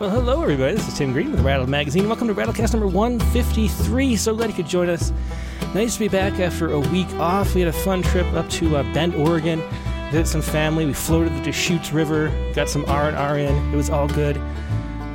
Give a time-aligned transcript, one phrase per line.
[0.00, 0.76] Well, hello, everybody.
[0.76, 2.08] This is Tim Green with Rattle Magazine.
[2.08, 4.16] Welcome to Rattlecast number 153.
[4.16, 5.12] So glad you could join us.
[5.74, 7.54] Nice to be back after a week off.
[7.54, 9.62] We had a fun trip up to uh, Bend, Oregon.
[10.04, 10.86] Visited some family.
[10.86, 12.32] We floated the Deschutes River.
[12.54, 13.74] Got some R and R in.
[13.74, 14.38] It was all good.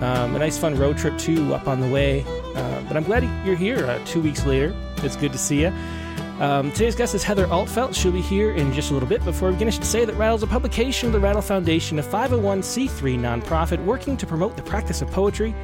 [0.02, 2.24] Um, a nice, fun road trip too up on the way.
[2.56, 4.72] Uh, but I'm glad you're here uh, two weeks later.
[4.98, 5.74] It's good to see you.
[6.40, 7.96] Um, today's guest is Heather Altfeld.
[7.96, 9.24] She'll be here in just a little bit.
[9.24, 11.98] Before we begin, I should say that Rattle is a publication of the Rattle Foundation,
[11.98, 15.56] a 501c3 nonprofit working to promote the practice of poetry.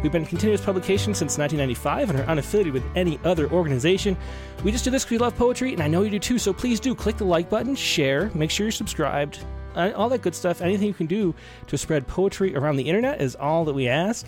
[0.00, 4.16] We've been in continuous publication since 1995 and are unaffiliated with any other organization.
[4.62, 6.52] We just do this because we love poetry, and I know you do too, so
[6.52, 10.62] please do click the like button, share, make sure you're subscribed, all that good stuff.
[10.62, 11.34] Anything you can do
[11.66, 14.24] to spread poetry around the internet is all that we ask.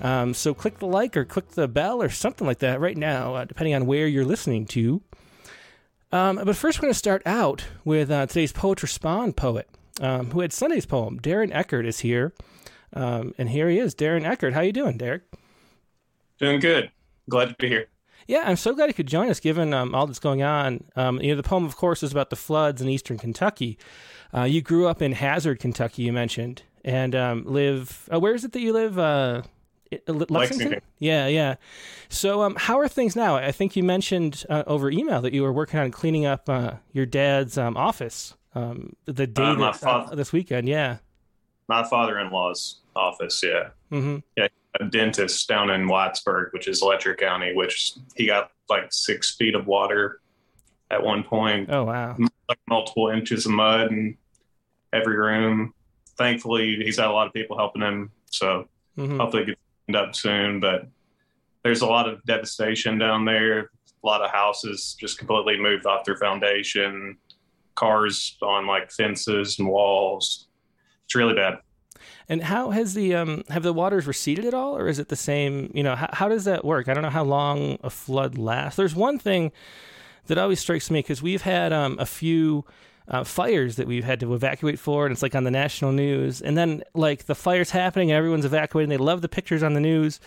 [0.00, 3.34] Um, so click the like or click the bell or something like that right now,
[3.34, 5.02] uh, depending on where you're listening to.
[6.16, 9.68] Um, but first, we're going to start out with uh, today's Poet Respond poet,
[10.00, 11.20] um, who had Sunday's poem.
[11.20, 12.32] Darren Eckert is here,
[12.94, 13.94] um, and here he is.
[13.94, 15.24] Darren Eckert, how you doing, Derek?
[16.38, 16.90] Doing good.
[17.28, 17.88] Glad to be here.
[18.26, 20.84] Yeah, I'm so glad you could join us, given um, all that's going on.
[20.96, 23.76] Um, you know, the poem, of course, is about the floods in eastern Kentucky.
[24.34, 28.08] Uh, you grew up in Hazard, Kentucky, you mentioned, and um, live.
[28.10, 28.98] Uh, where is it that you live?
[28.98, 29.42] Uh,
[29.90, 30.26] Lexington?
[30.34, 30.80] Lexington?
[30.98, 31.56] Yeah, yeah.
[32.08, 33.36] So, um, how are things now?
[33.36, 36.74] I think you mentioned uh, over email that you were working on cleaning up uh,
[36.92, 40.68] your dad's um, office um, the day uh, uh, this weekend.
[40.68, 40.98] Yeah,
[41.68, 43.42] my father-in-law's office.
[43.42, 44.18] Yeah, mm-hmm.
[44.36, 44.48] yeah,
[44.80, 49.54] a dentist down in Whitesburg, which is Letcher County, which he got like six feet
[49.54, 50.20] of water
[50.90, 51.68] at one point.
[51.70, 52.16] Oh wow!
[52.48, 54.16] Like multiple inches of mud in
[54.92, 55.74] every room.
[56.16, 59.18] Thankfully, he's had a lot of people helping him, so mm-hmm.
[59.18, 59.60] hopefully it gets
[59.94, 60.58] up soon.
[60.58, 60.88] But
[61.62, 63.58] there's a lot of devastation down there.
[63.60, 67.18] A lot of houses just completely moved off their foundation.
[67.74, 70.48] Cars on like fences and walls.
[71.04, 71.58] It's really bad.
[72.28, 75.16] And how has the um have the waters receded at all, or is it the
[75.16, 75.70] same?
[75.74, 76.88] You know, how, how does that work?
[76.88, 78.76] I don't know how long a flood lasts.
[78.76, 79.52] There's one thing
[80.26, 82.64] that always strikes me because we've had um, a few
[83.08, 86.42] uh, fires that we've had to evacuate for, and it's like on the national news.
[86.42, 88.88] And then like the fire's happening, and everyone's evacuating.
[88.88, 90.20] They love the pictures on the news,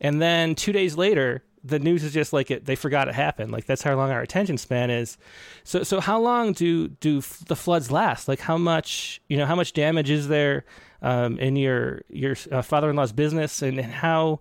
[0.00, 2.64] and then two days later, the news is just like it.
[2.64, 3.50] They forgot it happened.
[3.50, 5.18] Like that's how long our attention span is.
[5.64, 8.28] So so how long do do the floods last?
[8.28, 10.64] Like how much you know how much damage is there
[11.02, 14.40] um, in your your uh, father-in-law's business, and how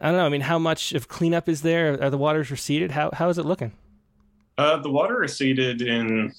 [0.00, 0.26] I don't know.
[0.26, 2.02] I mean, how much of cleanup is there?
[2.02, 2.90] Are the waters receded?
[2.90, 3.72] How how is it looking?
[4.58, 6.32] Uh, the water receded in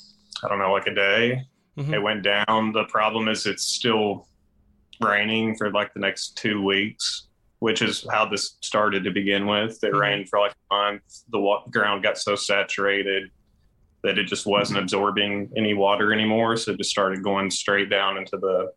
[0.43, 1.45] I don't know, like a day.
[1.77, 1.93] Mm-hmm.
[1.93, 2.71] It went down.
[2.71, 4.27] The problem is it's still
[5.01, 7.27] raining for like the next two weeks,
[7.59, 9.83] which is how this started to begin with.
[9.83, 9.97] It mm-hmm.
[9.97, 11.03] rained for like a month.
[11.29, 13.29] The ground got so saturated
[14.03, 14.83] that it just wasn't mm-hmm.
[14.83, 16.55] absorbing any water anymore.
[16.57, 18.71] So it just started going straight down into the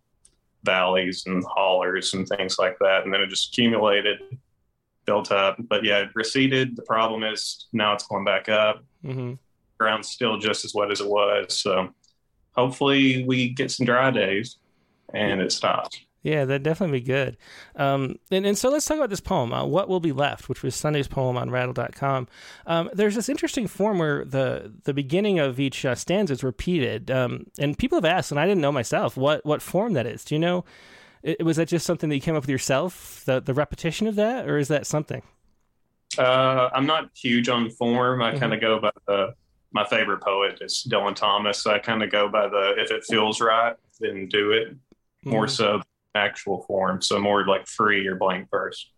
[0.65, 3.05] valleys and hollers and things like that.
[3.05, 4.19] And then it just accumulated,
[5.05, 5.57] built up.
[5.69, 6.77] But yeah, it receded.
[6.77, 8.83] The problem is now it's going back up.
[9.05, 9.35] Mm-hmm
[9.79, 11.59] ground's still just as wet as it was.
[11.59, 11.91] So
[12.53, 14.57] hopefully we get some dry days
[15.15, 16.01] and it stops.
[16.23, 17.37] Yeah, that'd definitely be good.
[17.77, 20.63] Um, and, and so let's talk about this poem, uh, What Will Be Left, which
[20.63, 22.27] was Sunday's poem on rattle.com.
[22.67, 27.11] Um, there's this interesting form where the, the beginning of each uh, stanza is repeated.
[27.11, 30.25] Um, and people have asked, and I didn't know myself, what, what form that is.
[30.25, 30.65] Do you know?
[31.23, 34.17] It, was that just something that you came up with yourself, the, the repetition of
[34.17, 35.23] that, or is that something?
[36.17, 38.23] Uh, I'm not huge on form.
[38.23, 38.41] I mm-hmm.
[38.41, 39.35] kind of go by the
[39.73, 41.59] my favorite poet is Dylan Thomas.
[41.59, 44.75] So I kind of go by the if it feels right, then do it.
[45.25, 45.51] More mm.
[45.51, 45.83] so
[46.15, 48.91] actual form, so more like free or blank verse.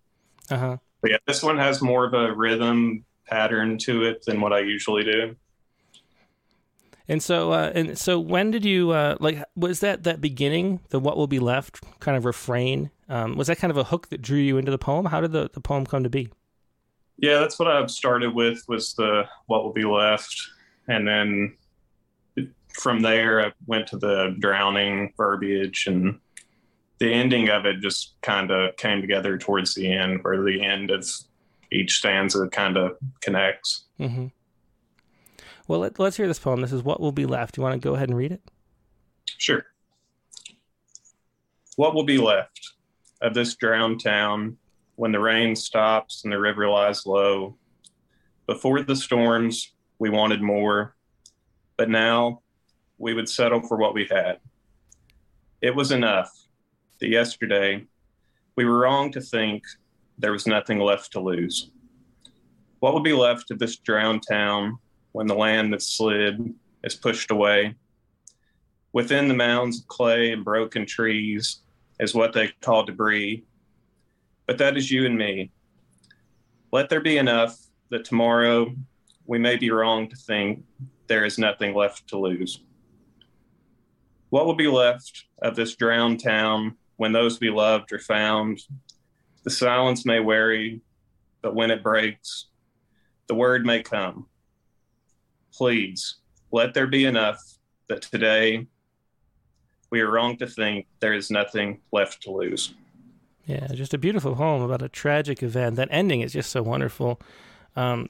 [0.51, 0.77] Uh huh.
[1.01, 4.61] But yeah, this one has more of a rhythm pattern to it than what I
[4.61, 5.37] usually do.
[7.09, 9.43] And so, uh, and so, when did you uh, like?
[9.57, 12.91] Was that that beginning, the "What Will Be Left" kind of refrain?
[13.09, 15.07] Um, was that kind of a hook that drew you into the poem?
[15.07, 16.29] How did the, the poem come to be?
[17.17, 18.63] Yeah, that's what I started with.
[18.69, 20.41] Was the "What Will Be Left,"
[20.89, 21.57] and then
[22.73, 26.19] from there I went to the drowning verbiage and
[26.99, 30.91] the ending of it just kind of came together towards the end where the end
[30.91, 31.07] of
[31.73, 33.87] each stanza kind of connects.
[33.99, 34.27] Mm-hmm.
[35.67, 36.61] Well, let, us hear this poem.
[36.61, 37.57] This is What Will Be Left.
[37.57, 38.43] You want to go ahead and read it?
[39.39, 39.65] Sure.
[41.77, 42.73] What will be left
[43.23, 44.57] of this drowned town
[44.97, 47.57] when the rain stops and the river lies low?
[48.47, 50.97] Before the storms, we wanted more,
[51.77, 52.41] but now
[52.99, 54.39] we would settle for what we had.
[55.61, 56.33] It was enough
[57.01, 57.85] that yesterday
[58.57, 59.63] we were wrong to think
[60.19, 61.71] there was nothing left to lose.
[62.81, 64.79] What would be left of this drowned town
[65.13, 67.75] when the land that slid is pushed away?
[68.95, 71.61] Within the mounds of clay and broken trees
[72.01, 73.45] is what they call debris,
[74.47, 75.51] but that is you and me.
[76.73, 77.59] Let there be enough
[77.91, 78.75] that tomorrow
[79.31, 80.65] we may be wrong to think
[81.07, 82.65] there is nothing left to lose.
[84.31, 88.61] What will be left of this drowned town when those we loved are found?
[89.45, 90.81] The silence may weary,
[91.43, 92.47] but when it breaks,
[93.29, 94.27] the word may come.
[95.55, 96.17] Please,
[96.51, 97.41] let there be enough
[97.89, 98.67] that today
[99.91, 102.75] we are wrong to think there is nothing left to lose.
[103.47, 105.77] Yeah, just a beautiful poem about a tragic event.
[105.77, 107.21] That ending is just so wonderful.
[107.77, 108.09] Um,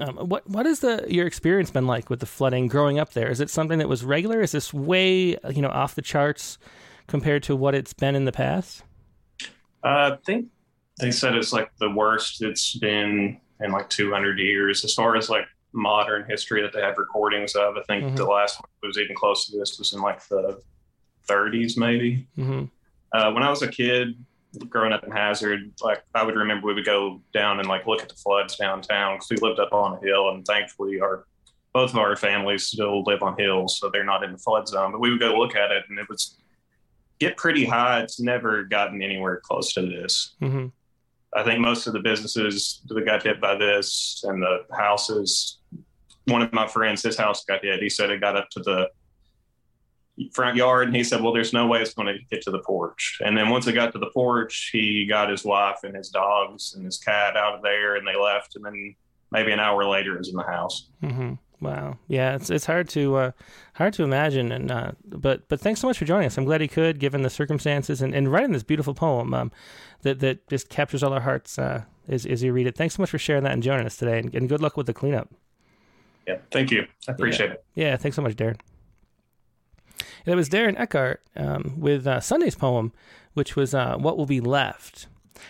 [0.00, 3.30] um, what what has the your experience been like with the flooding growing up there?
[3.30, 4.40] Is it something that was regular?
[4.40, 6.58] Is this way you know off the charts
[7.06, 8.84] compared to what it's been in the past?
[9.84, 10.46] Uh, I think
[11.00, 15.28] they said it's like the worst it's been in like 200 years as far as
[15.28, 17.76] like modern history that they have recordings of.
[17.76, 18.16] I think mm-hmm.
[18.16, 20.60] the last one was even close to this was in like the
[21.28, 22.26] 30s maybe.
[22.36, 22.64] Mm-hmm.
[23.12, 24.14] Uh, when I was a kid,
[24.68, 28.02] growing up in Hazard, like I would remember we would go down and like look
[28.02, 31.26] at the floods downtown because we lived up on a hill, and thankfully our
[31.74, 34.92] both of our families still live on hills, so they're not in the flood zone.
[34.92, 36.38] But we would go look at it, and it was
[37.18, 38.00] get pretty high.
[38.00, 40.34] It's never gotten anywhere close to this.
[40.40, 40.66] Mm-hmm.
[41.34, 45.58] I think most of the businesses that got hit by this and the houses.
[46.24, 47.82] One of my friends, his house got hit.
[47.82, 48.90] He said it got up to the
[50.32, 52.60] front yard and he said well there's no way it's going to get to the
[52.60, 53.18] porch.
[53.24, 56.74] And then once it got to the porch he got his wife and his dogs
[56.74, 58.94] and his cat out of there and they left and then
[59.30, 60.90] maybe an hour later it was in the house.
[61.02, 61.34] Mm-hmm.
[61.60, 61.98] wow.
[62.08, 63.30] Yeah it's it's hard to uh,
[63.74, 66.36] hard to imagine and uh, but but thanks so much for joining us.
[66.38, 69.52] I'm glad he could given the circumstances and, and writing this beautiful poem um,
[70.02, 72.76] that that just captures all our hearts uh, as, as you read it.
[72.76, 74.86] Thanks so much for sharing that and joining us today and, and good luck with
[74.86, 75.28] the cleanup.
[76.26, 76.86] Yeah thank you.
[77.08, 77.52] I appreciate yeah.
[77.52, 78.58] it yeah thanks so much darren
[80.26, 82.92] it was Darren Eckert um, with uh, Sunday's poem,
[83.34, 85.06] which was uh, What Will Be Left.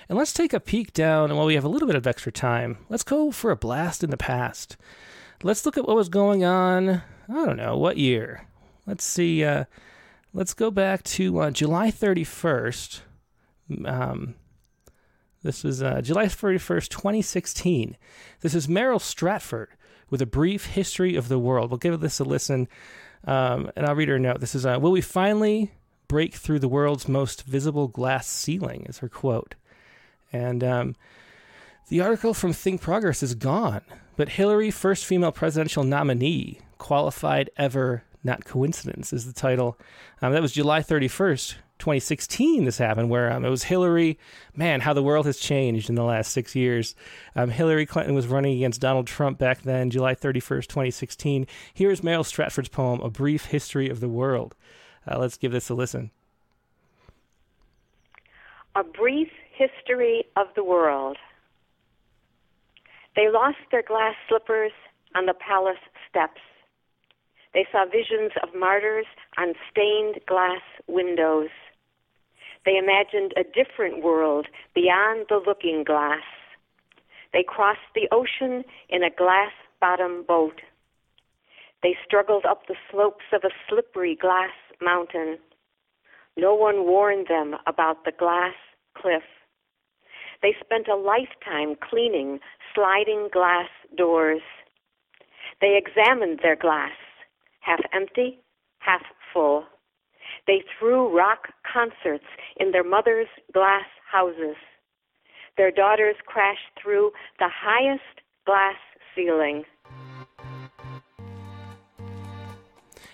[0.09, 2.33] And let's take a peek down, and while we have a little bit of extra
[2.33, 4.77] time, let's go for a blast in the past.
[5.43, 6.89] Let's look at what was going on,
[7.29, 8.47] I don't know, what year?
[8.87, 9.65] Let's see, uh,
[10.33, 13.01] let's go back to uh, July 31st.
[13.85, 14.35] Um,
[15.43, 17.97] this was uh, July 31st, 2016.
[18.41, 19.69] This is Meryl Stratford
[20.11, 21.71] with a brief history of the world.
[21.71, 22.69] We'll give this a listen.
[23.25, 24.41] Um, and I'll read her note.
[24.41, 25.73] This is uh, Will we finally
[26.07, 28.87] break through the world's most visible glass ceiling?
[28.89, 29.55] Is her quote.
[30.33, 30.97] And um,
[31.89, 33.81] the article from Think Progress is gone,
[34.17, 39.79] but Hillary, first female presidential nominee, qualified ever, not coincidence, is the title.
[40.21, 44.19] Um, that was July 31st, 2016 this happened where um, it was Hillary.
[44.55, 46.95] Man, how the world has changed in the last six years.
[47.35, 51.47] Um, Hillary Clinton was running against Donald Trump back then, July 31st, 2016.
[51.73, 54.55] Here's Meryl Stratford's poem, A Brief History of the World.
[55.07, 56.11] Uh, let's give this a listen.
[58.75, 61.17] A Brief History of the World.
[63.17, 64.73] They lost their glass slippers
[65.15, 65.79] on the palace
[66.09, 66.41] steps.
[67.55, 71.49] They saw visions of martyrs on stained glass windows.
[72.65, 76.23] They imagined a different world beyond the looking glass.
[77.33, 80.61] They crossed the ocean in a glass bottom boat.
[81.83, 85.39] They struggled up the slopes of a slippery glass mountain.
[86.37, 88.55] No one warned them about the glass
[88.95, 89.23] cliff.
[90.43, 92.41] They spent a lifetime cleaning
[92.75, 94.43] sliding glass doors.
[95.61, 96.93] They examined their glass,
[97.61, 98.41] half empty,
[98.79, 99.65] half full.
[100.49, 102.25] They threw rock concerts
[102.57, 104.57] in their mother's glass houses.
[105.59, 108.03] Their daughters crashed through the highest
[108.47, 108.77] glass
[109.15, 109.65] ceiling.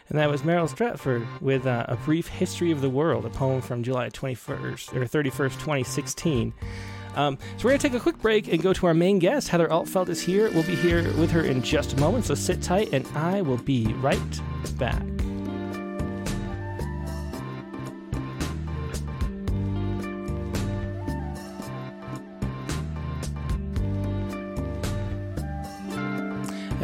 [0.08, 3.60] And that was Meryl Stratford with uh, A Brief History of the World, a poem
[3.60, 6.54] from July 21st, or 31st, 2016.
[7.16, 9.48] Um, so we're going to take a quick break and go to our main guest.
[9.48, 10.50] Heather Altfeld is here.
[10.50, 13.56] We'll be here with her in just a moment, so sit tight, and I will
[13.56, 14.20] be right
[14.78, 15.13] back.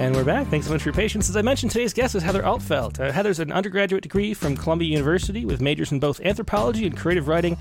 [0.00, 0.46] And we're back.
[0.46, 1.28] Thanks so much for your patience.
[1.28, 2.98] As I mentioned, today's guest is Heather Altfeld.
[2.98, 7.28] Uh, Heather's an undergraduate degree from Columbia University with majors in both anthropology and creative
[7.28, 7.58] writing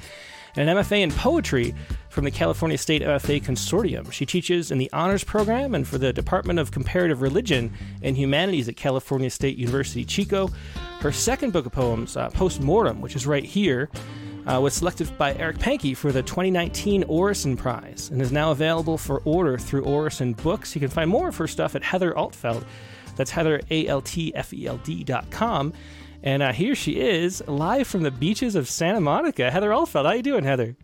[0.56, 1.76] and an MFA in poetry
[2.08, 4.10] from the California State MFA Consortium.
[4.14, 8.70] She teaches in the honors program and for the Department of Comparative Religion and Humanities
[8.70, 10.50] at California State University Chico.
[11.02, 13.90] Her second book of poems, uh, Post Mortem, which is right here,
[14.46, 18.98] uh, was selected by Eric Pankey for the 2019 Orison Prize and is now available
[18.98, 20.76] for order through Orison Books.
[20.76, 22.64] You can find more of her stuff at Heather Altfeld.
[23.16, 25.74] That's Heather, A L T F E L D dot com.
[26.24, 29.50] And uh, here she is, live from the beaches of Santa Monica.
[29.50, 30.76] Heather Altfeld, how you doing, Heather?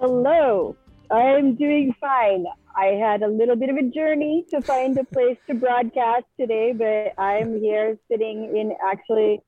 [0.00, 0.76] Hello.
[1.10, 2.46] I'm doing fine.
[2.76, 6.72] I had a little bit of a journey to find a place to broadcast today,
[6.72, 9.42] but I'm here sitting in actually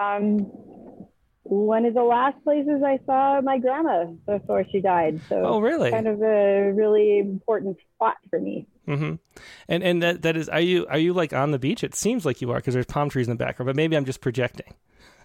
[0.00, 0.50] um,
[1.44, 5.20] one of the last places I saw my grandma before she died.
[5.28, 5.90] So, oh, really?
[5.90, 8.66] Kind of a really important spot for me.
[8.86, 9.14] Mm-hmm.
[9.68, 11.84] And and that that is, are you are you like on the beach?
[11.84, 14.04] It seems like you are because there's palm trees in the background, but maybe I'm
[14.04, 14.74] just projecting.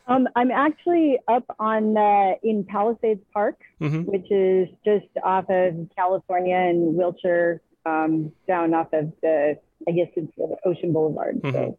[0.08, 4.04] Um, I'm actually up on uh, in Palisades Park, mm-hmm.
[4.04, 10.08] which is just off of California and Wilshire, um, down off of the I guess
[10.16, 10.32] it's
[10.66, 11.42] Ocean Boulevard.
[11.42, 11.52] Mm-hmm.
[11.52, 11.78] So.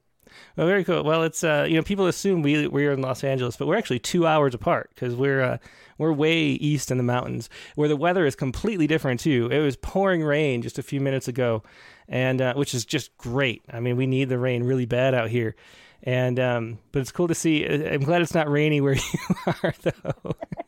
[0.56, 1.04] Well, very cool.
[1.04, 3.98] Well, it's uh, you know people assume we we're in Los Angeles, but we're actually
[3.98, 5.58] two hours apart because we're uh,
[5.98, 9.48] we're way east in the mountains where the weather is completely different too.
[9.50, 11.62] It was pouring rain just a few minutes ago,
[12.08, 13.62] and uh, which is just great.
[13.70, 15.56] I mean, we need the rain really bad out here.
[16.02, 17.66] And um, but it's cool to see.
[17.66, 20.34] Uh, I'm glad it's not rainy where you are, though.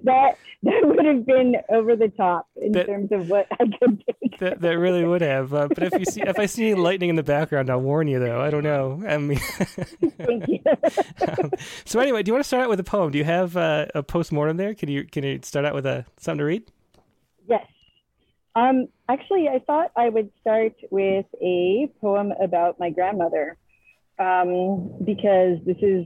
[0.04, 4.04] that that would have been over the top in that, terms of what I could
[4.06, 4.38] take.
[4.38, 5.54] That, that really would have.
[5.54, 8.18] Uh, but if you see if I see lightning in the background, I'll warn you.
[8.18, 9.02] Though I don't know.
[9.06, 10.60] I mean, thank you.
[11.28, 11.50] um,
[11.84, 13.10] so anyway, do you want to start out with a poem?
[13.10, 14.74] Do you have uh, a post mortem there?
[14.74, 16.70] Can you can you start out with a something to read?
[17.48, 17.66] Yes.
[18.54, 23.56] Um, actually, I thought I would start with a poem about my grandmother
[24.18, 26.04] um, because this is,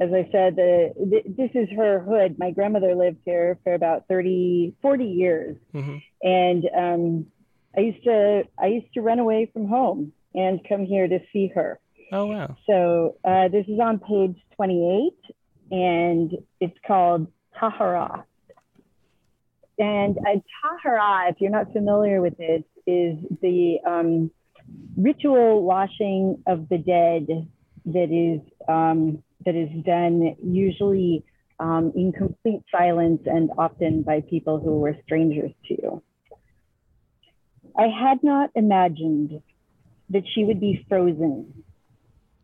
[0.00, 2.38] as I said, the, this is her hood.
[2.38, 5.56] My grandmother lived here for about 30, 40 years.
[5.72, 5.96] Mm-hmm.
[6.22, 7.26] And um,
[7.76, 11.50] I used to, I used to run away from home and come here to see
[11.54, 11.78] her.
[12.12, 12.56] Oh, wow.
[12.66, 15.34] So uh, this is on page 28
[15.70, 18.24] and it's called Tahara.
[19.78, 24.30] And a Tahara, if you're not familiar with it, is the um,
[24.96, 27.48] ritual washing of the dead
[27.86, 31.24] that is um, that is done usually
[31.60, 36.02] um, in complete silence and often by people who were strangers to you.
[37.76, 39.40] I had not imagined
[40.10, 41.64] that she would be frozen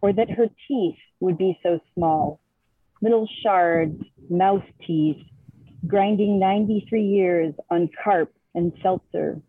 [0.00, 2.40] or that her teeth would be so small,
[3.02, 5.22] little shards, mouse teeth,
[5.86, 9.40] grinding 93 years on carp and seltzer,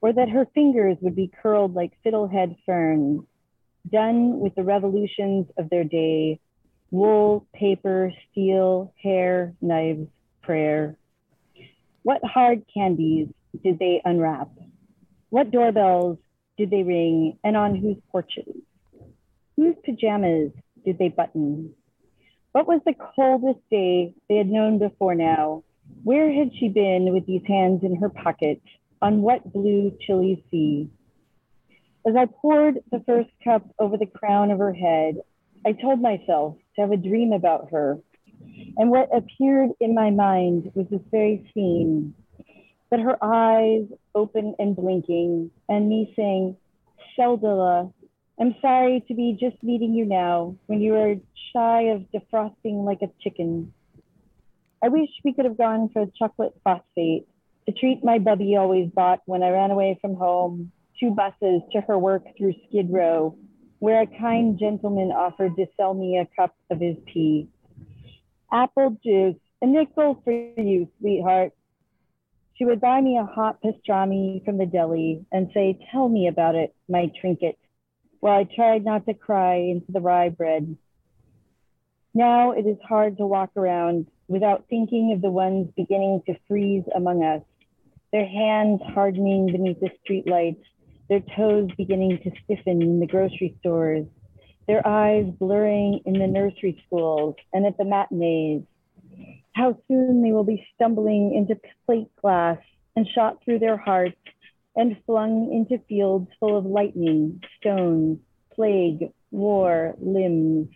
[0.00, 3.22] or that her fingers would be curled like fiddlehead ferns,
[3.90, 6.40] done with the revolutions of their day
[6.90, 10.08] wool, paper, steel, hair, knives,
[10.42, 10.96] prayer.
[12.02, 13.28] What hard candies
[13.62, 14.50] did they unwrap?
[15.28, 16.18] What doorbells
[16.58, 18.54] did they ring and on whose porches?
[19.56, 20.50] Whose pajamas
[20.84, 21.74] did they button?
[22.52, 25.62] What was the coldest day they had known before now?
[26.02, 28.60] Where had she been with these hands in her pocket?
[29.02, 30.88] On what blue, chilly sea?
[32.06, 35.16] As I poured the first cup over the crown of her head,
[35.66, 37.98] I told myself to have a dream about her.
[38.78, 42.14] And what appeared in my mind was this very scene
[42.90, 46.56] that her eyes open and blinking, and me saying,
[47.16, 47.92] Sheldala,
[48.40, 51.16] I'm sorry to be just meeting you now when you are
[51.52, 53.74] shy of defrosting like a chicken.
[54.82, 57.28] I wish we could have gone for chocolate phosphate,
[57.66, 61.80] the treat my bubby always bought when I ran away from home, two buses to
[61.80, 63.36] her work through Skid Row,
[63.78, 67.48] where a kind gentleman offered to sell me a cup of his tea.
[68.52, 71.52] Apple juice, a nickel for you, sweetheart.
[72.54, 76.56] She would buy me a hot pastrami from the deli and say, Tell me about
[76.56, 77.58] it, my trinket,
[78.20, 80.76] while I tried not to cry into the rye bread.
[82.12, 86.84] Now it is hard to walk around without thinking of the ones beginning to freeze
[86.94, 87.42] among us,
[88.12, 90.62] their hands hardening beneath the streetlights
[91.10, 94.06] their toes beginning to stiffen in the grocery stores,
[94.68, 98.62] their eyes blurring in the nursery schools and at the matinees.
[99.52, 102.58] How soon they will be stumbling into plate glass
[102.94, 104.16] and shot through their hearts
[104.76, 108.20] and flung into fields full of lightning, stones,
[108.54, 110.68] plague, war, limbs.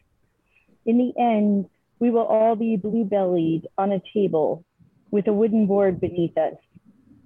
[0.85, 1.67] In the end,
[2.00, 4.64] we will all be blue bellied on a table
[5.12, 6.55] with a wooden board beneath us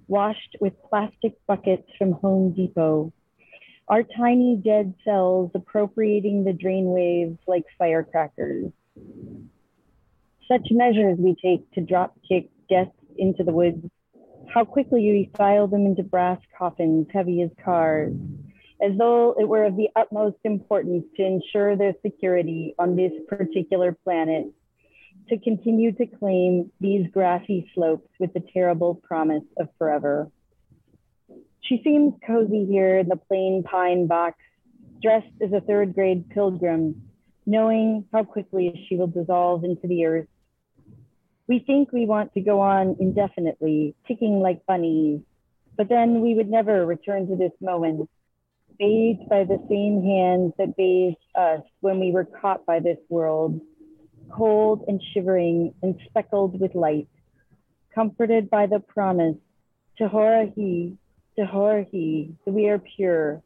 [0.09, 3.13] washed with plastic buckets from Home Depot.
[3.87, 8.71] Our tiny dead cells appropriating the drain waves like firecrackers.
[10.47, 13.85] Such measures we take to drop kick death into the woods.
[14.51, 18.15] How quickly we file them into brass coffins heavy as cars,
[18.81, 23.95] as though it were of the utmost importance to ensure their security on this particular
[24.03, 24.47] planet
[25.29, 30.29] to continue to claim these grassy slopes with the terrible promise of forever.
[31.61, 34.37] She seems cozy here in the plain pine box,
[35.01, 37.03] dressed as a third grade pilgrim,
[37.45, 40.27] knowing how quickly she will dissolve into the earth.
[41.47, 45.21] We think we want to go on indefinitely, ticking like bunnies,
[45.77, 48.09] but then we would never return to this moment,
[48.77, 53.61] bathed by the same hands that bathed us when we were caught by this world,
[54.29, 57.07] cold and shivering and speckled with light,
[57.93, 59.37] comforted by the promise,
[59.99, 60.97] Tehorahi,
[61.37, 63.41] Tehorahi, that we are pure,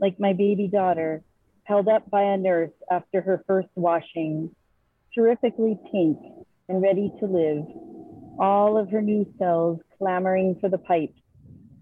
[0.00, 1.22] like my baby daughter,
[1.64, 4.50] held up by a nurse after her first washing,
[5.14, 6.18] terrifically pink
[6.68, 7.64] and ready to live,
[8.38, 11.20] all of her new cells clamoring for the pipes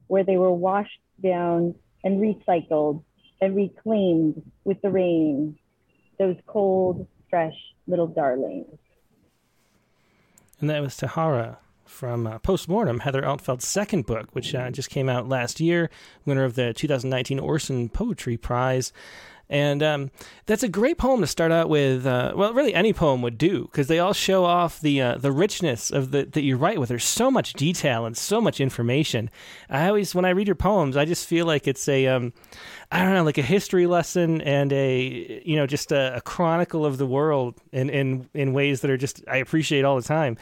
[0.07, 1.75] where they were washed down
[2.05, 3.03] and recycled
[3.41, 5.57] and reclaimed with the rain,
[6.19, 7.55] those cold, fresh
[7.87, 8.79] little darlings.
[10.61, 15.09] And that was Tahara from uh, Postmortem, Heather Altfeld's second book, which uh, just came
[15.09, 15.91] out last year,
[16.25, 18.93] winner of the 2019 Orison Poetry Prize.
[19.53, 20.11] And um,
[20.47, 22.07] that's a great poem to start out with.
[22.07, 25.31] Uh, well, really, any poem would do because they all show off the uh, the
[25.31, 26.89] richness of the that you write with.
[26.89, 29.29] There's so much detail and so much information.
[29.69, 32.33] I always, when I read your poems, I just feel like it's a um,
[32.93, 36.85] I don't know, like a history lesson and a you know just a, a, chronicle
[36.85, 40.37] of the world in, in in ways that are just I appreciate all the time,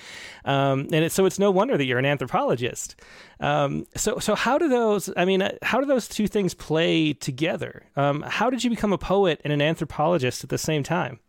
[0.44, 2.96] um, and it, so it's no wonder that you're an anthropologist.
[3.38, 7.12] Um, so so how do those I mean uh, how do those two things play
[7.12, 7.84] together?
[7.94, 11.20] Um, how did you become a poet and an anthropologist at the same time?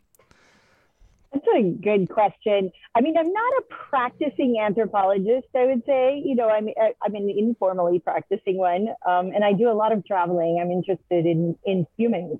[1.34, 2.72] That's a good question.
[2.94, 5.48] I mean, I'm not a practicing anthropologist.
[5.56, 6.68] I would say, you know, I'm
[7.02, 10.60] I'm an informally practicing one, um, and I do a lot of traveling.
[10.62, 12.40] I'm interested in in humans,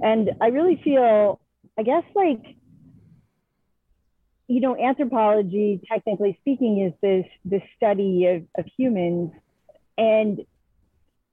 [0.00, 1.40] and I really feel,
[1.78, 2.42] I guess, like,
[4.48, 9.32] you know, anthropology, technically speaking, is this the study of of humans,
[9.98, 10.40] and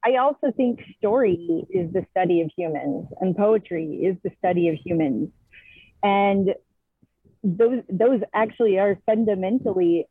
[0.03, 4.75] I also think story is the study of humans, and poetry is the study of
[4.75, 5.29] humans,
[6.03, 6.55] and
[7.43, 10.07] those those actually are fundamentally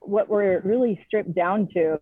[0.00, 2.00] what we're really stripped down to.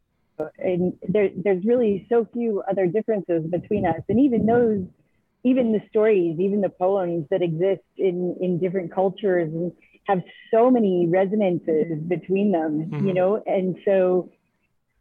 [0.59, 4.01] And there, there's really so few other differences between us.
[4.09, 4.87] And even those
[5.42, 9.73] even the stories even the poems that exist in in different cultures and
[10.07, 13.07] have so many resonances between them mm-hmm.
[13.07, 13.42] you know?
[13.47, 14.31] And so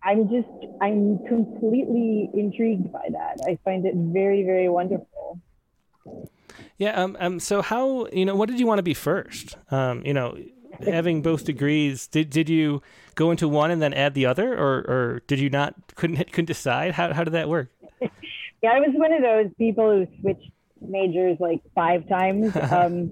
[0.02, 0.48] i'm just
[0.82, 3.39] i'm completely intrigued by that.
[3.46, 5.39] I find it very very wonderful
[6.80, 7.00] yeah.
[7.00, 7.39] Um, um.
[7.39, 9.58] So how you know what did you want to be first?
[9.70, 10.04] Um.
[10.04, 10.38] You know,
[10.80, 12.82] having both degrees, did did you
[13.15, 16.46] go into one and then add the other, or or did you not couldn't couldn't
[16.46, 16.94] decide?
[16.94, 17.70] How how did that work?
[18.02, 20.50] yeah, I was one of those people who switched
[20.82, 22.56] majors like five times.
[22.72, 23.12] Um,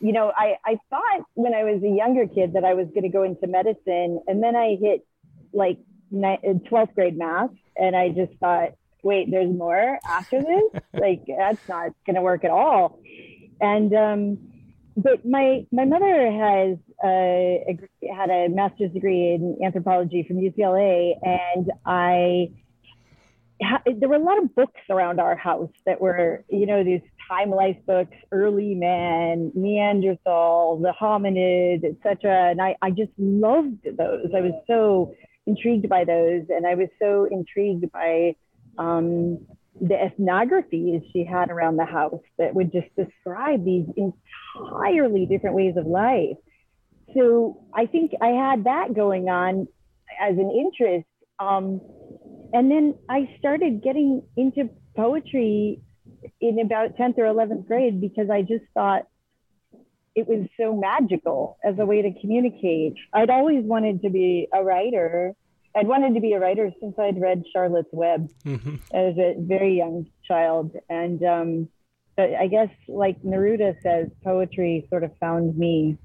[0.00, 3.04] you know, I, I thought when I was a younger kid that I was going
[3.04, 5.06] to go into medicine, and then I hit
[5.52, 5.78] like
[6.12, 8.70] 12th grade math, and I just thought,
[9.02, 10.82] wait, there's more after this?
[10.92, 13.00] like that's not going to work at all.
[13.60, 14.38] And um,
[14.96, 22.50] but my my mother has had a master's degree in anthropology from UCLA, and I
[23.62, 27.00] ha- there were a lot of books around our house that were you know these
[27.28, 32.50] time life books, early man, Neanderthal, the hominid, etc.
[32.50, 34.30] And I I just loved those.
[34.36, 35.14] I was so
[35.46, 38.36] intrigued by those, and I was so intrigued by
[38.78, 39.46] um,
[39.80, 45.74] the ethnographies she had around the house that would just describe these entirely different ways
[45.76, 46.36] of life.
[47.14, 49.66] So I think I had that going on
[50.20, 51.06] as an interest.
[51.38, 51.80] Um,
[52.52, 55.80] and then I started getting into poetry
[56.40, 59.06] in about 10th or 11th grade because I just thought
[60.14, 62.94] it was so magical as a way to communicate.
[63.12, 65.34] I'd always wanted to be a writer
[65.74, 68.76] I'd wanted to be a writer since I'd read Charlotte's Web mm-hmm.
[68.92, 70.76] as a very young child.
[70.88, 71.68] And um,
[72.16, 75.96] but I guess, like Neruda says, poetry sort of found me.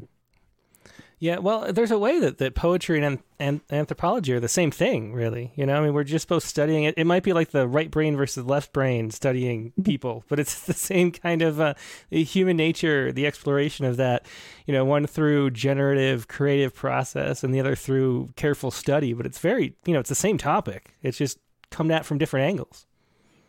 [1.19, 5.13] Yeah, well, there's a way that, that poetry and, and anthropology are the same thing,
[5.13, 5.51] really.
[5.55, 6.93] You know, I mean, we're just both studying it.
[6.95, 10.73] It might be like the right brain versus left brain studying people, but it's the
[10.73, 11.73] same kind of uh,
[12.11, 14.27] human nature, the exploration of that.
[14.67, 19.13] You know, one through generative, creative process, and the other through careful study.
[19.13, 20.93] But it's very, you know, it's the same topic.
[21.01, 21.39] It's just
[21.71, 22.85] come at from different angles.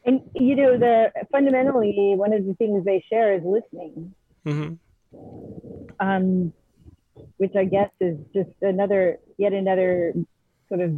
[0.07, 4.14] And you know, the fundamentally one of the things they share is listening.
[4.46, 4.74] Mm-hmm.
[6.00, 6.52] Um,
[7.37, 10.12] which I guess is just another, yet another
[10.68, 10.90] sort of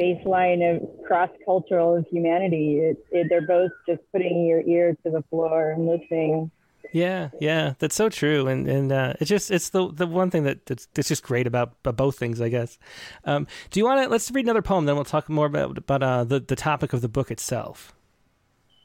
[0.00, 2.78] baseline of cross cultural of humanity.
[2.78, 6.50] It, it, they're both just putting your ear to the floor and listening.
[6.92, 10.44] Yeah, yeah, that's so true, and and uh, it's just it's the the one thing
[10.44, 12.78] that that's, that's just great about, about both things, I guess.
[13.24, 16.02] Um, do you want to let's read another poem, then we'll talk more about about
[16.02, 17.92] uh, the the topic of the book itself.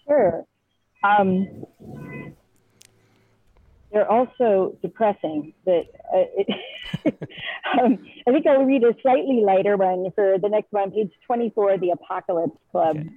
[0.05, 0.45] Sure.
[1.03, 1.65] Um,
[3.93, 5.53] they're also depressing.
[5.65, 6.47] That uh, it,
[7.79, 11.77] um, I think I'll read a slightly lighter one for the next one, page 24,
[11.77, 12.97] The Apocalypse Club.
[12.97, 13.09] Okay.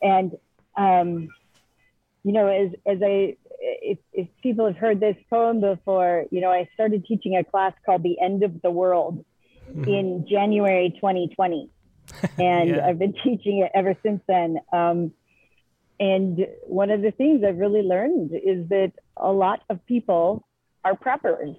[0.00, 0.36] And,
[0.76, 1.28] um,
[2.22, 6.50] you know, as, as I, if, if people have heard this poem before, you know,
[6.50, 9.24] I started teaching a class called The End of the World
[9.68, 9.84] mm-hmm.
[9.84, 11.70] in January 2020.
[12.38, 12.86] And yeah.
[12.86, 14.58] I've been teaching it ever since then.
[14.72, 15.12] Um,
[16.00, 20.46] and one of the things I've really learned is that a lot of people
[20.84, 21.56] are preppers.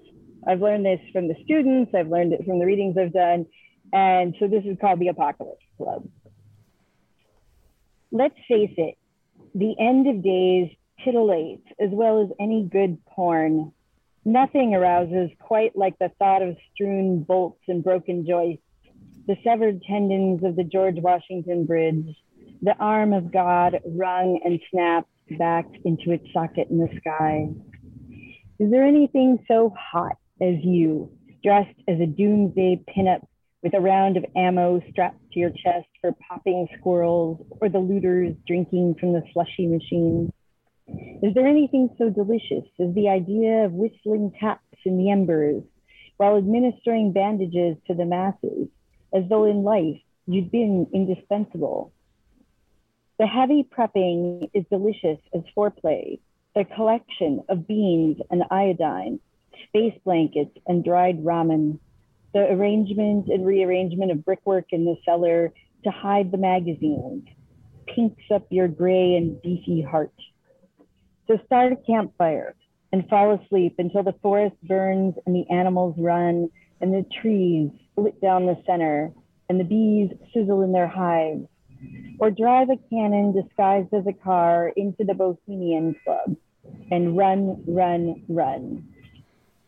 [0.47, 3.45] I've learned this from the students, I've learned it from the readings I've done.
[3.93, 6.07] And so this is called the Apocalypse Club.
[8.11, 8.95] Let's face it,
[9.53, 10.69] the end of days
[11.05, 13.71] titillates as well as any good porn.
[14.23, 18.63] Nothing arouses quite like the thought of strewn bolts and broken joists,
[19.27, 22.15] the severed tendons of the George Washington Bridge,
[22.65, 27.47] the arm of God wrung and snapped back into its socket in the sky.
[28.57, 31.11] Is there anything so hot as you,
[31.43, 33.21] dressed as a doomsday pinup
[33.61, 38.33] with a round of ammo strapped to your chest for popping squirrels or the looters
[38.47, 40.33] drinking from the slushy machine?
[41.21, 45.61] Is there anything so delicious as the idea of whistling taps in the embers
[46.17, 48.69] while administering bandages to the masses,
[49.13, 51.91] as though in life you'd been indispensable?
[53.17, 56.19] The heavy prepping is delicious as foreplay,
[56.53, 59.21] the collection of beans and iodine,
[59.67, 61.79] space blankets and dried ramen,
[62.33, 65.53] the arrangement and rearrangement of brickwork in the cellar
[65.85, 67.23] to hide the magazines,
[67.87, 70.11] pinks up your gray and beefy heart.
[71.27, 72.53] So start a campfire
[72.91, 76.49] and fall asleep until the forest burns and the animals run
[76.81, 79.13] and the trees split down the center
[79.47, 81.47] and the bees sizzle in their hives
[82.19, 86.35] or drive a cannon disguised as a car into the Bohemian Club
[86.91, 88.87] and run, run, run.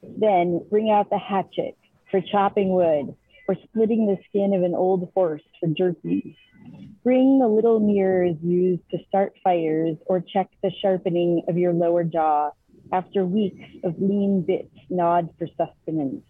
[0.01, 1.77] Then bring out the hatchet
[2.09, 3.15] for chopping wood
[3.47, 6.37] or splitting the skin of an old horse for jerky.
[7.03, 12.03] Bring the little mirrors used to start fires or check the sharpening of your lower
[12.03, 12.51] jaw
[12.91, 16.23] after weeks of lean bits gnawed for sustenance.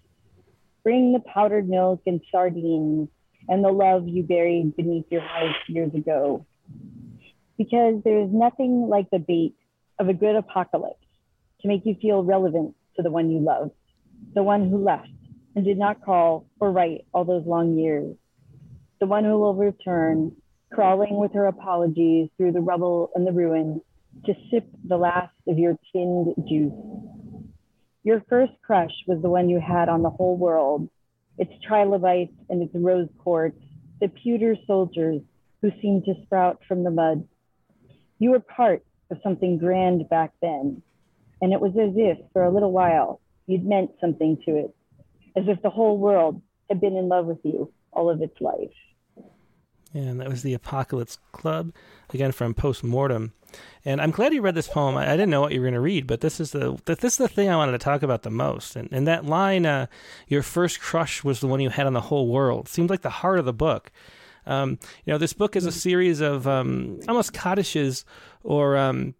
[0.84, 3.10] Bring the powdered milk and sardines
[3.48, 6.46] and the love you buried beneath your house years ago.
[7.58, 9.56] Because there is nothing like the bait
[10.00, 11.06] of a good apocalypse
[11.62, 13.72] to make you feel relevant to the one you love,
[14.36, 15.10] the one who left
[15.56, 18.16] and did not call or write all those long years,
[19.00, 20.32] the one who will return,
[20.72, 23.82] crawling with her apologies through the rubble and the ruin
[24.26, 26.74] to sip the last of your tinned juice.
[28.04, 30.90] Your first crush was the one you had on the whole world
[31.38, 33.60] its trilobites and its rose quartz,
[34.02, 35.22] the pewter soldiers
[35.62, 37.28] who seemed to sprout from the mud.
[38.20, 40.82] You were part of something grand back then,
[41.42, 44.76] and it was as if for a little while you'd meant something to it,
[45.36, 48.74] as if the whole world had been in love with you all of its life.
[49.94, 51.74] And that was the Apocalypse Club,
[52.14, 53.34] again from Postmortem.
[53.86, 54.98] And I'm glad you read this poem.
[54.98, 57.04] I, I didn't know what you were going to read, but this is the this
[57.04, 58.76] is the thing I wanted to talk about the most.
[58.76, 59.88] And, and that line, uh,
[60.28, 63.10] "Your first crush was the one you had on the whole world," seemed like the
[63.10, 63.92] heart of the book.
[64.46, 68.06] Um, you know, this book is a series of um, almost cottages
[68.44, 69.14] or um,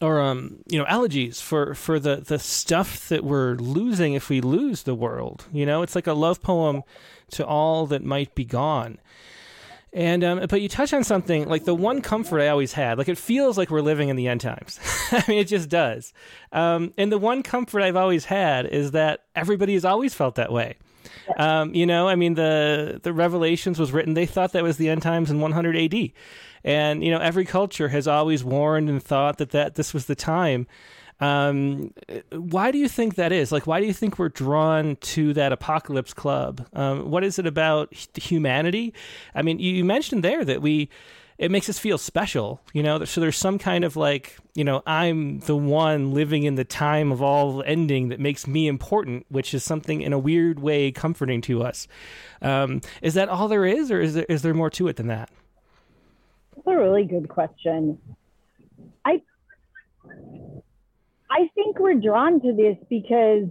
[0.00, 4.40] or um, you know elegies for for the the stuff that we're losing if we
[4.40, 5.46] lose the world.
[5.52, 6.82] You know, it's like a love poem
[7.32, 8.98] to all that might be gone.
[9.92, 12.98] And um, but you touch on something like the one comfort I always had.
[12.98, 14.78] Like it feels like we're living in the end times.
[15.10, 16.12] I mean, it just does.
[16.52, 20.52] Um, and the one comfort I've always had is that everybody has always felt that
[20.52, 20.76] way.
[21.38, 24.14] Um, you know, I mean, the the Revelations was written.
[24.14, 26.14] They thought that was the end times in 100 A.D.
[26.64, 30.16] And you know, every culture has always warned and thought that that this was the
[30.16, 30.66] time.
[31.20, 31.94] Um,
[32.30, 33.50] why do you think that is?
[33.50, 36.66] Like, why do you think we're drawn to that apocalypse club?
[36.74, 38.92] Um, what is it about humanity?
[39.34, 40.90] I mean, you mentioned there that we
[41.38, 43.04] it makes us feel special, you know.
[43.04, 47.12] So there's some kind of like, you know, I'm the one living in the time
[47.12, 51.42] of all ending that makes me important, which is something in a weird way comforting
[51.42, 51.88] to us.
[52.40, 55.08] Um, is that all there is, or is there is there more to it than
[55.08, 55.30] that?
[56.54, 57.98] That's a really good question.
[59.04, 59.20] I
[61.30, 63.48] I think we're drawn to this because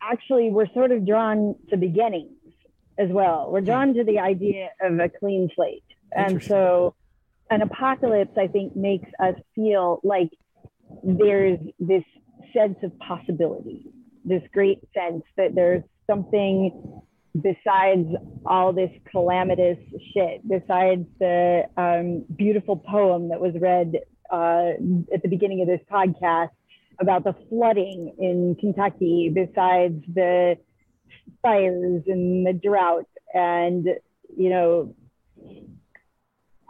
[0.00, 2.32] actually we're sort of drawn to beginnings
[2.98, 3.50] as well.
[3.50, 5.84] We're drawn to the idea of a clean slate.
[6.14, 6.94] And so
[7.50, 10.30] an apocalypse, I think, makes us feel like
[11.02, 12.04] there's this
[12.54, 13.86] sense of possibility,
[14.24, 17.00] this great sense that there's something
[17.40, 18.08] besides
[18.44, 19.78] all this calamitous
[20.12, 23.94] shit, besides the um, beautiful poem that was read
[24.30, 24.72] uh,
[25.12, 26.50] at the beginning of this podcast
[27.00, 30.56] about the flooding in Kentucky, besides the
[31.40, 33.86] fires and the drought and
[34.36, 34.94] you know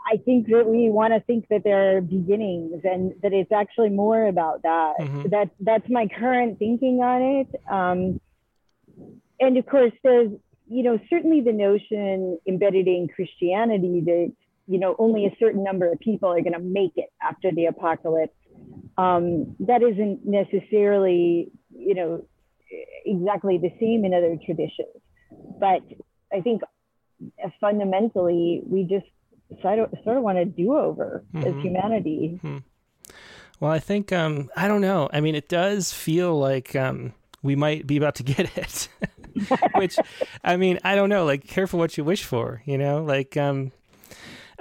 [0.04, 3.90] I think that we want to think that there are beginnings and that it's actually
[3.90, 4.94] more about that.
[5.00, 5.28] Mm-hmm.
[5.30, 7.60] That that's my current thinking on it.
[7.70, 8.20] Um,
[9.40, 10.32] and of course, there's
[10.68, 14.32] you know certainly the notion embedded in Christianity that
[14.72, 17.66] you know only a certain number of people are going to make it after the
[17.66, 18.34] apocalypse.
[18.96, 22.24] Um, that isn't necessarily you know
[23.04, 24.96] exactly the same in other traditions,
[25.60, 25.82] but
[26.32, 26.62] I think
[27.60, 29.06] fundamentally we just
[29.60, 31.46] sort of, sort of want a do over mm-hmm.
[31.46, 32.40] as humanity.
[32.42, 32.58] Mm-hmm.
[33.60, 35.08] Well, I think um, I don't know.
[35.12, 38.88] I mean, it does feel like um, we might be about to get it.
[39.76, 39.98] Which,
[40.42, 41.24] I mean, I don't know.
[41.24, 42.62] Like, careful what you wish for.
[42.64, 43.72] You know, like um,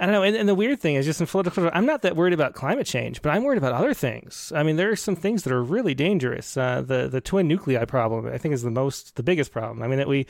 [0.02, 0.24] I don't know.
[0.24, 2.88] And, and, the weird thing is, just in political, I'm not that worried about climate
[2.88, 4.52] change, but I'm worried about other things.
[4.52, 6.56] I mean, there are some things that are really dangerous.
[6.56, 9.80] Uh, the the twin nuclei problem, I think, is the most, the biggest problem.
[9.80, 10.26] I mean, that we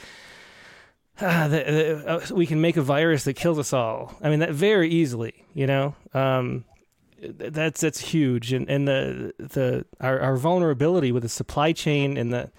[1.22, 4.14] uh, uh, we can make a virus that kills us all.
[4.20, 5.94] I mean, that very easily, you know.
[6.12, 6.66] Um,
[7.22, 12.30] that's that's huge, and and the the our, our vulnerability with the supply chain and
[12.30, 12.50] the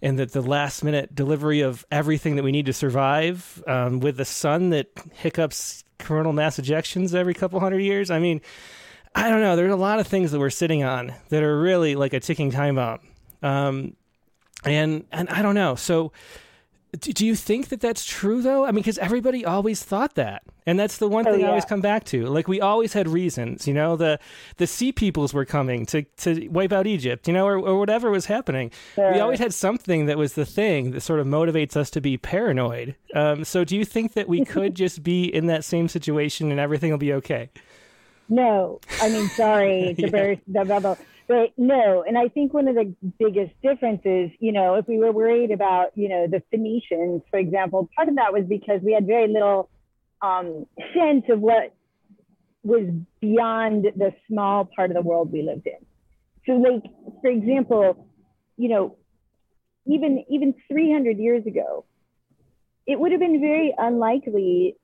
[0.00, 4.16] and the, the last minute delivery of everything that we need to survive um, with
[4.16, 8.10] the sun that hiccups coronal mass ejections every couple hundred years.
[8.10, 8.40] I mean,
[9.14, 9.56] I don't know.
[9.56, 12.50] There's a lot of things that we're sitting on that are really like a ticking
[12.50, 13.00] time bomb,
[13.42, 13.96] um,
[14.64, 15.74] and and I don't know.
[15.74, 16.12] So
[16.92, 18.64] do you think that that's true though?
[18.64, 21.46] I mean, because everybody always thought that, and that's the one oh, thing yeah.
[21.46, 22.26] I always come back to.
[22.26, 23.96] Like we always had reasons, you know.
[23.96, 24.18] The
[24.56, 28.10] the sea peoples were coming to to wipe out Egypt, you know, or, or whatever
[28.10, 28.70] was happening.
[28.94, 29.12] Sure.
[29.12, 32.16] We always had something that was the thing that sort of motivates us to be
[32.16, 32.96] paranoid.
[33.14, 36.58] Um, so, do you think that we could just be in that same situation and
[36.58, 37.50] everything will be okay?
[38.28, 40.08] No, I mean, sorry to yeah.
[40.08, 40.98] burst the bubble.
[41.26, 45.12] But no, and I think one of the biggest differences, you know, if we were
[45.12, 49.06] worried about, you know, the Phoenicians, for example, part of that was because we had
[49.06, 49.68] very little
[50.22, 51.74] um, sense of what
[52.62, 52.88] was
[53.20, 55.84] beyond the small part of the world we lived in.
[56.46, 56.82] So, like,
[57.20, 58.06] for example,
[58.56, 58.96] you know,
[59.86, 61.84] even even 300 years ago,
[62.86, 64.76] it would have been very unlikely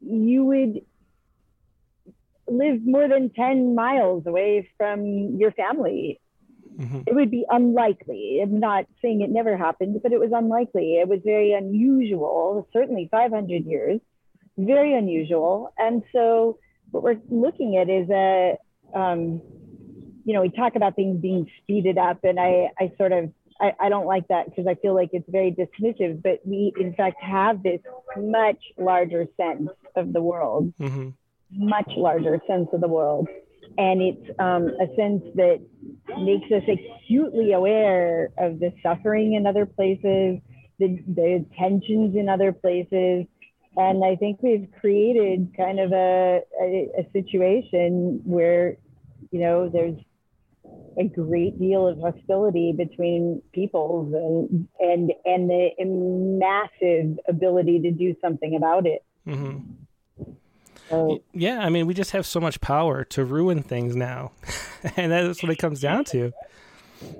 [0.00, 0.82] you would
[2.50, 6.20] live more than 10 miles away from your family.
[6.78, 7.00] Mm-hmm.
[7.06, 8.40] It would be unlikely.
[8.42, 10.94] I'm not saying it never happened, but it was unlikely.
[10.94, 14.00] It was very unusual, certainly 500 years,
[14.56, 15.72] very unusual.
[15.76, 16.58] And so,
[16.90, 18.56] what we're looking at is a,
[18.94, 19.42] um,
[20.24, 23.72] you know, we talk about things being speeded up, and I, I sort of I,
[23.80, 27.16] I, don't like that because I feel like it's very dismissive, but we in fact
[27.20, 27.80] have this
[28.16, 30.72] much larger sense of the world.
[30.80, 31.08] Mm-hmm
[31.50, 33.28] much larger sense of the world.
[33.76, 35.60] And it's um, a sense that
[36.20, 40.40] makes us acutely aware of the suffering in other places,
[40.78, 43.26] the, the tensions in other places.
[43.76, 48.76] And I think we've created kind of a, a, a situation where,
[49.30, 49.98] you know, there's
[50.98, 58.16] a great deal of hostility between peoples and and and the massive ability to do
[58.20, 59.04] something about it.
[59.26, 59.74] Mm-hmm.
[60.88, 64.32] So, yeah, I mean, we just have so much power to ruin things now,
[64.96, 66.32] and that's what it comes down to.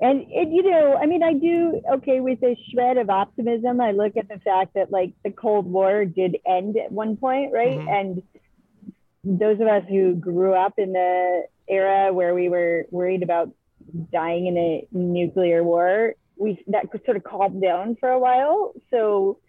[0.01, 3.79] And, and you know, I mean, I do okay with a shred of optimism.
[3.79, 7.53] I look at the fact that like the Cold War did end at one point,
[7.53, 7.77] right?
[7.77, 7.87] Mm-hmm.
[7.87, 8.23] And
[9.23, 13.51] those of us who grew up in the era where we were worried about
[14.11, 18.73] dying in a nuclear war, we that sort of calmed down for a while.
[18.91, 19.39] So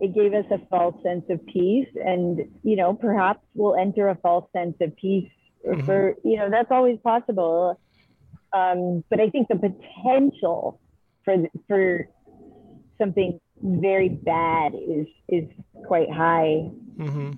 [0.00, 4.14] it gave us a false sense of peace and you know perhaps we'll enter a
[4.16, 5.30] false sense of peace
[5.66, 5.84] mm-hmm.
[5.84, 7.78] for you know that's always possible
[8.52, 10.80] um, but i think the potential
[11.24, 11.36] for
[11.68, 12.08] for
[12.98, 15.44] something very bad is is
[15.86, 17.32] quite high mm-hmm.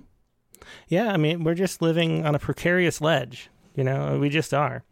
[0.87, 4.83] yeah i mean we're just living on a precarious ledge you know we just are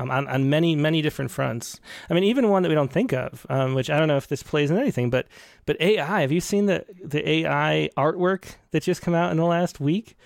[0.00, 1.80] um, on, on many, many different fronts.
[2.08, 4.28] I mean, even one that we don't think of, um, which I don't know if
[4.28, 5.26] this plays in anything, but
[5.66, 6.22] but AI.
[6.22, 10.16] Have you seen the the AI artwork that just come out in the last week?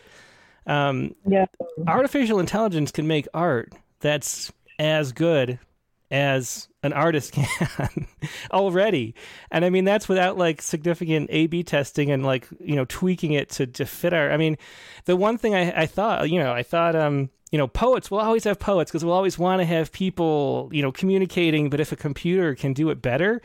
[0.67, 1.47] Um, yeah.
[1.87, 5.59] Artificial intelligence can make art that's as good
[6.11, 8.07] as an artist can
[8.53, 9.15] already.
[9.51, 13.33] And I mean, that's without like significant A B testing and like, you know, tweaking
[13.33, 14.31] it to, to fit our.
[14.31, 14.57] I mean,
[15.07, 18.19] the one thing I, I thought, you know, I thought, um, you know, poets will
[18.19, 21.71] always have poets because we'll always want to have people, you know, communicating.
[21.71, 23.40] But if a computer can do it better,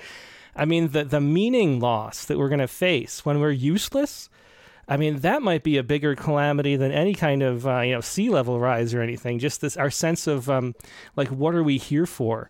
[0.55, 4.27] I mean, the the meaning loss that we're going to face when we're useless.
[4.87, 8.01] I mean, that might be a bigger calamity than any kind of uh, you know
[8.01, 9.37] sea level rise or anything.
[9.37, 10.73] Just this our sense of um,
[11.15, 12.49] like what are we here for?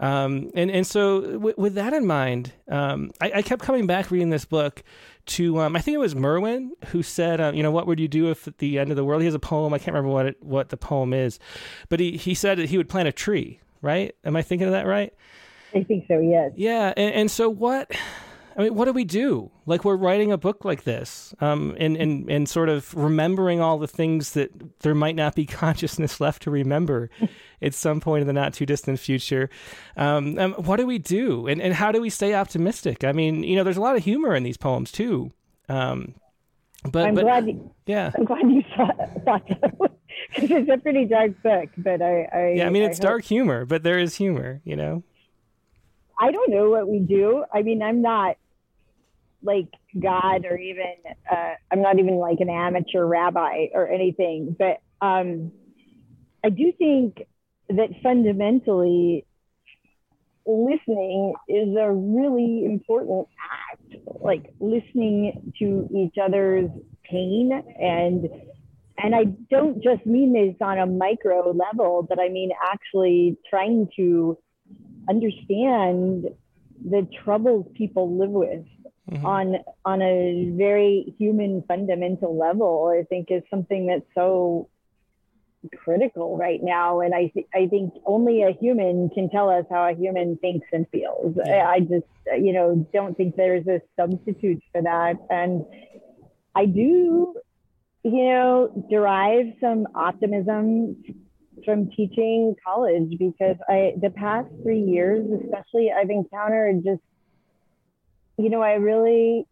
[0.00, 4.12] Um, and and so w- with that in mind, um, I, I, kept coming back
[4.12, 4.84] reading this book
[5.26, 8.06] to um, I think it was Merwin who said, uh, you know, what would you
[8.06, 9.22] do if at the end of the world?
[9.22, 9.74] He has a poem.
[9.74, 11.40] I can't remember what it, what the poem is,
[11.88, 13.60] but he he said that he would plant a tree.
[13.82, 14.14] Right?
[14.24, 15.12] Am I thinking of that right?
[15.74, 16.18] I think so.
[16.18, 16.52] Yes.
[16.56, 16.92] Yeah.
[16.96, 17.90] And, and so what?
[18.58, 19.52] I mean, what do we do?
[19.66, 23.78] Like we're writing a book like this, um, and, and and sort of remembering all
[23.78, 27.08] the things that there might not be consciousness left to remember
[27.62, 29.48] at some point in the not too distant future.
[29.96, 33.04] Um, um, what do we do, and and how do we stay optimistic?
[33.04, 35.30] I mean, you know, there's a lot of humor in these poems too.
[35.68, 36.14] Um,
[36.82, 37.46] but I'm but, glad.
[37.46, 38.90] You, yeah, I'm glad you saw,
[39.24, 39.86] thought so
[40.34, 41.68] because it's a pretty dark book.
[41.76, 44.74] But I, I yeah, I mean, it's I dark humor, but there is humor, you
[44.74, 45.04] know.
[46.20, 47.44] I don't know what we do.
[47.54, 48.36] I mean, I'm not
[49.42, 50.94] like God or even
[51.30, 55.52] uh, I'm not even like an amateur rabbi or anything, but um,
[56.44, 57.22] I do think
[57.68, 59.26] that fundamentally
[60.46, 63.96] listening is a really important act.
[64.20, 66.70] Like listening to each other's
[67.04, 68.28] pain and
[69.00, 73.88] and I don't just mean this on a micro level, but I mean actually trying
[73.96, 74.36] to
[75.08, 76.26] understand
[76.84, 78.64] the troubles people live with
[79.10, 79.24] mm-hmm.
[79.24, 84.68] on on a very human fundamental level i think is something that's so
[85.76, 89.88] critical right now and i th- i think only a human can tell us how
[89.88, 91.68] a human thinks and feels yeah.
[91.68, 92.06] i just
[92.38, 95.64] you know don't think there's a substitute for that and
[96.54, 97.34] i do
[98.04, 100.96] you know derive some optimism
[101.64, 107.02] from teaching college because I the past three years, especially, I've encountered just,
[108.38, 109.46] you know, I really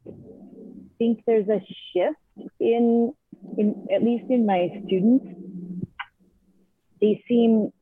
[0.98, 1.60] think there's a
[1.92, 3.12] shift in
[3.58, 5.26] in at least in my students.
[7.00, 7.72] They seem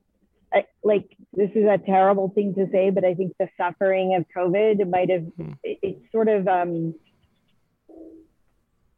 [0.55, 4.25] uh, like this is a terrible thing to say, but I think the suffering of
[4.37, 5.53] COVID might have hmm.
[5.63, 6.95] it, it sort of um,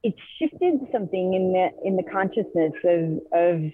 [0.03, 3.73] it shifted something in the in the consciousness of of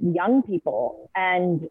[0.00, 1.10] young people.
[1.16, 1.68] And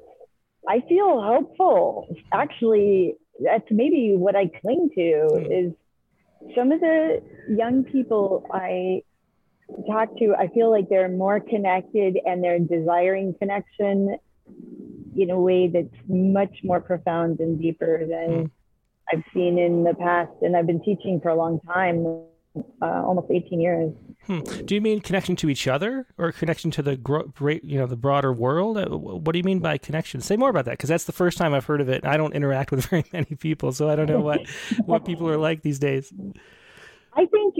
[0.67, 2.13] I feel hopeful.
[2.33, 5.51] Actually, that's maybe what I cling to hmm.
[5.51, 5.73] is
[6.55, 9.01] some of the young people I
[9.85, 14.17] talk to, I feel like they're more connected and they're desiring connection
[15.15, 18.51] in a way that's much more profound and deeper than mm.
[19.11, 20.31] I've seen in the past.
[20.41, 22.05] And I've been teaching for a long time
[22.81, 23.91] uh, almost 18 years.
[24.27, 24.41] Hmm.
[24.65, 27.95] Do you mean connection to each other or connection to the gro- you know the
[27.95, 28.77] broader world?
[28.77, 30.19] Uh, what do you mean by connection?
[30.19, 32.05] Say more about that because that's the first time I've heard of it.
[32.05, 34.41] I don't interact with very many people, so I don't know what
[34.85, 36.13] what people are like these days.
[37.13, 37.55] I think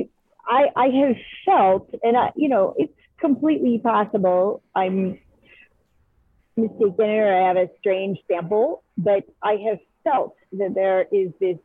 [0.45, 5.19] I I have felt, and I you know it's completely possible I'm
[6.57, 11.57] mistaken or I have a strange sample, but I have felt that there is this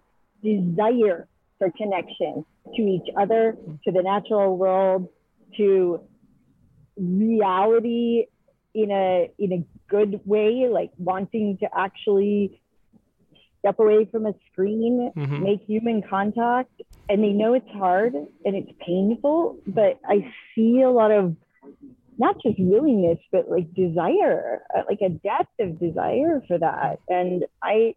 [0.44, 1.26] desire
[1.58, 2.44] for connection
[2.76, 5.08] to each other, to the natural world,
[5.56, 6.00] to
[6.96, 8.26] reality
[8.74, 12.60] in a in a good way, like wanting to actually
[13.58, 15.42] step away from a screen, mm-hmm.
[15.42, 16.70] make human contact.
[17.08, 21.36] And they know it's hard and it's painful, but I see a lot of
[22.18, 27.00] not just willingness, but like desire, uh, like a depth of desire for that.
[27.08, 27.94] And I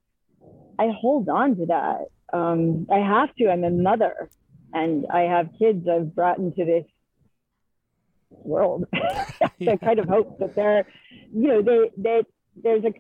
[0.78, 2.06] I hold on to that.
[2.34, 3.50] Um, I have to.
[3.50, 4.30] I'm a mother,
[4.76, 6.86] and I have kids I've brought into this
[8.30, 8.86] world.
[9.58, 9.72] yeah.
[9.72, 10.86] I kind of hope that they're,
[11.34, 12.26] you know, they that
[12.62, 12.94] there's a,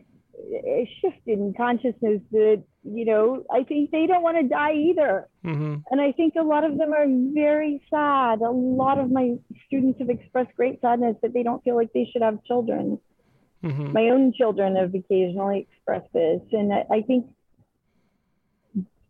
[0.68, 5.28] a, shift in consciousness that you know I think they don't want to die either,
[5.46, 5.76] mm-hmm.
[5.92, 8.42] and I think a lot of them are very sad.
[8.42, 9.36] A lot of my
[9.68, 13.00] students have expressed great sadness that they don't feel like they should have children.
[13.64, 13.92] Mm-hmm.
[13.92, 17.28] My own children have occasionally expressed this, and I, I think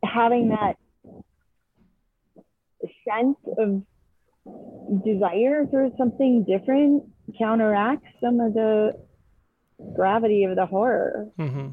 [0.04, 0.78] having that
[3.08, 3.82] sense of
[5.04, 7.04] desire for something different
[7.38, 8.94] counteracts some of the
[9.96, 11.28] gravity of the horror.
[11.40, 11.70] Mm-hmm.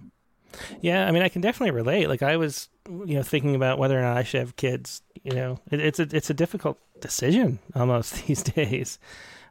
[0.81, 2.09] Yeah, I mean, I can definitely relate.
[2.09, 5.03] Like, I was, you know, thinking about whether or not I should have kids.
[5.23, 8.99] You know, it, it's a it's a difficult decision almost these days.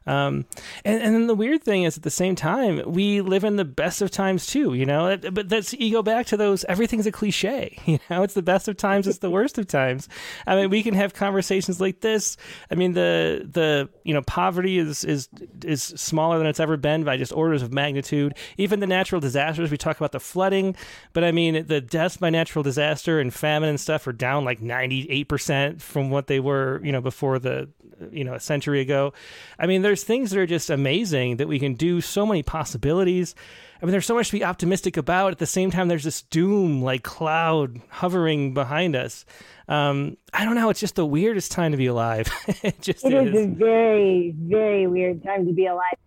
[0.06, 0.46] Um,
[0.84, 3.64] and, and then the weird thing is at the same time, we live in the
[3.64, 7.12] best of times too, you know, but that's, you go back to those, everything's a
[7.12, 10.08] cliche, you know, it's the best of times, it's the worst of times.
[10.46, 12.36] I mean, we can have conversations like this.
[12.70, 15.28] I mean, the, the, you know, poverty is, is,
[15.64, 18.34] is smaller than it's ever been by just orders of magnitude.
[18.56, 20.74] Even the natural disasters, we talk about the flooding,
[21.12, 24.60] but I mean, the deaths by natural disaster and famine and stuff are down like
[24.60, 27.68] 98% from what they were, you know, before the,
[28.10, 29.12] you know, a century ago.
[29.58, 32.00] I mean, there there's things that are just amazing that we can do.
[32.00, 33.34] So many possibilities.
[33.82, 35.32] I mean, there's so much to be optimistic about.
[35.32, 39.26] At the same time, there's this doom like cloud hovering behind us.
[39.68, 40.70] Um, I don't know.
[40.70, 42.26] It's just the weirdest time to be alive.
[42.62, 43.34] it just it is.
[43.34, 45.98] is a very, very weird time to be alive.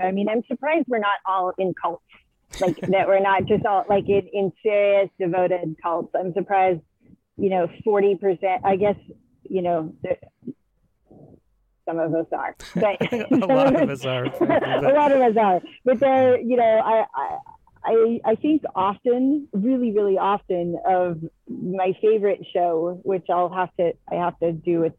[0.00, 2.02] I mean, I'm surprised we're not all in cults,
[2.62, 6.14] like that we're not just all like in, in serious, devoted cults.
[6.18, 6.80] I'm surprised,
[7.36, 8.96] you know, 40%, I guess,
[9.42, 9.92] you know,
[11.86, 14.24] some of us are, but a lot of us are.
[14.26, 17.38] a lot of us are, but there, you know, I, I,
[17.84, 21.18] I, I think often, really, really often, of
[21.48, 24.90] my favorite show, which I'll have to, I have to do a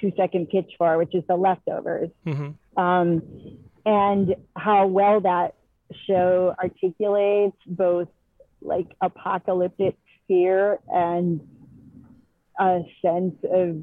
[0.00, 2.82] two second pitch for, which is The Leftovers, mm-hmm.
[2.82, 3.22] um,
[3.86, 5.54] and how well that
[6.06, 8.08] show articulates both
[8.60, 9.96] like apocalyptic
[10.26, 11.40] fear and
[12.58, 13.76] a sense of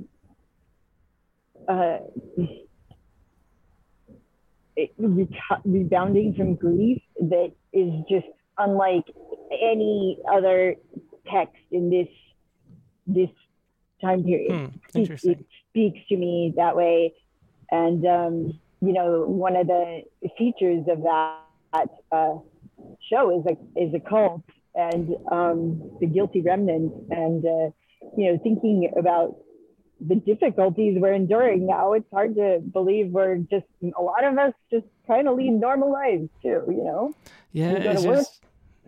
[1.67, 1.97] uh,
[5.65, 8.25] rebounding from grief that is just
[8.57, 9.05] unlike
[9.51, 10.75] any other
[11.31, 12.07] text in this
[13.05, 13.29] this
[14.01, 14.51] time period.
[14.51, 14.99] Hmm.
[14.99, 17.13] It, it, speaks to me that way,
[17.71, 20.01] and um, you know, one of the
[20.37, 22.35] features of that uh,
[23.09, 24.43] show is a is a cult
[24.75, 27.69] and um, the guilty remnant, and uh,
[28.17, 29.35] you know, thinking about
[30.07, 34.53] the difficulties we're enduring now, it's hard to believe we're just a lot of us
[34.71, 36.63] just trying to lead normal lives too.
[36.67, 37.15] You know?
[37.51, 38.43] Yeah, it's just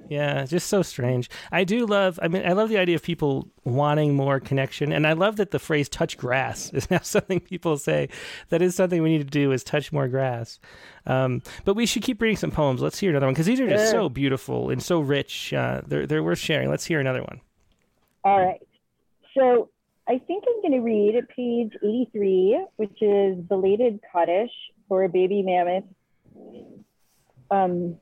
[0.10, 1.30] yeah, just so strange.
[1.52, 2.20] I do love.
[2.22, 5.52] I mean, I love the idea of people wanting more connection, and I love that
[5.52, 8.10] the phrase "touch grass" is now something people say.
[8.50, 10.60] That is something we need to do: is touch more grass.
[11.06, 12.82] Um, but we should keep reading some poems.
[12.82, 15.54] Let's hear another one because these are just so beautiful and so rich.
[15.54, 16.70] Uh, they're they're worth sharing.
[16.70, 17.42] Let's hear another one.
[18.24, 18.62] All right.
[19.38, 19.70] So
[20.08, 24.52] I think I'm going to read page 83, which is Belated Kaddish
[24.88, 25.86] for a Baby Mammoth.
[27.50, 27.98] Um,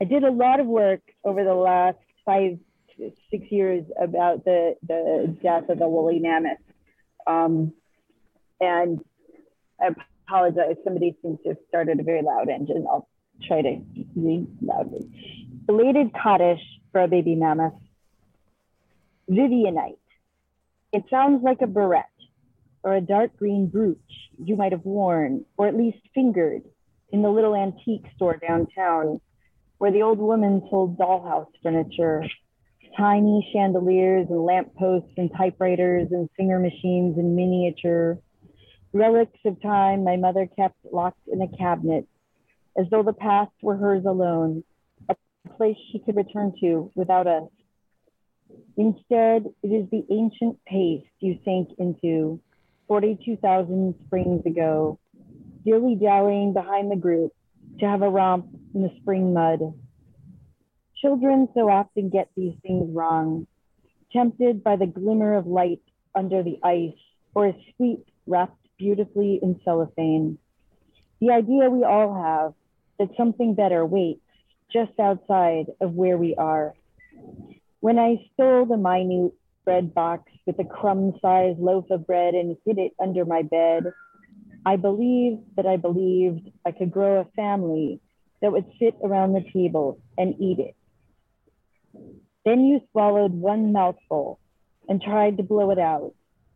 [0.00, 2.58] I did a lot of work over the last five,
[3.30, 6.58] six years about the, the death of the woolly mammoth.
[7.26, 7.72] Um,
[8.60, 9.00] and
[9.80, 9.88] I
[10.28, 12.86] apologize, somebody seems to have started a very loud engine.
[12.88, 13.08] I'll
[13.48, 13.80] try to
[14.14, 15.08] read loudly.
[15.66, 16.60] Belated Kaddish
[16.92, 17.72] for a Baby Mammoth.
[19.28, 19.96] Vivianite
[20.94, 22.04] it sounds like a barrette
[22.84, 23.98] or a dark green brooch
[24.38, 26.62] you might have worn or at least fingered
[27.10, 29.20] in the little antique store downtown
[29.78, 32.22] where the old woman sold dollhouse furniture,
[32.96, 38.16] tiny chandeliers and lampposts and typewriters and singer machines in miniature,
[38.92, 42.06] relics of time my mother kept locked in a cabinet
[42.78, 44.62] as though the past were hers alone,
[45.08, 45.16] a
[45.56, 47.48] place she could return to without us
[48.76, 52.40] Instead, it is the ancient paste you sank into
[52.88, 54.98] 42,000 springs ago,
[55.64, 57.32] dilly dallying behind the group
[57.78, 59.60] to have a romp in the spring mud.
[61.00, 63.46] Children so often get these things wrong,
[64.12, 65.82] tempted by the glimmer of light
[66.14, 66.98] under the ice
[67.34, 70.38] or a sweet wrapped beautifully in cellophane.
[71.20, 72.54] The idea we all have
[72.98, 74.20] that something better waits
[74.72, 76.74] just outside of where we are.
[77.84, 79.34] When I stole the minute
[79.66, 83.92] bread box with a crumb sized loaf of bread and hid it under my bed,
[84.64, 88.00] I believed that I believed I could grow a family
[88.40, 90.74] that would sit around the table and eat it.
[92.46, 94.40] Then you swallowed one mouthful
[94.88, 96.14] and tried to blow it out,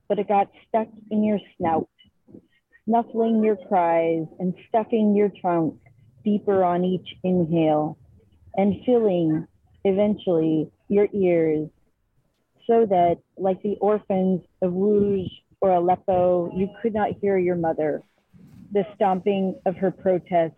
[0.09, 1.91] but it got stuck in your snout,
[2.87, 5.75] snuffling your cries and stuffing your trunk
[6.25, 7.99] deeper on each inhale
[8.57, 9.47] and filling,
[9.85, 11.69] eventually, your ears
[12.67, 15.29] so that, like the orphans of Rouge
[15.61, 18.03] or Aleppo, you could not hear your mother,
[18.73, 20.55] the stomping of her protest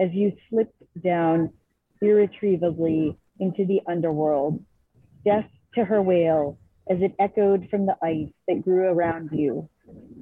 [0.00, 1.52] as you slipped down
[2.00, 4.64] irretrievably into the underworld,
[5.24, 5.44] deaf
[5.74, 6.58] to her wail
[6.90, 9.68] as it echoed from the ice that grew around you,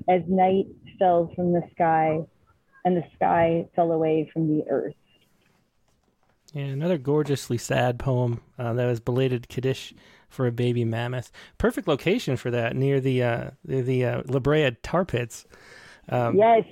[0.08, 0.66] as night
[0.98, 2.18] fell from the sky
[2.84, 4.94] and the sky fell away from the earth.
[6.52, 9.94] Yeah, another gorgeously sad poem uh, that was belated Kaddish
[10.28, 11.30] for a baby mammoth.
[11.58, 15.46] Perfect location for that near the uh, the, the uh, La Brea tar pits.
[16.08, 16.64] Um, yes.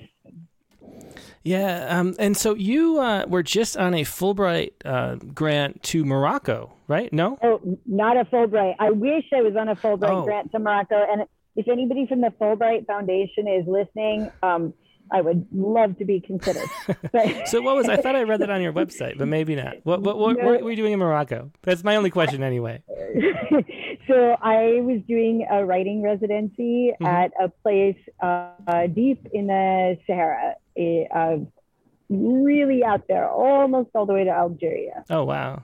[1.43, 6.73] Yeah, um, and so you uh, were just on a Fulbright uh, grant to Morocco,
[6.87, 7.11] right?
[7.13, 7.37] No.
[7.41, 8.75] Oh, not a Fulbright.
[8.77, 10.23] I wish I was on a Fulbright oh.
[10.23, 11.01] grant to Morocco.
[11.09, 11.23] And
[11.55, 14.73] if anybody from the Fulbright Foundation is listening, um,
[15.11, 16.67] I would love to be considered.
[17.47, 19.77] so what was I thought I read that on your website, but maybe not.
[19.83, 20.45] What what, what, no.
[20.45, 21.51] what were you doing in Morocco?
[21.63, 22.83] That's my only question anyway.
[24.07, 27.05] so I was doing a writing residency mm-hmm.
[27.05, 30.55] at a place uh, deep in the Sahara
[31.13, 31.37] uh,
[32.09, 35.03] really out there, almost all the way to Algeria.
[35.09, 35.63] Oh wow!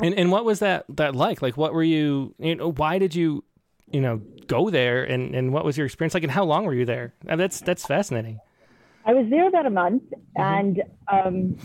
[0.00, 1.42] And and what was that that like?
[1.42, 2.34] Like, what were you?
[2.38, 3.44] You know, why did you,
[3.90, 5.04] you know, go there?
[5.04, 6.22] And and what was your experience like?
[6.22, 7.14] And how long were you there?
[7.28, 8.40] Uh, that's that's fascinating.
[9.04, 10.42] I was there about a month, mm-hmm.
[10.42, 11.58] and um,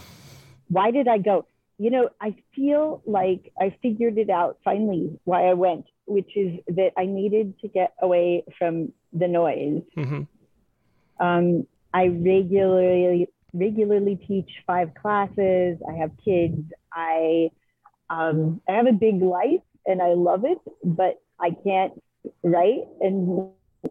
[0.69, 1.45] why did I go?
[1.77, 6.59] You know, I feel like I figured it out finally why I went, which is
[6.67, 9.81] that I needed to get away from the noise.
[9.97, 11.25] Mm-hmm.
[11.25, 15.77] Um, I regularly regularly teach five classes.
[15.89, 16.61] I have kids.
[16.93, 17.49] I
[18.09, 21.93] um, I have a big life and I love it, but I can't
[22.43, 23.49] write, and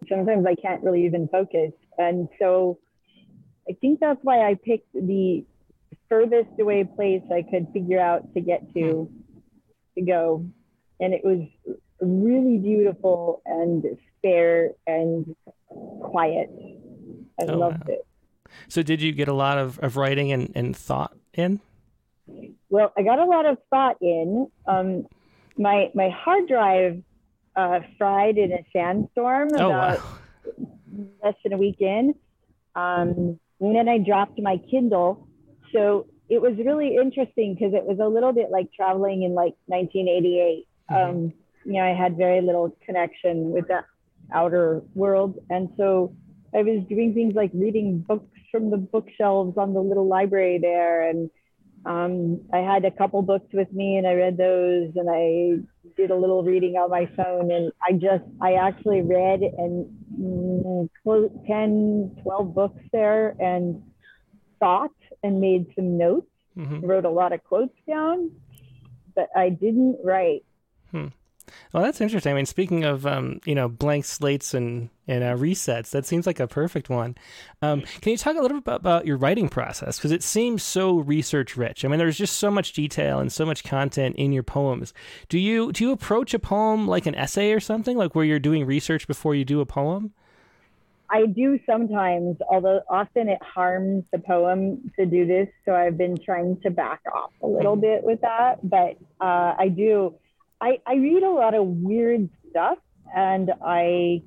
[0.09, 1.73] sometimes I can't really even focus.
[1.99, 2.79] And so
[3.69, 5.45] I think that's why I picked the
[6.09, 9.11] furthest away place I could figure out to get to
[9.97, 10.47] to go,
[11.01, 11.47] and it was
[12.01, 13.85] really beautiful and
[14.19, 15.35] spare and
[15.69, 16.51] quiet.
[17.41, 17.95] I oh, loved wow.
[17.95, 18.07] it.
[18.69, 21.61] So, did you get a lot of, of writing and, and thought in?
[22.69, 24.49] Well, I got a lot of thought in.
[24.67, 25.07] Um,
[25.57, 27.03] my my hard drive
[27.61, 30.69] uh, fried in a sandstorm oh, about wow.
[31.23, 32.15] less than a week in.
[32.75, 35.29] Um, and then I dropped my Kindle.
[35.73, 39.55] So it was really interesting because it was a little bit like traveling in like
[39.67, 40.67] 1988.
[40.91, 40.95] Mm-hmm.
[40.95, 41.33] Um,
[41.65, 43.85] you know, I had very little connection with the
[44.33, 45.39] outer world.
[45.51, 46.15] And so
[46.55, 51.09] I was doing things like reading books from the bookshelves on the little library there.
[51.09, 51.31] And
[51.85, 56.11] um, I had a couple books with me and I read those and I did
[56.11, 57.51] a little reading on my phone.
[57.51, 59.87] And I just, I actually read and
[60.19, 60.89] mm,
[61.47, 63.83] 10, 12 books there and
[64.59, 64.91] thought
[65.23, 66.85] and made some notes, mm-hmm.
[66.85, 68.31] wrote a lot of quotes down,
[69.15, 70.45] but I didn't write.
[71.73, 72.33] Well, that's interesting.
[72.33, 76.27] I mean, speaking of um, you know blank slates and and uh, resets, that seems
[76.27, 77.17] like a perfect one.
[77.63, 80.63] Um, can you talk a little bit about, about your writing process because it seems
[80.63, 81.85] so research rich?
[81.85, 84.95] I mean, there's just so much detail and so much content in your poems.
[85.29, 88.39] Do you do you approach a poem like an essay or something, like where you're
[88.39, 90.13] doing research before you do a poem?
[91.11, 95.49] I do sometimes, although often it harms the poem to do this.
[95.65, 97.81] So I've been trying to back off a little mm-hmm.
[97.81, 98.59] bit with that.
[98.63, 100.15] But uh, I do
[100.61, 102.79] I, I read a lot of weird stuff
[103.15, 104.23] and I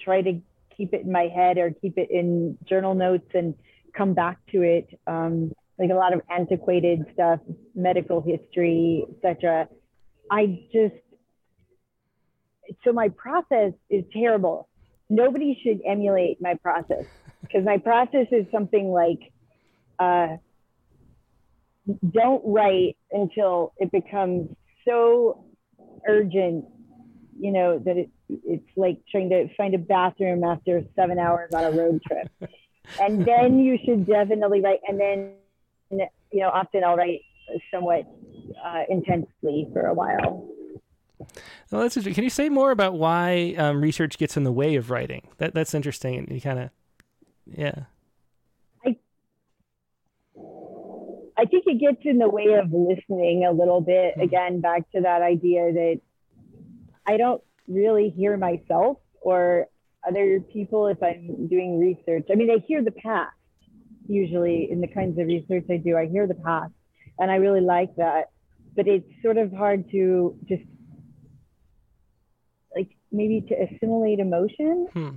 [0.00, 0.40] try to
[0.76, 3.54] keep it in my head or keep it in journal notes and
[3.96, 4.88] come back to it.
[5.06, 7.40] Um, like a lot of antiquated stuff,
[7.74, 9.66] medical history, etc.
[10.30, 10.94] I just
[12.84, 14.68] so my process is terrible.
[15.08, 17.04] Nobody should emulate my process
[17.40, 19.32] because my process is something like
[19.98, 20.36] uh,
[22.12, 24.50] don't write until it becomes
[24.86, 25.44] so
[26.08, 26.64] urgent,
[27.38, 31.64] you know, that it, it's like trying to find a bathroom after seven hours on
[31.64, 32.30] a road trip.
[33.00, 34.80] and then you should definitely write.
[34.86, 35.32] And then,
[35.90, 37.20] you know, often I'll write
[37.72, 38.06] somewhat
[38.64, 40.48] uh, intensely for a while.
[41.70, 42.14] Well, that's interesting.
[42.14, 45.28] Can you say more about why um, research gets in the way of writing?
[45.38, 46.16] That that's interesting.
[46.16, 46.70] And you kind of,
[47.46, 47.84] yeah.
[51.40, 54.14] I think it gets in the way of listening a little bit.
[54.14, 54.20] Hmm.
[54.20, 56.00] Again, back to that idea that
[57.06, 59.66] I don't really hear myself or
[60.06, 62.26] other people if I'm doing research.
[62.30, 63.32] I mean, I hear the past
[64.06, 65.96] usually in the kinds of research I do.
[65.96, 66.72] I hear the past,
[67.18, 68.24] and I really like that.
[68.76, 70.62] But it's sort of hard to just
[72.76, 74.88] like maybe to assimilate emotion.
[74.92, 75.08] Hmm.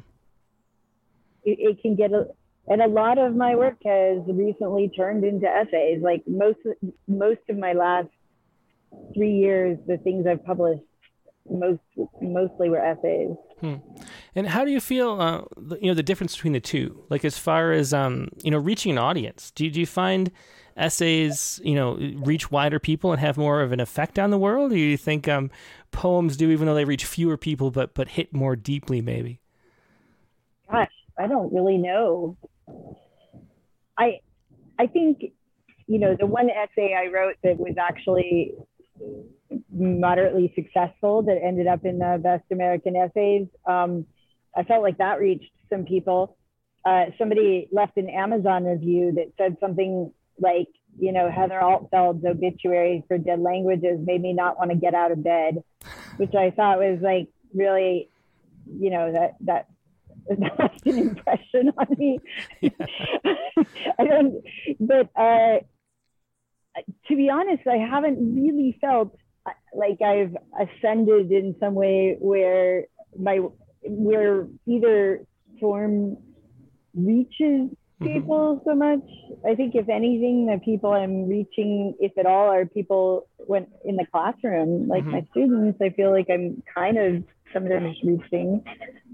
[1.43, 2.27] It, it, can get a
[2.67, 6.01] and a lot of my work has recently turned into essays.
[6.01, 6.59] Like most
[7.07, 8.09] most of my last
[9.15, 10.83] three years the things i've published
[11.49, 11.81] most
[12.21, 13.35] mostly were essays.
[13.59, 13.75] Hmm.
[14.35, 15.41] and how do you feel uh,
[15.81, 17.03] you know the difference between the two?
[17.09, 20.31] Like as far as um you know reaching an audience do, do you find
[20.77, 24.71] essays you know reach wider people and have more of an effect on the world?
[24.71, 25.51] Or do you think um
[25.91, 29.41] poems do even though they reach fewer people but but hit more deeply maybe?
[30.71, 32.37] Gosh i don't really know
[33.97, 34.19] I
[34.79, 35.23] I think
[35.87, 38.53] you know the one essay I wrote that was actually
[39.71, 43.47] moderately successful that ended up in the best American essays.
[43.65, 44.05] Um,
[44.55, 46.37] I felt like that reached some people.
[46.85, 50.67] Uh, somebody left an Amazon review that said something like,
[50.99, 55.11] you know, Heather Altfeld's obituary for dead languages made me not want to get out
[55.11, 55.63] of bed,
[56.17, 58.09] which I thought was like really,
[58.67, 59.67] you know, that that
[60.57, 62.19] that's an impression on me.
[62.63, 64.43] I don't,
[64.79, 65.59] but uh,
[67.07, 72.85] to be honest, I haven't really felt uh, like I've ascended in some way where
[73.17, 73.39] my
[73.83, 75.25] where either
[75.59, 76.17] form
[76.95, 77.69] reaches.
[78.03, 78.69] People mm-hmm.
[78.69, 79.03] so much.
[79.45, 83.95] I think if anything, the people I'm reaching, if at all, are people when in
[83.95, 85.11] the classroom, like mm-hmm.
[85.11, 85.79] my students.
[85.81, 87.23] I feel like I'm kind of
[87.53, 88.63] sometimes reaching,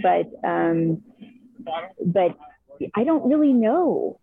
[0.01, 1.03] but um,
[2.05, 2.37] but
[2.95, 4.19] I don't really know.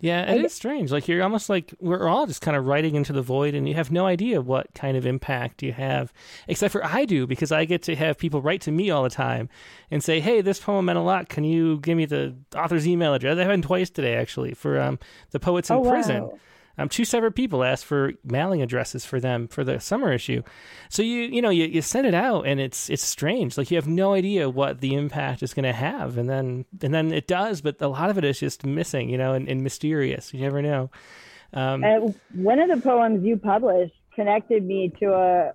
[0.00, 0.90] Yeah, it is strange.
[0.90, 3.74] Like you're almost like we're all just kind of writing into the void, and you
[3.74, 6.12] have no idea what kind of impact you have.
[6.48, 9.10] Except for I do because I get to have people write to me all the
[9.10, 9.48] time
[9.90, 11.28] and say, "Hey, this poem meant a lot.
[11.28, 14.98] Can you give me the author's email address?" I've had twice today actually for um,
[15.32, 16.22] the poets in oh, prison.
[16.24, 16.38] Wow
[16.78, 20.42] um, two separate people asked for mailing addresses for them for the summer issue.
[20.88, 23.58] So you you know you, you send it out and it's it's strange.
[23.58, 26.94] Like you have no idea what the impact is going to have, and then and
[26.94, 29.62] then it does, but a lot of it is just missing, you know, and, and
[29.62, 30.32] mysterious.
[30.32, 30.90] You never know.
[31.52, 31.82] Um,
[32.34, 35.52] one of the poems you published connected me to a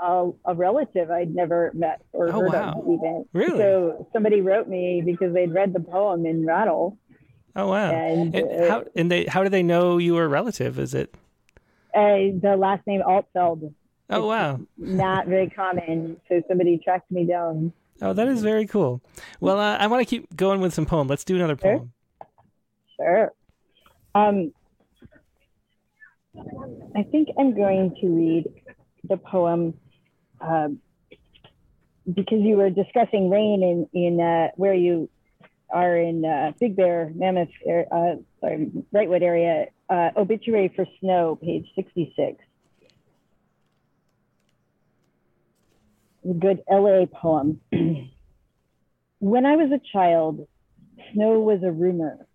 [0.00, 2.72] a, a relative I'd never met or oh, heard wow.
[2.72, 3.24] of even.
[3.32, 3.58] Really?
[3.58, 6.96] So somebody wrote me because they'd read the poem in Rattle
[7.58, 7.90] Oh wow!
[7.90, 10.78] And, and how and they how do they know you were a relative?
[10.78, 11.12] Is it
[11.92, 13.74] uh, the last name Altfeld?
[14.08, 14.60] Oh wow!
[14.76, 17.72] Not very common, so somebody tracked me down.
[18.00, 19.02] Oh, that is very cool.
[19.40, 21.08] Well, uh, I want to keep going with some poem.
[21.08, 21.92] Let's do another poem.
[22.96, 23.32] Sure.
[24.14, 24.52] Um,
[26.96, 28.44] I think I'm going to read
[29.02, 29.74] the poem
[30.40, 30.68] uh,
[32.06, 35.08] because you were discussing rain in in uh, where you
[35.70, 41.66] are in uh, Big Bear, Mammoth, uh, sorry, Wrightwood area, uh, Obituary for Snow, page
[41.74, 42.42] 66.
[46.28, 47.60] A good LA poem.
[49.18, 50.46] when I was a child,
[51.12, 52.26] snow was a rumor,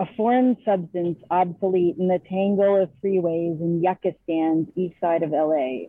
[0.00, 5.30] a foreign substance obsolete in the tangle of freeways and yucca stands east side of
[5.30, 5.86] LA.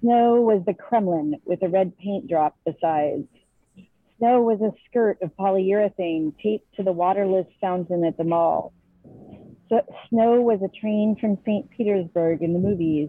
[0.00, 3.26] Snow was the Kremlin with a red paint drop besides.
[4.18, 8.72] Snow was a skirt of polyurethane taped to the waterless fountain at the mall.
[9.68, 11.68] So, snow was a train from St.
[11.70, 13.08] Petersburg in the movies,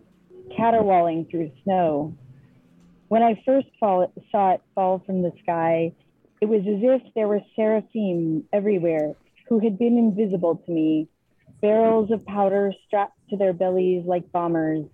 [0.55, 2.15] caterwauling through snow.
[3.07, 5.93] When I first fall, saw it fall from the sky,
[6.41, 9.15] it was as if there were seraphim everywhere
[9.47, 11.07] who had been invisible to me,
[11.61, 14.85] barrels of powder strapped to their bellies like bombers,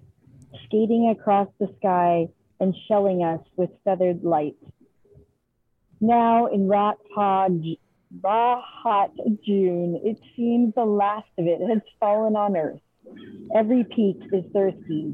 [0.66, 2.28] skating across the sky
[2.60, 4.56] and shelling us with feathered light.
[6.04, 7.64] Now in rat pod,
[8.24, 9.12] raw hot
[9.46, 12.82] June, it seems the last of it has fallen on earth.
[13.54, 15.14] Every peak is thirsty,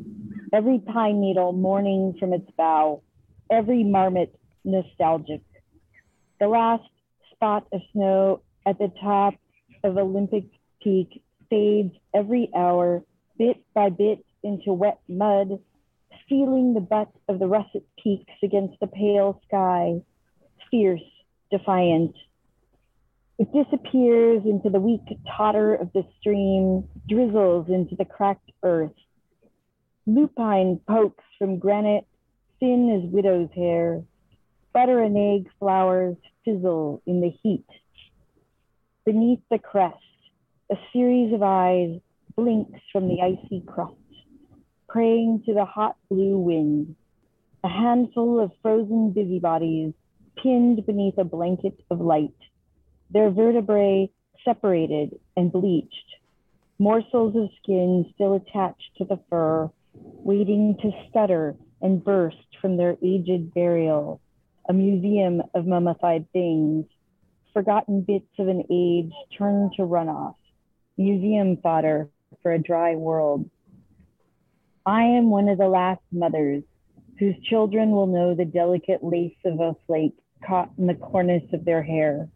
[0.53, 3.01] every pine needle mourning from its bough,
[3.51, 4.33] every marmot
[4.63, 5.41] nostalgic.
[6.39, 6.89] The last
[7.33, 9.33] spot of snow at the top
[9.83, 10.45] of Olympic
[10.81, 13.03] Peak fades every hour,
[13.37, 15.59] bit by bit, into wet mud,
[16.25, 20.01] stealing the butt of the russet peaks against the pale sky
[20.69, 21.01] fierce,
[21.51, 22.15] defiant.
[23.39, 25.01] It disappears into the weak
[25.37, 28.95] totter of the stream, drizzles into the cracked earth.
[30.05, 32.07] Lupine pokes from granite,
[32.59, 34.03] thin as widow's hair.
[34.73, 37.65] Butter and egg flowers fizzle in the heat.
[39.05, 39.95] Beneath the crest,
[40.71, 41.99] a series of eyes
[42.35, 43.95] blinks from the icy crust,
[44.87, 46.95] praying to the hot blue wind.
[47.63, 49.93] A handful of frozen busybodies
[50.41, 52.35] pinned beneath a blanket of light,
[53.09, 54.09] their vertebrae
[54.43, 56.15] separated and bleached,
[56.79, 62.97] morsels of skin still attached to the fur, waiting to stutter and burst from their
[63.03, 64.21] aged burial,
[64.69, 66.85] a museum of mummified things,
[67.53, 70.35] forgotten bits of an age turned to runoff,
[70.97, 72.09] museum fodder
[72.41, 73.49] for a dry world.
[74.85, 76.63] I am one of the last mothers
[77.19, 81.65] whose children will know the delicate lace of a flake caught in the cornice of
[81.65, 82.29] their hair.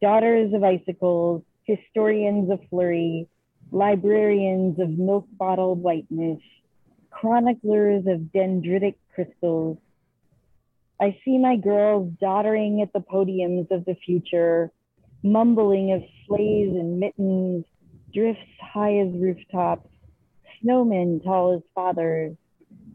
[0.00, 3.28] Daughters of icicles, historians of flurry,
[3.70, 6.40] librarians of milk bottled whiteness,
[7.10, 9.78] chroniclers of dendritic crystals.
[11.00, 14.70] I see my girls doddering at the podiums of the future,
[15.22, 17.64] mumbling of sleighs and mittens,
[18.12, 19.88] drifts high as rooftops,
[20.62, 22.36] snowmen tall as fathers,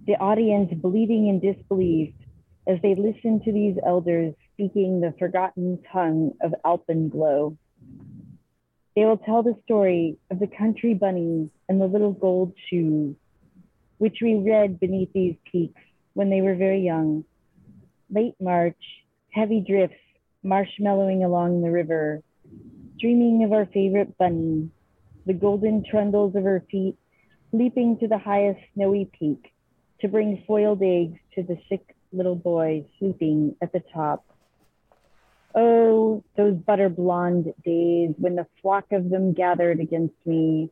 [0.06, 2.14] the audience bleeding in disbelief,
[2.68, 7.58] as they listen to these elders speaking the forgotten tongue of alpenglow.
[8.96, 13.16] They will tell the story of the country bunnies and the little gold shoes,
[14.00, 15.82] which we read beneath these peaks
[16.14, 17.24] when they were very young.
[18.10, 18.82] Late March,
[19.30, 19.96] heavy drifts
[20.44, 22.24] marshmallowing along the river,
[23.00, 24.70] dreaming of our favorite bunny,
[25.26, 26.98] the golden trundles of her feet
[27.52, 29.54] leaping to the highest snowy peak
[30.02, 34.26] to bring foiled eggs to the sick little boy sleeping at the top.
[35.56, 40.70] Oh, those butter blonde days when the flock of them gathered against me,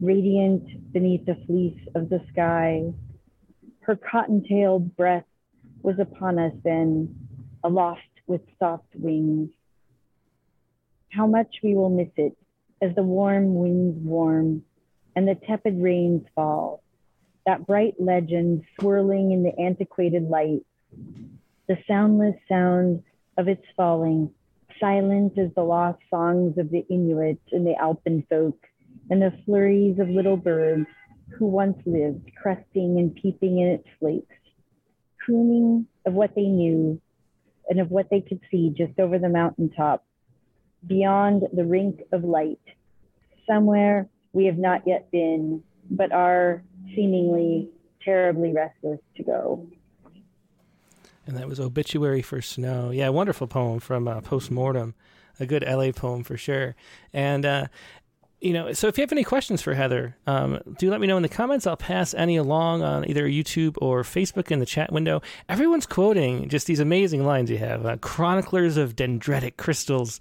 [0.00, 2.92] radiant beneath the fleece of the sky.
[3.80, 5.24] Her cotton tailed breath
[5.82, 7.14] was upon us then,
[7.64, 9.50] aloft with soft wings.
[11.10, 12.36] How much we will miss it
[12.80, 14.62] as the warm winds warm
[15.16, 16.82] and the tepid rains fall.
[17.46, 20.64] That bright legend swirling in the antiquated light,
[21.68, 23.02] the soundless sound
[23.38, 24.30] of its falling,
[24.80, 28.58] silent as the lost songs of the Inuit and the Alpen folk,
[29.08, 30.86] and the flurries of little birds
[31.38, 34.36] who once lived, cresting and peeping in its flakes,
[35.24, 37.00] crooning of what they knew
[37.68, 40.04] and of what they could see just over the mountaintop,
[40.86, 42.58] beyond the rink of light,
[43.46, 46.62] somewhere we have not yet been, but are
[46.94, 47.68] seemingly
[48.02, 49.68] terribly restless to go.
[51.30, 52.90] And that was Obituary for Snow.
[52.90, 54.96] Yeah, wonderful poem from uh, Postmortem.
[55.38, 56.74] A good LA poem for sure.
[57.12, 57.66] And, uh,
[58.40, 61.16] you know, so if you have any questions for Heather, um, do let me know
[61.16, 61.68] in the comments.
[61.68, 65.22] I'll pass any along on either YouTube or Facebook in the chat window.
[65.48, 70.20] Everyone's quoting just these amazing lines you have uh, Chroniclers of dendritic crystals.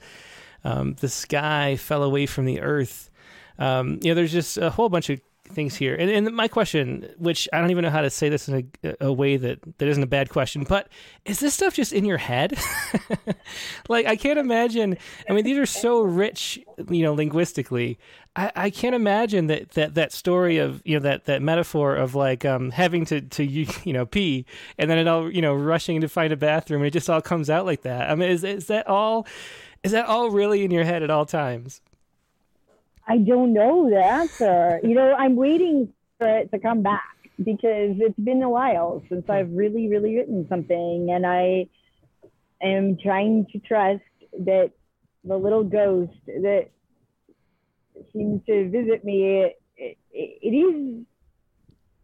[0.63, 3.09] Um, the sky fell away from the earth.
[3.57, 5.19] Um, you know, there's just a whole bunch of
[5.51, 5.95] things here.
[5.95, 8.95] And, and my question, which I don't even know how to say this in a,
[9.07, 10.87] a way that, that isn't a bad question, but
[11.25, 12.57] is this stuff just in your head?
[13.89, 14.97] like, I can't imagine.
[15.29, 17.99] I mean, these are so rich, you know, linguistically.
[18.35, 22.13] I, I can't imagine that, that that story of you know that that metaphor of
[22.15, 24.45] like um, having to to you know pee
[24.77, 27.21] and then it all you know rushing to find a bathroom and it just all
[27.21, 28.09] comes out like that.
[28.09, 29.25] I mean, is is that all?
[29.83, 31.81] Is that all really in your head at all times?
[33.09, 34.79] I don't know the answer.
[34.83, 39.27] you know, I'm waiting for it to come back because it's been a while since.
[39.27, 41.65] I've really, really written something, and I
[42.61, 44.03] am trying to trust
[44.45, 44.71] that
[45.23, 46.69] the little ghost that
[48.13, 49.41] seems to visit me.
[49.41, 51.03] It, it, it is,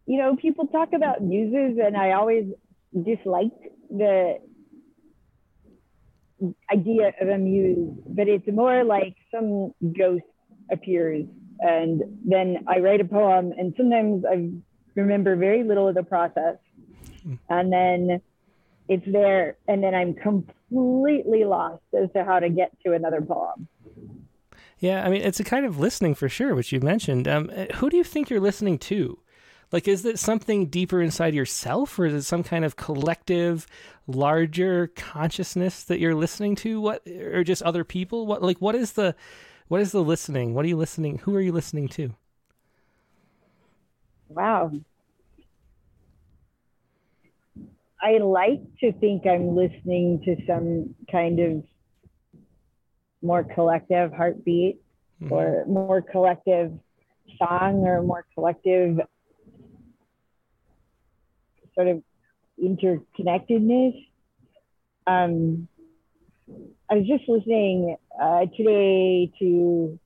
[0.06, 2.46] you know, people talk about muses, and I always
[2.92, 4.38] disliked the
[6.72, 10.24] idea of a muse, but it's more like some ghost
[10.70, 11.26] appears
[11.60, 14.50] and then I write a poem and sometimes I
[14.94, 16.56] remember very little of the process
[17.48, 18.20] and then
[18.88, 23.68] it's there and then I'm completely lost as to how to get to another poem.
[24.78, 27.26] Yeah, I mean it's a kind of listening for sure, which you mentioned.
[27.26, 29.18] Um, who do you think you're listening to?
[29.72, 33.66] Like, is it something deeper inside yourself, or is it some kind of collective,
[34.06, 36.80] larger consciousness that you're listening to?
[36.80, 38.26] What, or just other people?
[38.26, 39.16] What, like, what is the,
[39.68, 40.54] what is the listening?
[40.54, 41.18] What are you listening?
[41.18, 42.14] Who are you listening to?
[44.28, 44.72] Wow.
[48.00, 51.64] I like to think I'm listening to some kind of
[53.22, 54.80] more collective heartbeat
[55.22, 55.32] mm-hmm.
[55.32, 56.72] or more collective
[57.38, 59.00] song or more collective
[61.74, 62.02] sort of
[62.62, 64.06] interconnectedness.
[65.06, 65.68] Um,
[66.90, 69.98] I was just listening uh, today to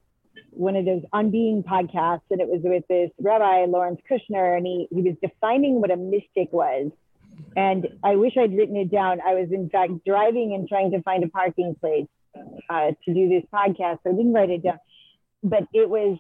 [0.51, 4.67] one of those On Being podcasts, and it was with this Rabbi Lawrence Kushner, and
[4.67, 6.91] he, he was defining what a mystic was.
[7.57, 9.21] And I wish I'd written it down.
[9.27, 12.07] I was, in fact, driving and trying to find a parking place
[12.69, 14.79] uh, to do this podcast, so I didn't write it down.
[15.43, 16.19] But it was,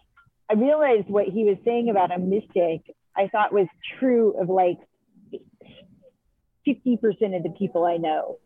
[0.51, 3.66] I realized what he was saying about a mystic, I thought was
[3.99, 4.78] true of like
[6.66, 8.38] 50% of the people I know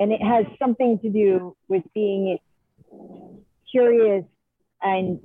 [0.00, 2.38] and it has something to do with being
[3.70, 4.24] curious
[4.82, 5.20] and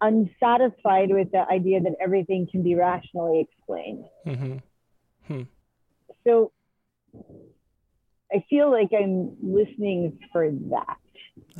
[0.00, 4.04] unsatisfied with the idea that everything can be rationally explained.
[4.26, 4.56] Mm-hmm.
[5.26, 5.42] Hmm.
[6.26, 6.52] So
[8.32, 10.96] I feel like I'm listening for that.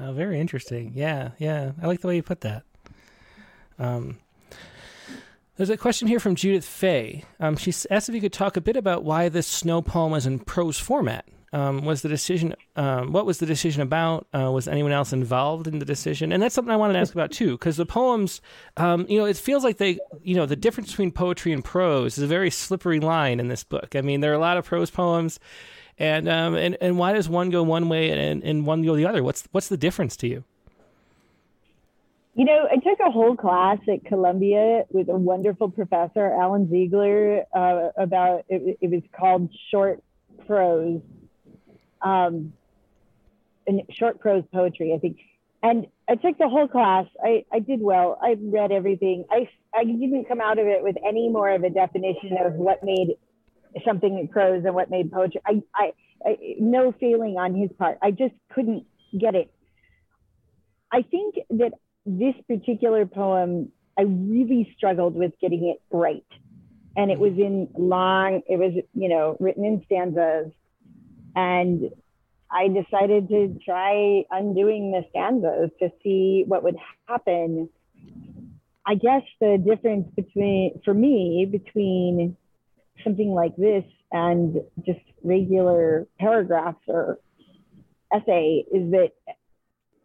[0.00, 0.92] Oh, very interesting.
[0.94, 1.72] Yeah, yeah.
[1.82, 2.64] I like the way you put that.
[3.78, 4.18] Um,
[5.56, 7.24] there's a question here from Judith Fay.
[7.40, 10.26] Um, she asked if you could talk a bit about why this snow poem is
[10.26, 12.54] in prose format um, was the decision?
[12.76, 14.26] Um, what was the decision about?
[14.34, 16.32] Uh, was anyone else involved in the decision?
[16.32, 18.40] And that's something I wanted to ask about too, because the poems,
[18.76, 22.18] um, you know, it feels like they, you know, the difference between poetry and prose
[22.18, 23.96] is a very slippery line in this book.
[23.96, 25.40] I mean, there are a lot of prose poems,
[25.98, 29.06] and um, and and why does one go one way and, and one go the
[29.06, 29.22] other?
[29.22, 30.44] What's what's the difference to you?
[32.34, 37.42] You know, I took a whole class at Columbia with a wonderful professor, Alan Ziegler,
[37.52, 40.04] uh, about it, it was called short
[40.46, 41.00] prose
[42.02, 42.52] um,
[43.66, 45.18] in short prose poetry, I think.
[45.62, 47.06] And I took the whole class.
[47.22, 48.18] I, I did well.
[48.22, 49.24] I read everything.
[49.30, 52.84] I, I didn't come out of it with any more of a definition of what
[52.84, 53.16] made
[53.84, 55.40] something prose and what made poetry.
[55.44, 55.92] I, I,
[56.24, 57.98] I, no feeling on his part.
[58.02, 58.86] I just couldn't
[59.18, 59.52] get it.
[60.90, 61.72] I think that
[62.06, 66.24] this particular poem, I really struggled with getting it right.
[66.96, 70.52] And it was in long, it was, you know, written in stanzas.
[71.38, 71.90] And
[72.50, 76.74] I decided to try undoing the stanzas to see what would
[77.06, 77.68] happen.
[78.84, 82.36] I guess the difference between, for me, between
[83.04, 87.20] something like this and just regular paragraphs or
[88.12, 89.12] essay is that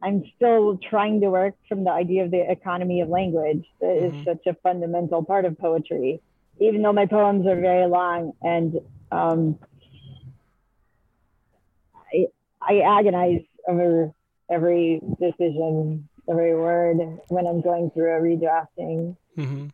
[0.04, 4.20] I'm still trying to work from the idea of the economy of language that mm-hmm.
[4.20, 6.22] is such a fundamental part of poetry,
[6.60, 8.80] even though my poems are very long and
[9.12, 9.58] um,
[12.68, 14.12] I, agonize over
[14.50, 16.98] every decision, every word
[17.28, 19.16] when I'm going through a redrafting.
[19.38, 19.68] Mm-hmm.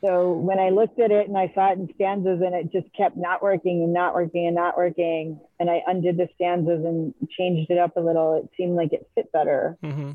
[0.00, 2.94] So when I looked at it and I saw it in stanzas and it just
[2.94, 7.14] kept not working and not working and not working, and I undid the stanzas and
[7.30, 9.78] changed it up a little, it seemed like it fit better.
[9.82, 10.12] Mm-hmm.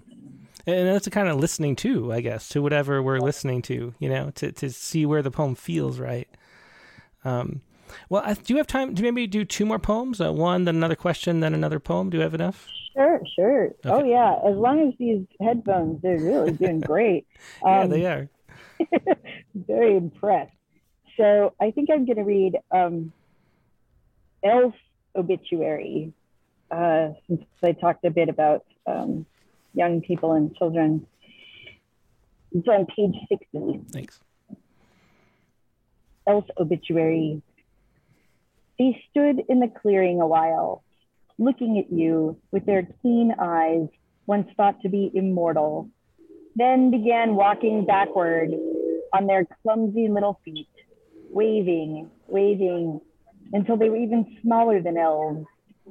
[0.67, 4.09] And that's a kind of listening too, I guess, to whatever we're listening to, you
[4.09, 6.29] know, to, to see where the poem feels right.
[7.25, 7.61] Um,
[8.09, 10.21] well, I, do you have time to maybe do two more poems?
[10.21, 12.09] Uh, one, then another question, then another poem.
[12.09, 12.67] Do you have enough?
[12.93, 13.69] Sure, sure.
[13.85, 14.03] Oh, okay.
[14.03, 14.49] Oh, yeah.
[14.49, 17.27] As long as these headphones, they're really doing great.
[17.63, 18.29] Um, yeah, they are.
[19.55, 20.51] very impressed.
[21.17, 23.11] So I think I'm going to read um,
[24.43, 24.73] Elf
[25.15, 26.13] Obituary,
[26.71, 29.25] uh, since I talked a bit about um,
[29.73, 31.05] young people and children.
[32.51, 33.81] It's on page 60.
[33.91, 34.19] Thanks.
[36.25, 37.41] Elf Obituary.
[38.79, 40.83] They stood in the clearing a while,
[41.37, 43.89] looking at you with their keen eyes,
[44.25, 45.89] once thought to be immortal,
[46.55, 48.51] then began walking backward
[49.13, 50.69] on their clumsy little feet,
[51.29, 53.01] waving, waving,
[53.51, 55.45] until they were even smaller than elves,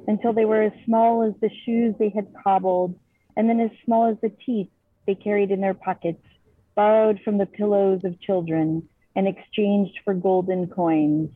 [0.07, 2.97] until they were as small as the shoes they had cobbled,
[3.37, 4.69] and then as small as the teeth
[5.05, 6.25] they carried in their pockets,
[6.73, 11.29] borrowed from the pillows of children and exchanged for golden coins.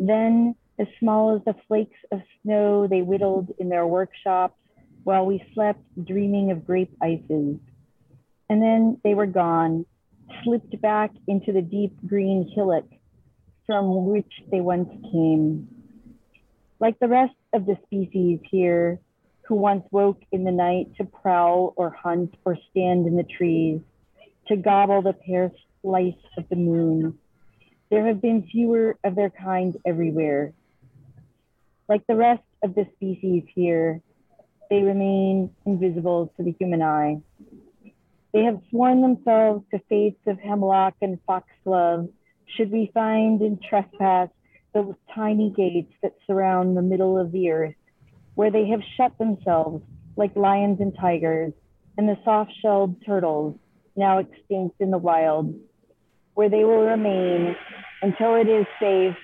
[0.00, 4.58] Then, as small as the flakes of snow they whittled in their workshops
[5.04, 7.58] while we slept dreaming of grape ices.
[8.48, 9.86] And then they were gone,
[10.42, 12.86] slipped back into the deep green hillock
[13.66, 15.68] from which they once came.
[16.80, 19.00] Like the rest of the species here,
[19.46, 23.80] who once woke in the night to prowl or hunt or stand in the trees,
[24.48, 25.52] to gobble the pear
[25.82, 27.18] slice of the moon,
[27.90, 30.52] there have been fewer of their kind everywhere.
[31.88, 34.00] Like the rest of the species here,
[34.70, 37.20] they remain invisible to the human eye.
[38.32, 42.08] They have sworn themselves to fates of hemlock and foxglove,
[42.56, 44.28] should we find and trespass
[44.72, 47.74] those tiny gates that surround the middle of the earth,
[48.34, 49.82] where they have shut themselves
[50.16, 51.52] like lions and tigers,
[51.96, 53.56] and the soft-shelled turtles,
[53.94, 55.54] now extinct in the wild,
[56.34, 57.54] where they will remain
[58.02, 59.16] until it is safe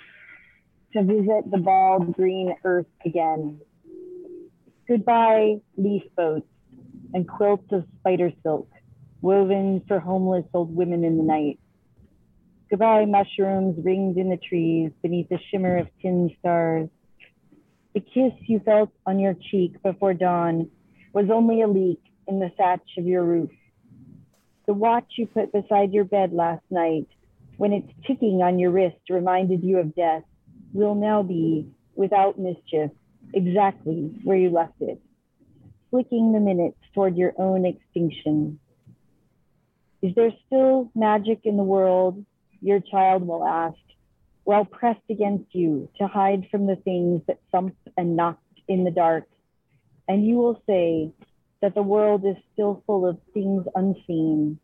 [0.92, 3.60] to visit the bald green earth again.
[4.88, 6.48] Goodbye, leaf boats
[7.14, 8.68] and quilts of spider silk
[9.20, 11.58] woven for homeless old women in the night.
[12.70, 16.88] Goodbye, mushrooms ringed in the trees beneath the shimmer of tin stars.
[17.94, 20.70] The kiss you felt on your cheek before dawn
[21.12, 23.50] was only a leak in the thatch of your roof.
[24.66, 27.08] The watch you put beside your bed last night,
[27.56, 30.22] when its ticking on your wrist reminded you of death,
[30.72, 32.90] will now be, without mischief,
[33.34, 35.00] exactly where you left it,
[35.90, 38.58] flicking the minutes toward your own extinction.
[40.02, 42.24] Is there still magic in the world?
[42.62, 43.78] Your child will ask,
[44.44, 48.90] while pressed against you to hide from the things that thump and knock in the
[48.90, 49.24] dark.
[50.08, 51.12] And you will say
[51.60, 54.58] that the world is still full of things unseen,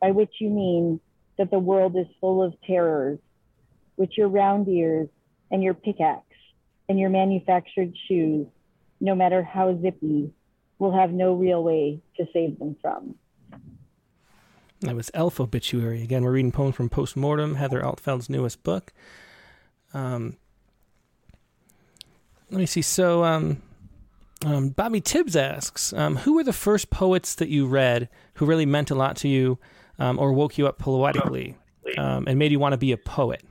[0.00, 1.00] by which you mean
[1.38, 3.18] that the world is full of terrors,
[3.96, 5.08] which your round ears
[5.50, 6.24] and your pickaxe
[6.88, 8.46] and your manufactured shoes,
[9.00, 10.32] no matter how zippy,
[10.78, 13.14] will have no real way to save them from.
[14.80, 16.02] That was Elf Obituary.
[16.02, 18.92] Again, we're reading poems from Postmortem, Heather Altfeld's newest book.
[19.92, 20.38] Um,
[22.50, 22.80] let me see.
[22.80, 23.62] So, um,
[24.44, 28.64] um, Bobby Tibbs asks, um, who were the first poets that you read who really
[28.64, 29.58] meant a lot to you
[29.98, 31.58] um, or woke you up poetically
[31.98, 33.42] um, and made you want to be a poet?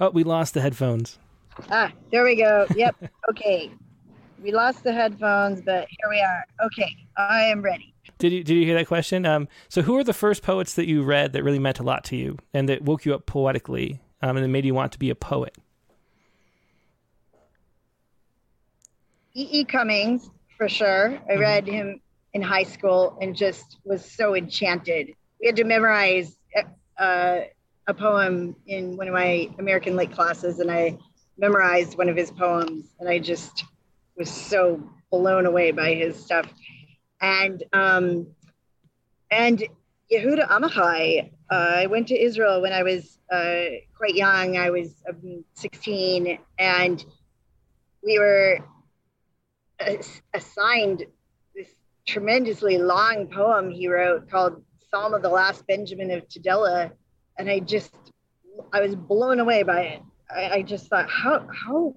[0.00, 1.18] Oh, we lost the headphones.
[1.70, 2.66] Ah, there we go.
[2.74, 2.96] Yep.
[3.30, 3.70] okay.
[4.42, 6.44] We lost the headphones, but here we are.
[6.66, 6.96] Okay.
[7.16, 7.94] I am ready.
[8.18, 9.26] Did you did you hear that question?
[9.26, 12.04] Um, so who are the first poets that you read that really meant a lot
[12.04, 14.98] to you and that woke you up poetically um, and that made you want to
[14.98, 15.56] be a poet?
[19.34, 19.48] E.
[19.50, 19.64] E.
[19.64, 21.06] Cummings, for sure.
[21.06, 21.40] I mm-hmm.
[21.40, 22.00] read him
[22.34, 25.14] in high school and just was so enchanted.
[25.40, 26.36] We had to memorize
[26.98, 27.40] uh,
[27.86, 30.98] a poem in one of my American Lit classes, and I
[31.38, 33.64] memorized one of his poems, and I just
[34.16, 36.52] was so blown away by his stuff.
[37.20, 38.28] And um,
[39.30, 39.62] and
[40.12, 43.64] Yehuda Amichai, uh, I went to Israel when I was uh,
[43.96, 44.56] quite young.
[44.56, 47.04] I was um, 16, and
[48.04, 48.58] we were
[50.34, 51.04] assigned
[51.54, 51.68] this
[52.06, 56.92] tremendously long poem he wrote called Psalm of the Last Benjamin of Tudela.
[57.38, 57.94] And I just,
[58.72, 60.02] I was blown away by it.
[60.30, 61.94] I, I just thought, how, how,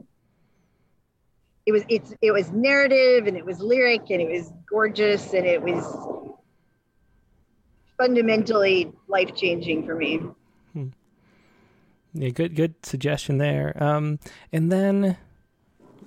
[1.65, 5.45] it was, it's, it was narrative and it was lyric and it was gorgeous and
[5.45, 5.83] it was
[7.97, 10.21] fundamentally life changing for me.
[10.73, 10.87] Hmm.
[12.13, 13.81] Yeah, good, good suggestion there.
[13.81, 14.19] Um,
[14.51, 15.17] and then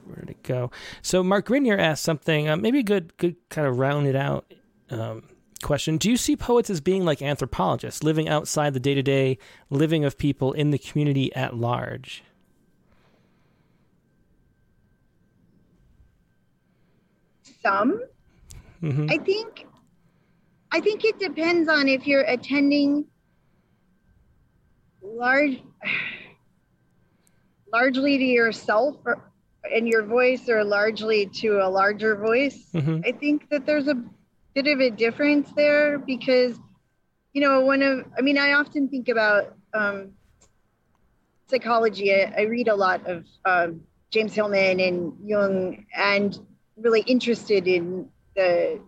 [0.04, 0.70] where did it go?
[1.02, 4.52] So Mark Grinier asked something, uh, maybe good, good kind of rounded out
[4.90, 5.24] um,
[5.62, 5.96] question.
[5.96, 9.38] Do you see poets as being like anthropologists, living outside the day to day
[9.70, 12.22] living of people in the community at large?
[17.62, 18.00] Some.
[18.82, 19.06] Mm-hmm.
[19.10, 19.66] I think.
[20.70, 23.06] I think it depends on if you're attending
[25.02, 25.62] large
[27.72, 29.30] largely to yourself or,
[29.74, 32.68] and your voice or largely to a larger voice.
[32.74, 33.00] Mm-hmm.
[33.04, 34.02] I think that there's a
[34.54, 36.58] bit of a difference there because,
[37.32, 40.12] you know, one of, I mean, I often think about um,
[41.48, 42.12] psychology.
[42.12, 46.38] I, I, read a lot of um, James Hillman and Jung and
[46.76, 48.80] really interested in the,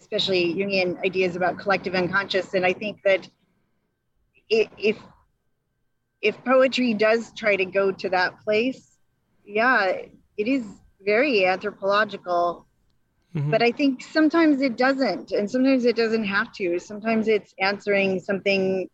[0.00, 2.54] especially Jungian ideas about collective unconscious.
[2.54, 3.28] And I think that
[4.48, 4.98] if,
[6.20, 8.98] if poetry does try to go to that place,
[9.44, 9.92] yeah,
[10.36, 10.64] it is
[11.04, 12.66] very anthropological.
[13.34, 13.50] Mm-hmm.
[13.50, 16.78] But I think sometimes it doesn't, and sometimes it doesn't have to.
[16.80, 18.90] Sometimes it's answering something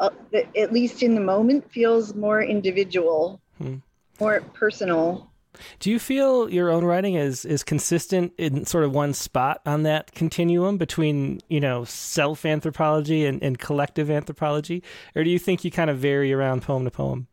[0.00, 3.76] uh, that, at least in the moment, feels more individual, hmm.
[4.18, 5.30] more personal.
[5.78, 9.84] Do you feel your own writing is is consistent in sort of one spot on
[9.84, 14.82] that continuum between you know self anthropology and, and collective anthropology,
[15.14, 17.28] or do you think you kind of vary around poem to poem?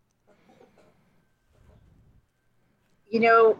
[3.14, 3.60] you know,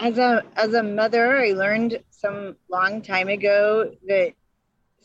[0.00, 4.32] as a as a mother, I learned some long time ago that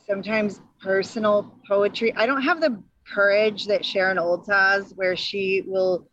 [0.07, 2.13] sometimes personal poetry.
[2.15, 6.09] I don't have the courage that Sharon Olds has, where she will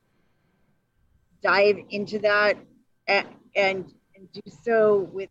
[1.42, 2.58] dive into that
[3.06, 5.30] and, and, and do so with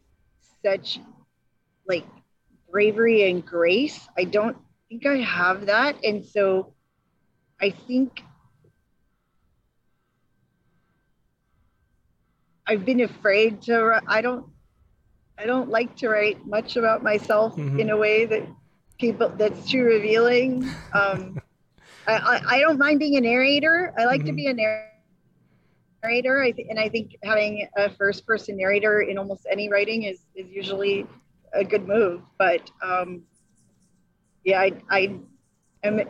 [0.63, 0.99] such
[1.87, 2.05] like
[2.71, 4.07] bravery and grace.
[4.17, 6.73] I don't think I have that, and so
[7.59, 8.23] I think
[12.71, 14.01] I've been afraid to.
[14.07, 14.45] I don't.
[15.37, 17.81] I don't like to write much about myself mm-hmm.
[17.81, 18.47] in a way that
[18.97, 20.69] people that's too revealing.
[20.93, 21.41] Um,
[22.07, 23.93] I, I, I, don't mind being a narrator.
[23.97, 24.27] I like mm-hmm.
[24.27, 26.41] to be a narrator.
[26.41, 30.19] I th- and I think having a first person narrator in almost any writing is
[30.33, 31.05] is usually
[31.53, 32.21] a good move.
[32.39, 33.23] But um,
[34.45, 35.19] yeah, I, I
[35.83, 36.03] am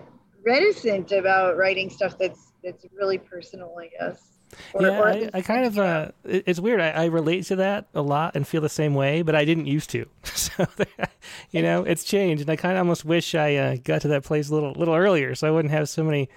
[0.45, 4.41] reticent about writing stuff that's that's really personal, I guess.
[4.74, 5.78] Or, yeah, or I, I, kind of.
[5.78, 6.82] Uh, it's weird.
[6.82, 9.68] I, I, relate to that a lot and feel the same way, but I didn't
[9.68, 10.06] used to.
[10.41, 10.66] So,
[11.52, 14.24] you know, it's changed, and I kind of almost wish I uh, got to that
[14.24, 16.30] place a little, little earlier, so I wouldn't have so many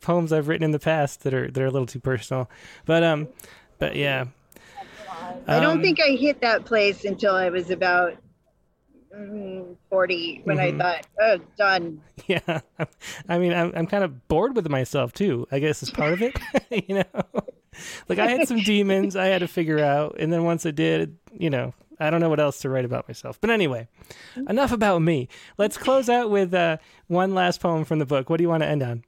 [0.00, 2.48] poems I've written in the past that are that are a little too personal.
[2.86, 3.28] But um,
[3.78, 4.26] but yeah.
[5.46, 8.16] I don't um, think I hit that place until I was about
[9.10, 10.80] 40 when mm-hmm.
[10.80, 12.02] I thought, oh, done.
[12.26, 12.60] Yeah.
[13.28, 16.22] I mean, I'm, I'm kind of bored with myself too, I guess is part of
[16.22, 16.38] it.
[16.88, 17.42] you know,
[18.08, 20.16] like I had some demons I had to figure out.
[20.20, 23.08] And then once I did, you know, I don't know what else to write about
[23.08, 23.40] myself.
[23.40, 23.88] But anyway,
[24.48, 25.28] enough about me.
[25.58, 26.76] Let's close out with uh,
[27.08, 28.30] one last poem from the book.
[28.30, 29.04] What do you want to end on?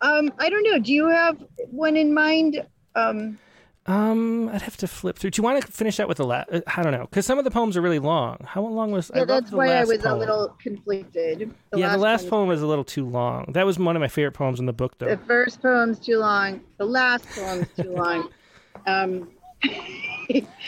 [0.00, 0.78] Um, I don't know.
[0.78, 2.66] Do you have one in mind?
[2.96, 3.38] Um,
[3.86, 5.30] um, I'd have to flip through.
[5.30, 6.48] Do you want to finish that with the last?
[6.50, 8.38] Uh, I don't know, because some of the poems are really long.
[8.44, 9.10] How long was?
[9.14, 10.14] Yeah, I that's why I was poem.
[10.14, 11.54] a little conflicted.
[11.70, 13.52] The yeah, last the last poem was a little too long.
[13.52, 15.08] That was one of my favorite poems in the book, though.
[15.08, 16.62] The first poem's too long.
[16.78, 18.30] The last poem's too long.
[18.86, 19.30] Um,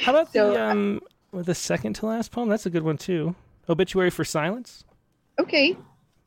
[0.01, 1.01] How about so, the um
[1.33, 2.49] the second to last poem?
[2.49, 3.35] That's a good one too.
[3.69, 4.85] Obituary for Silence.
[5.39, 5.77] Okay,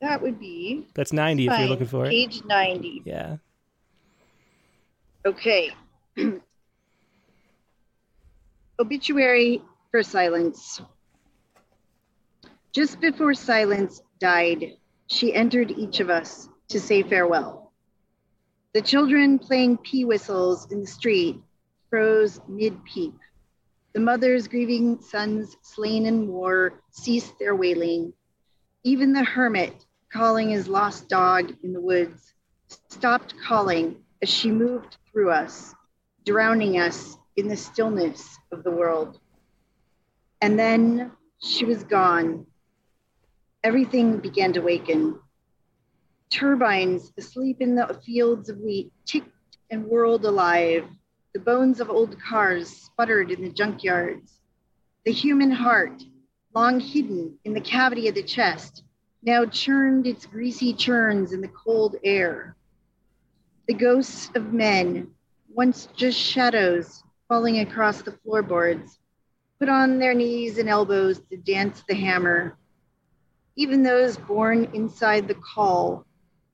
[0.00, 0.86] that would be.
[0.94, 1.54] That's ninety fine.
[1.54, 2.10] if you're looking for it.
[2.10, 3.02] Page ninety.
[3.04, 3.38] Yeah.
[5.26, 5.70] Okay.
[8.80, 9.60] Obituary
[9.90, 10.80] for Silence.
[12.72, 17.72] Just before silence died, she entered each of us to say farewell.
[18.72, 21.42] The children playing pea whistles in the street
[21.90, 23.12] froze mid peep.
[23.92, 28.14] The mothers grieving sons slain in war ceased their wailing.
[28.82, 29.74] Even the hermit
[30.10, 32.32] calling his lost dog in the woods
[32.88, 35.74] stopped calling as she moved through us,
[36.24, 39.18] drowning us in the stillness of the world.
[40.42, 41.12] And then
[41.42, 42.46] she was gone.
[43.64, 45.18] Everything began to waken.
[46.28, 50.84] Turbines asleep in the fields of wheat ticked and whirled alive.
[51.32, 54.38] The bones of old cars sputtered in the junkyards.
[55.06, 56.02] The human heart,
[56.54, 58.84] long hidden in the cavity of the chest,
[59.22, 62.54] now churned its greasy churns in the cold air.
[63.66, 65.12] The ghosts of men,
[65.48, 68.98] once just shadows falling across the floorboards,
[69.60, 72.58] put on their knees and elbows to dance the hammer.
[73.54, 76.04] Even those born inside the caul,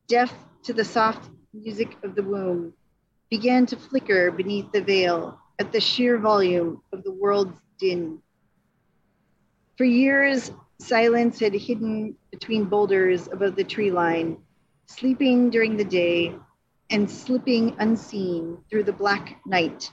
[0.07, 0.31] deaf
[0.65, 2.75] to the soft music of the womb,
[3.31, 8.21] began to flicker beneath the veil at the sheer volume of the world's din.
[9.79, 14.37] For years, silence had hidden between boulders above the tree line,
[14.85, 16.35] sleeping during the day
[16.91, 19.91] and slipping unseen through the black night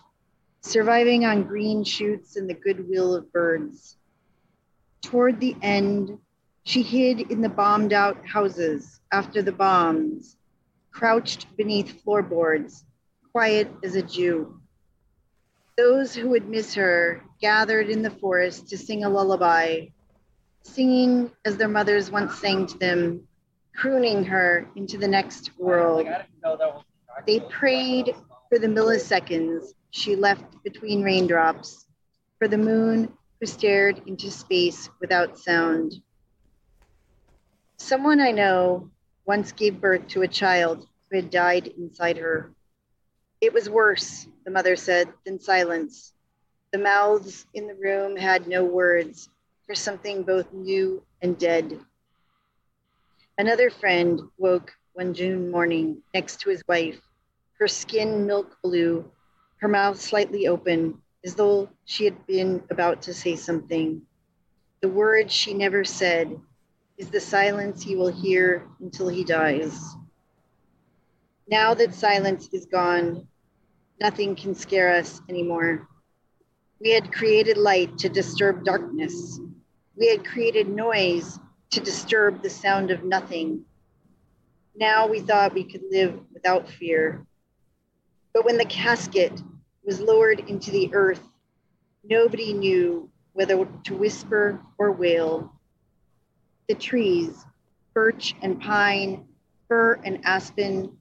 [0.63, 3.97] surviving on green shoots and the goodwill of birds.
[5.01, 6.17] Toward the end,
[6.63, 10.37] she hid in the bombed out houses after the bombs,
[10.91, 12.85] crouched beneath floorboards,
[13.31, 14.61] quiet as a Jew.
[15.77, 19.87] Those who would miss her gathered in the forest to sing a lullaby,
[20.61, 23.27] singing as their mothers once sang to them,
[23.75, 26.07] crooning her into the next world.
[27.27, 28.15] They prayed
[28.49, 31.85] for the milliseconds she left between raindrops,
[32.39, 35.93] for the moon who stared into space without sound.
[37.77, 38.89] Someone I know
[39.27, 42.51] once gave birth to a child who had died inside her.
[43.39, 46.11] It was worse, the mother said, than silence.
[46.71, 49.29] The mouths in the room had no words
[49.67, 51.79] for something both new and dead.
[53.37, 56.99] Another friend woke one June morning next to his wife,
[57.59, 59.11] her skin milk blue
[59.63, 64.01] her mouth slightly open, as though she had been about to say something.
[64.81, 66.37] The word she never said
[66.97, 69.95] is the silence he will hear until he dies.
[71.47, 73.25] Now that silence is gone,
[74.01, 75.87] nothing can scare us anymore.
[76.81, 79.39] We had created light to disturb darkness.
[79.95, 81.39] We had created noise
[81.69, 83.63] to disturb the sound of nothing.
[84.75, 87.25] Now we thought we could live without fear.
[88.33, 89.41] But when the casket
[89.85, 91.21] was lowered into the earth,
[92.03, 95.53] nobody knew whether to whisper or wail.
[96.67, 97.45] The trees,
[97.93, 99.25] birch and pine,
[99.67, 100.97] fir and aspen,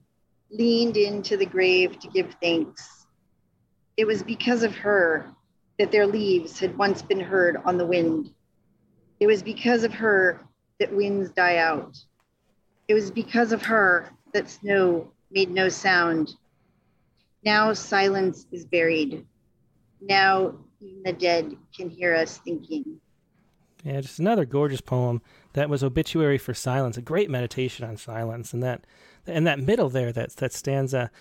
[0.51, 3.07] leaned into the grave to give thanks.
[3.97, 5.33] It was because of her
[5.79, 8.31] that their leaves had once been heard on the wind.
[9.19, 10.41] It was because of her
[10.79, 11.97] that winds die out.
[12.87, 16.35] It was because of her that snow made no sound
[17.45, 19.25] now silence is buried.
[20.01, 22.99] Now even the dead can hear us thinking.
[23.83, 25.21] Yeah, just another gorgeous poem.
[25.53, 26.97] That was obituary for silence.
[26.97, 28.85] A great meditation on silence, and that,
[29.27, 31.11] and that middle there, that that stanza.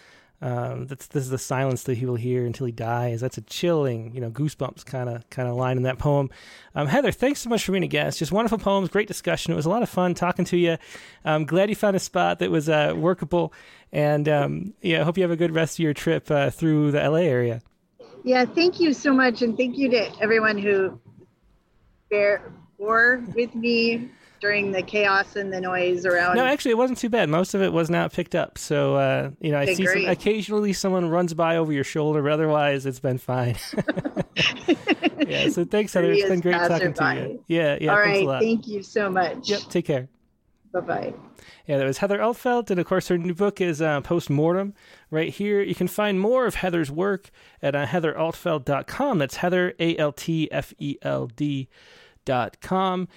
[0.40, 3.20] Um, that's this is the silence that he will hear until he dies.
[3.20, 6.30] That's a chilling, you know, goosebumps kind of kind of line in that poem.
[6.74, 8.18] Um, Heather, thanks so much for being a guest.
[8.18, 9.52] Just wonderful poems, great discussion.
[9.52, 10.78] It was a lot of fun talking to you.
[11.24, 13.52] I'm glad you found a spot that was uh, workable,
[13.92, 16.92] and um, yeah, I hope you have a good rest of your trip uh, through
[16.92, 17.62] the LA area.
[18.24, 20.98] Yeah, thank you so much, and thank you to everyone who
[22.08, 24.10] bear bore with me
[24.40, 26.36] during the chaos and the noise around.
[26.36, 27.28] No, actually, it wasn't too bad.
[27.28, 28.58] Most of it was not picked up.
[28.58, 32.32] So, uh, you know, I see some, occasionally someone runs by over your shoulder, but
[32.32, 33.56] otherwise, it's been fine.
[35.18, 35.48] yeah.
[35.48, 36.12] So thanks, Heather.
[36.12, 37.14] It's been great talking by.
[37.14, 37.44] to you.
[37.46, 37.78] Yeah.
[37.80, 37.92] Yeah.
[37.92, 38.40] All right.
[38.40, 39.48] Thank you so much.
[39.48, 39.60] Yep.
[39.70, 40.08] Take care.
[40.72, 41.14] Bye bye.
[41.66, 44.74] Yeah, that was Heather Altfeld, and of course, her new book is uh, Postmortem.
[45.10, 47.30] Right here, you can find more of Heather's work
[47.60, 49.18] at uh, heatheraltfeld.com.
[49.18, 53.08] That's Heather, A L T F E L D.com.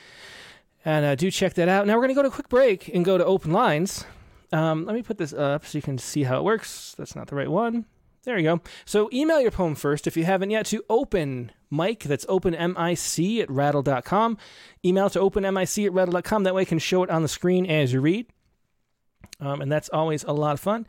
[0.84, 1.88] And uh, do check that out.
[1.88, 4.06] Now we're going to go to a quick break and go to open lines.
[4.52, 6.94] Um, let me put this up so you can see how it works.
[6.98, 7.86] That's not the right one.
[8.24, 8.62] There you go.
[8.86, 12.04] So email your poem first if you haven't yet to open Mike.
[12.04, 14.38] That's open M-I-C at rattle.com.
[14.84, 16.44] Email to open M-I-C at rattle.com.
[16.44, 18.28] That way I can show it on the screen as you read.
[19.40, 20.88] Um, and that's always a lot of fun.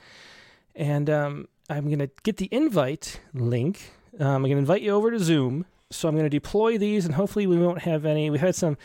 [0.75, 3.93] And um, I'm going to get the invite link.
[4.19, 5.67] Um, I'm going to invite you over to Zoom.
[5.91, 8.29] So I'm going to deploy these and hopefully we won't have any.
[8.31, 8.77] We had some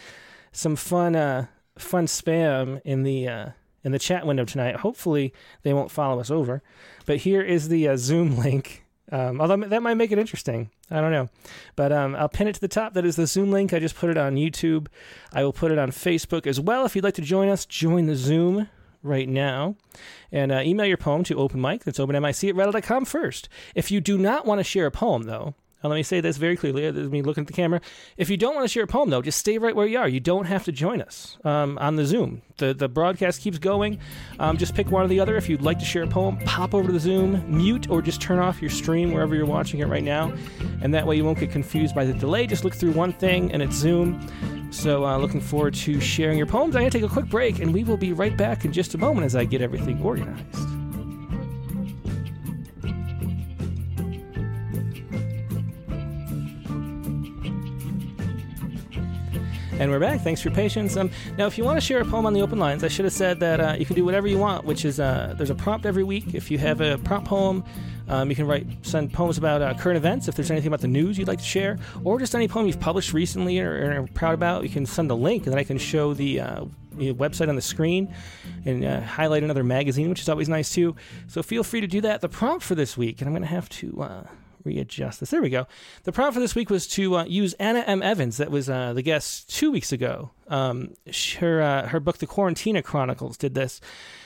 [0.52, 1.48] some fun uh,
[1.78, 3.50] fun spam in the uh,
[3.84, 4.78] in the chat window tonight.
[4.78, 5.34] Hopefully,
[5.64, 6.62] they won't follow us over.
[7.06, 8.81] But here is the uh, Zoom link.
[9.12, 10.70] Um, although that might make it interesting.
[10.90, 11.30] I don't know.
[11.76, 12.94] But um, I'll pin it to the top.
[12.94, 13.74] That is the Zoom link.
[13.74, 14.88] I just put it on YouTube.
[15.34, 16.86] I will put it on Facebook as well.
[16.86, 18.70] If you'd like to join us, join the Zoom
[19.04, 19.76] right now.
[20.32, 21.84] And uh, email your poem to open mic.
[21.84, 23.50] That's openmic at rattle.com first.
[23.76, 25.56] If you do not want to share a poem, though,
[25.90, 26.84] let me say this very clearly.
[26.84, 27.82] Is me looking at the camera.
[28.18, 30.08] If you don't want to share a poem, though, just stay right where you are.
[30.08, 32.42] You don't have to join us um, on the Zoom.
[32.58, 34.00] The, the broadcast keeps going.
[34.40, 35.36] Um, just pick one or the other.
[35.36, 38.22] If you'd like to share a poem, pop over to the Zoom, mute, or just
[38.22, 40.32] turn off your stream wherever you're watching it right now.
[40.82, 42.46] And that way you won't get confused by the delay.
[42.46, 44.28] Just look through one thing and it's Zoom.
[44.72, 46.76] So, uh, looking forward to sharing your poems.
[46.76, 48.94] I'm going to take a quick break, and we will be right back in just
[48.94, 50.81] a moment as I get everything organized.
[59.80, 60.22] And we're back.
[60.22, 60.96] Thanks for your patience.
[60.96, 63.06] Um, now, if you want to share a poem on the open lines, I should
[63.06, 65.56] have said that uh, you can do whatever you want, which is uh, there's a
[65.56, 66.36] prompt every week.
[66.36, 67.64] If you have a prompt poem,
[68.08, 70.28] um, you can write send poems about uh, current events.
[70.28, 72.80] If there's anything about the news you'd like to share, or just any poem you've
[72.80, 75.64] published recently or, or are proud about, you can send a link, and then I
[75.64, 76.66] can show the uh,
[76.98, 78.14] website on the screen
[78.66, 80.96] and uh, highlight another magazine, which is always nice too.
[81.28, 82.22] So feel free to do that.
[82.22, 84.24] The prompt for this week, and I'm going to have to uh,
[84.64, 85.30] readjust this.
[85.30, 85.68] There we go.
[86.04, 88.02] The prompt for this week was to uh, use Anna M.
[88.02, 90.32] Evans, that was uh, the guest two weeks ago.
[90.48, 90.96] Um,
[91.40, 93.82] her uh, her book, The Quarantina Chronicles, did this.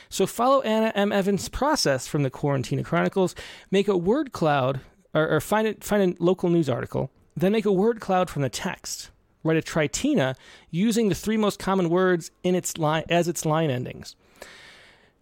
[0.09, 1.11] So follow Anna M.
[1.11, 3.35] Evans' process from the Quarantina Chronicles.
[3.71, 4.81] Make a word cloud,
[5.13, 7.11] or, or find it find a local news article.
[7.35, 9.11] Then make a word cloud from the text.
[9.43, 10.35] Write a tritina
[10.71, 14.15] using the three most common words in its line as its line endings.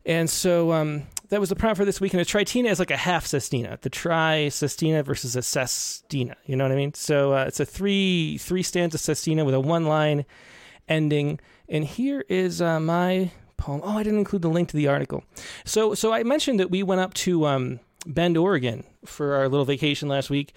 [0.06, 1.04] And so um,
[1.34, 2.14] that was the prompt for this week.
[2.14, 6.38] And a tritina is like a half sestina, the tri sestina versus a sestina.
[6.46, 6.94] You know what I mean?
[6.94, 10.26] So uh, it's a three three stanza sestina with a one line
[10.88, 11.40] ending.
[11.68, 13.82] And here is uh, my poem.
[13.84, 15.24] Oh, I didn't include the link to the article.
[15.66, 19.66] So so I mentioned that we went up to um, Bend, Oregon for our little
[19.66, 20.54] vacation last week.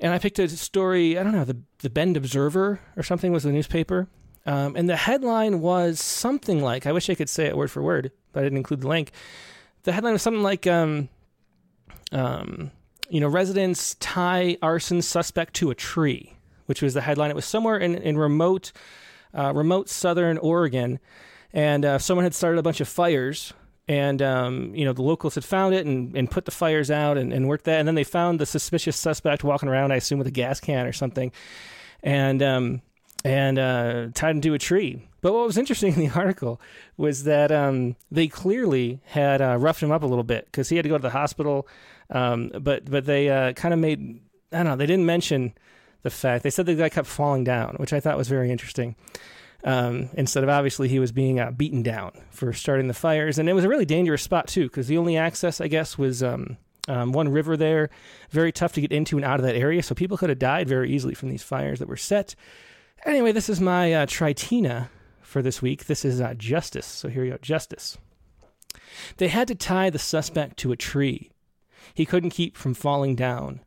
[0.00, 3.44] And I picked a story, I don't know, the, the Bend Observer or something was
[3.44, 4.08] the newspaper.
[4.44, 7.82] Um, and the headline was something like, I wish I could say it word for
[7.82, 9.12] word, but I didn't include the link
[9.82, 11.08] the headline was something like, um,
[12.12, 12.70] um,
[13.08, 16.36] you know, residents tie arson suspect to a tree,
[16.66, 17.30] which was the headline.
[17.30, 18.72] It was somewhere in, in remote,
[19.34, 20.98] uh, remote southern Oregon,
[21.52, 23.52] and uh, someone had started a bunch of fires.
[23.88, 27.18] And um, you know the locals had found it and, and put the fires out
[27.18, 30.18] and, and worked that, and then they found the suspicious suspect walking around, I assume
[30.18, 31.32] with a gas can or something,
[32.00, 32.82] and um,
[33.24, 35.09] and uh, tied him to a tree.
[35.20, 36.60] But what was interesting in the article
[36.96, 40.76] was that um, they clearly had uh, roughed him up a little bit because he
[40.76, 41.66] had to go to the hospital.
[42.10, 44.20] Um, but but they uh, kind of made
[44.52, 45.54] I don't know they didn't mention
[46.02, 48.96] the fact they said the guy kept falling down, which I thought was very interesting.
[49.62, 53.48] Um, instead of obviously he was being uh, beaten down for starting the fires, and
[53.48, 56.56] it was a really dangerous spot too because the only access I guess was um,
[56.88, 57.90] um, one river there,
[58.30, 60.66] very tough to get into and out of that area, so people could have died
[60.66, 62.34] very easily from these fires that were set.
[63.04, 64.88] Anyway, this is my uh, tritina
[65.30, 65.86] for this week.
[65.86, 66.86] This is uh, justice.
[66.86, 67.96] So here you go justice.
[69.16, 71.30] They had to tie the suspect to a tree.
[71.94, 73.60] He couldn't keep from falling down.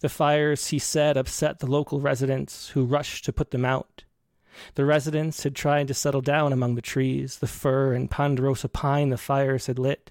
[0.00, 4.04] The fires, he said, upset the local residents who rushed to put them out.
[4.74, 9.08] The residents had tried to settle down among the trees, the fir and ponderosa pine
[9.10, 10.10] the fires had lit.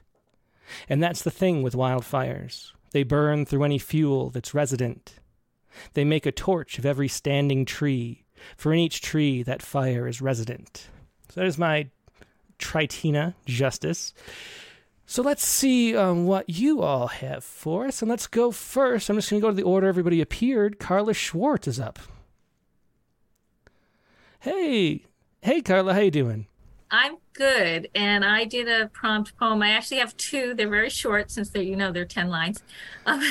[0.87, 2.71] And that's the thing with wildfires.
[2.91, 5.15] They burn through any fuel that's resident.
[5.93, 8.25] They make a torch of every standing tree,
[8.57, 10.87] for in each tree that fire is resident.
[11.29, 11.89] So that is my
[12.57, 14.13] Tritina Justice.
[15.05, 18.01] So let's see um, what you all have for us.
[18.01, 19.09] And let's go first.
[19.09, 20.77] I'm just going to go to the order everybody appeared.
[20.77, 21.97] Carla Schwartz is up.
[24.41, 25.05] Hey,
[25.41, 26.45] hey, Carla, how you doing?
[26.91, 29.61] I'm good, and I did a prompt poem.
[29.61, 30.53] I actually have two.
[30.55, 32.63] They're very short since they're you know they're ten lines.
[33.05, 33.21] Um,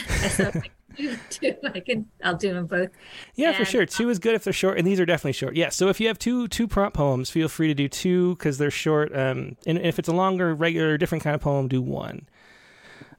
[1.30, 1.54] two.
[1.74, 2.06] I can.
[2.22, 2.90] I'll do them both.
[3.34, 3.86] Yeah, and, for sure.
[3.86, 5.56] Two is good if they're short, and these are definitely short.
[5.56, 5.68] Yeah.
[5.68, 8.70] So if you have two two prompt poems, feel free to do two because they're
[8.70, 9.16] short.
[9.16, 12.28] Um, and if it's a longer, regular, different kind of poem, do one.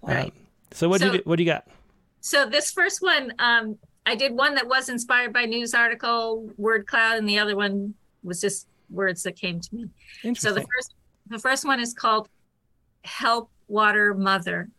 [0.02, 0.26] Right.
[0.26, 0.32] Um,
[0.72, 1.68] so what so, do you what do you got?
[2.22, 6.88] So this first one, um, I did one that was inspired by news article, word
[6.88, 7.94] cloud, and the other one
[8.24, 9.90] was just words that came to me.
[10.36, 10.94] So the first
[11.28, 12.28] the first one is called
[13.04, 14.70] "Help Water Mother."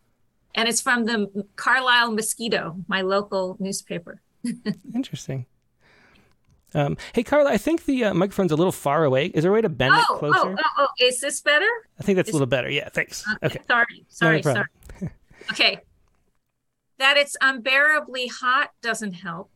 [0.55, 4.21] And it's from the Carlisle Mosquito, my local newspaper.
[4.95, 5.47] Interesting.
[6.75, 9.27] Um, hey, Carla, I think the uh, microphone's a little far away.
[9.27, 10.51] Is there a way to bend oh, it closer?
[10.51, 11.69] Oh, oh, oh, is this better?
[11.99, 12.35] I think that's is...
[12.35, 12.71] a little better.
[12.71, 13.25] Yeah, thanks.
[13.43, 13.47] Okay.
[13.47, 13.61] okay.
[13.67, 15.11] Sorry, sorry, no sorry.
[15.51, 15.79] okay.
[16.99, 19.51] That it's unbearably hot doesn't help.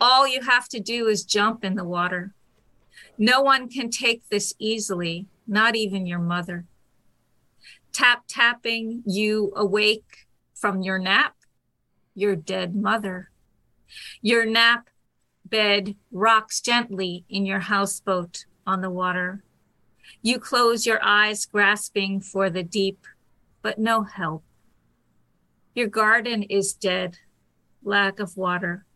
[0.00, 2.32] All you have to do is jump in the water.
[3.18, 6.64] No one can take this easily, not even your mother.
[7.92, 11.34] Tap tapping you awake from your nap,
[12.14, 13.30] your dead mother.
[14.22, 14.90] Your nap
[15.44, 19.42] bed rocks gently in your houseboat on the water.
[20.22, 23.06] You close your eyes, grasping for the deep,
[23.62, 24.44] but no help.
[25.74, 27.18] Your garden is dead,
[27.82, 28.86] lack of water.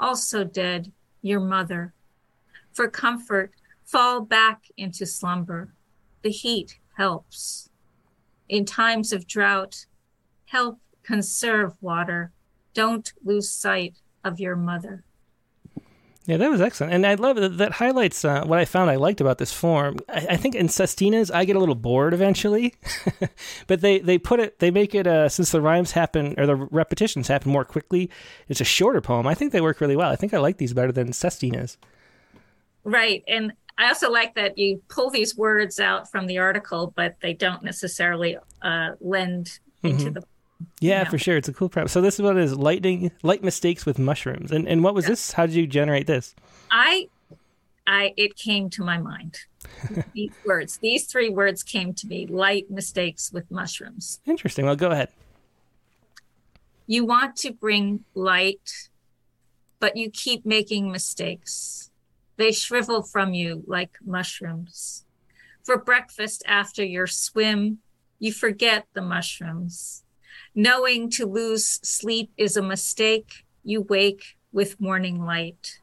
[0.00, 0.92] Also dead,
[1.22, 1.94] your mother.
[2.72, 3.52] For comfort,
[3.84, 5.74] fall back into slumber.
[6.22, 7.67] The heat helps.
[8.48, 9.86] In times of drought,
[10.46, 12.32] help conserve water.
[12.74, 15.04] Don't lose sight of your mother.
[16.28, 17.56] Yeah, that was excellent, and I love that.
[17.56, 19.96] That highlights uh, what I found I liked about this form.
[20.10, 22.74] I, I think in Sestinas, I get a little bored eventually,
[23.66, 26.54] but they they put it, they make it uh, since the rhymes happen or the
[26.54, 28.10] repetitions happen more quickly.
[28.46, 29.26] It's a shorter poem.
[29.26, 30.10] I think they work really well.
[30.10, 31.78] I think I like these better than Sestinas.
[32.84, 37.14] Right, and I also like that you pull these words out from the article, but
[37.20, 40.14] they don't necessarily uh, lend into mm-hmm.
[40.14, 40.24] the
[40.80, 41.36] yeah, for sure.
[41.36, 41.88] It's a cool prep.
[41.88, 44.50] So this is what is lightning light mistakes with mushrooms.
[44.50, 45.10] And and what was yeah.
[45.10, 45.32] this?
[45.32, 46.34] How did you generate this?
[46.70, 47.08] I
[47.86, 49.38] I it came to my mind.
[50.14, 50.78] these words.
[50.78, 52.26] These three words came to me.
[52.26, 54.20] Light mistakes with mushrooms.
[54.26, 54.66] Interesting.
[54.66, 55.10] Well, go ahead.
[56.86, 58.88] You want to bring light,
[59.78, 61.87] but you keep making mistakes.
[62.38, 65.04] They shrivel from you like mushrooms.
[65.62, 67.80] For breakfast after your swim,
[68.18, 70.04] you forget the mushrooms
[70.54, 75.80] Knowing to lose sleep is a mistake, you wake with morning light.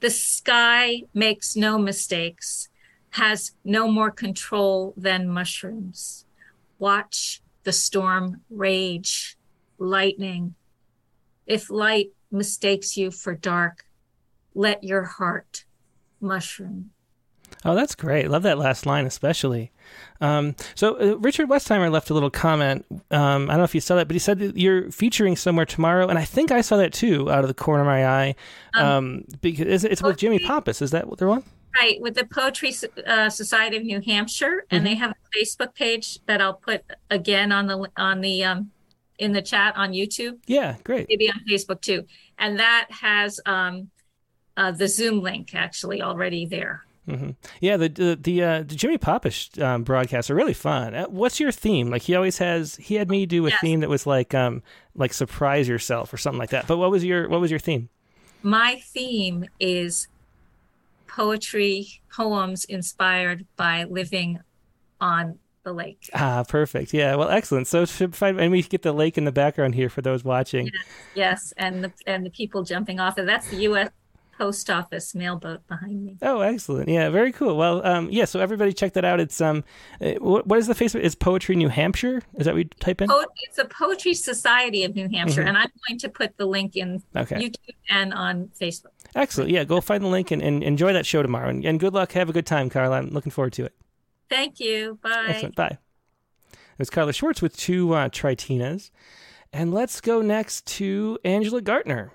[0.00, 2.68] The sky makes no mistakes,
[3.10, 6.24] has no more control than mushrooms.
[6.78, 9.36] Watch the storm rage,
[9.78, 10.54] lightning.
[11.46, 13.84] If light mistakes you for dark,
[14.54, 15.64] let your heart
[16.20, 16.90] mushroom.
[17.64, 18.30] Oh, that's great.
[18.30, 19.70] Love that last line, especially.
[20.20, 22.86] Um, so uh, Richard Westheimer left a little comment.
[23.10, 25.66] Um, I don't know if you saw that, but he said that you're featuring somewhere
[25.66, 28.34] tomorrow, and I think I saw that too out of the corner of my eye.
[28.74, 30.80] Um, um because it's, with Jimmy Pappas.
[30.80, 31.44] Is that what they're on?
[31.78, 32.74] Right, with the Poetry
[33.06, 34.84] uh, Society of New Hampshire, and mm-hmm.
[34.84, 38.70] they have a Facebook page that I'll put again on the on the um,
[39.18, 40.38] in the chat on YouTube.
[40.46, 41.06] Yeah, great.
[41.08, 42.06] Maybe on Facebook too,
[42.38, 43.90] and that has um,
[44.60, 46.84] uh, the Zoom link actually already there.
[47.08, 47.30] Mm-hmm.
[47.60, 50.94] Yeah, the the the, uh, the Jimmy Pappas um, broadcasts are really fun.
[50.94, 51.88] Uh, what's your theme?
[51.88, 52.76] Like he always has.
[52.76, 53.60] He had me do a yes.
[53.60, 54.62] theme that was like um
[54.94, 56.66] like surprise yourself or something like that.
[56.66, 57.88] But what was your what was your theme?
[58.42, 60.08] My theme is
[61.06, 64.40] poetry poems inspired by living
[65.00, 66.10] on the lake.
[66.14, 66.92] Ah, perfect.
[66.92, 67.66] Yeah, well, excellent.
[67.66, 70.66] So, find, and we get the lake in the background here for those watching.
[70.66, 70.74] Yes,
[71.14, 71.54] yes.
[71.56, 73.16] and the and the people jumping off.
[73.16, 73.88] And that's the U.S
[74.40, 76.16] post office mailboat behind me.
[76.22, 76.88] Oh, excellent!
[76.88, 77.56] Yeah, very cool.
[77.56, 78.24] Well, um, yeah.
[78.24, 79.20] So everybody check that out.
[79.20, 79.62] It's um,
[80.00, 81.04] uh, what, what is the Facebook?
[81.04, 82.22] It's Poetry New Hampshire.
[82.36, 83.08] Is that what you type in?
[83.08, 85.48] Po- it's a Poetry Society of New Hampshire, mm-hmm.
[85.48, 87.36] and I'm going to put the link in okay.
[87.36, 88.92] YouTube and on Facebook.
[89.14, 89.50] Excellent.
[89.50, 91.48] Yeah, go find the link and, and enjoy that show tomorrow.
[91.48, 92.12] And, and good luck.
[92.12, 92.96] Have a good time, Carla.
[92.96, 93.74] I'm looking forward to it.
[94.28, 94.98] Thank you.
[95.02, 95.26] Bye.
[95.28, 95.56] Excellent.
[95.56, 95.78] Bye.
[96.52, 98.90] It was Carla Schwartz with two uh, Tritinas.
[99.52, 102.12] And let's go next to Angela Gartner.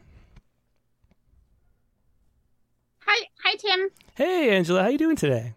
[3.08, 3.90] Hi, hi, Tim.
[4.16, 4.84] Hey, Angela.
[4.84, 5.54] How you doing today?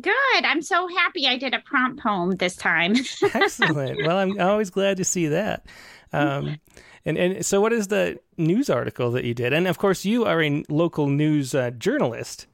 [0.00, 0.44] Good.
[0.44, 2.94] I'm so happy I did a prompt poem this time.
[3.34, 4.04] Excellent.
[4.04, 5.66] Well, I'm always glad to see that.
[6.12, 6.58] Um,
[7.04, 9.52] and and so, what is the news article that you did?
[9.52, 12.46] And of course, you are a local news uh, journalist,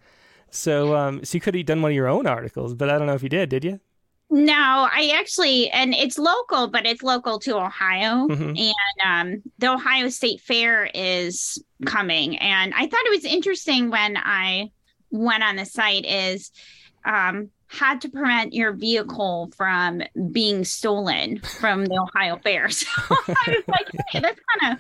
[0.51, 3.07] so um, so you could have done one of your own articles, but I don't
[3.07, 3.49] know if you did.
[3.49, 3.81] Did you?
[4.31, 8.29] No, I actually, and it's local, but it's local to Ohio.
[8.29, 8.57] Mm-hmm.
[8.57, 12.39] And um, the Ohio State Fair is coming.
[12.39, 14.71] And I thought it was interesting when I
[15.11, 16.53] went on the site is
[17.05, 22.69] um, had to prevent your vehicle from being stolen from the Ohio Fair.
[22.71, 24.79] So I was like, hey, that's kind of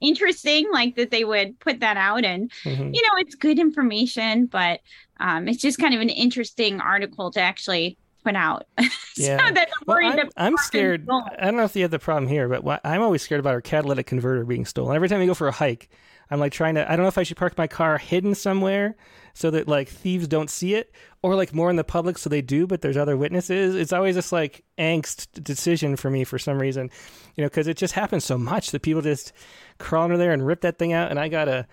[0.00, 2.24] interesting, like that they would put that out.
[2.24, 2.94] And, mm-hmm.
[2.94, 4.80] you know, it's good information, but
[5.18, 8.66] um, it's just kind of an interesting article to actually put out.
[9.14, 9.36] Yeah.
[9.36, 9.54] so I'm,
[9.86, 11.06] well, I'm, I'm scared.
[11.10, 13.60] I don't know if you have the problem here, but I'm always scared about our
[13.60, 14.96] catalytic converter being stolen.
[14.96, 15.90] Every time we go for a hike,
[16.30, 16.90] I'm like trying to.
[16.90, 18.96] I don't know if I should park my car hidden somewhere
[19.34, 22.40] so that like thieves don't see it, or like more in the public so they
[22.40, 23.74] do, but there's other witnesses.
[23.74, 26.90] It's always this like angst decision for me for some reason,
[27.36, 29.34] you know, because it just happens so much that people just
[29.76, 31.66] crawl under there and rip that thing out, and I got a,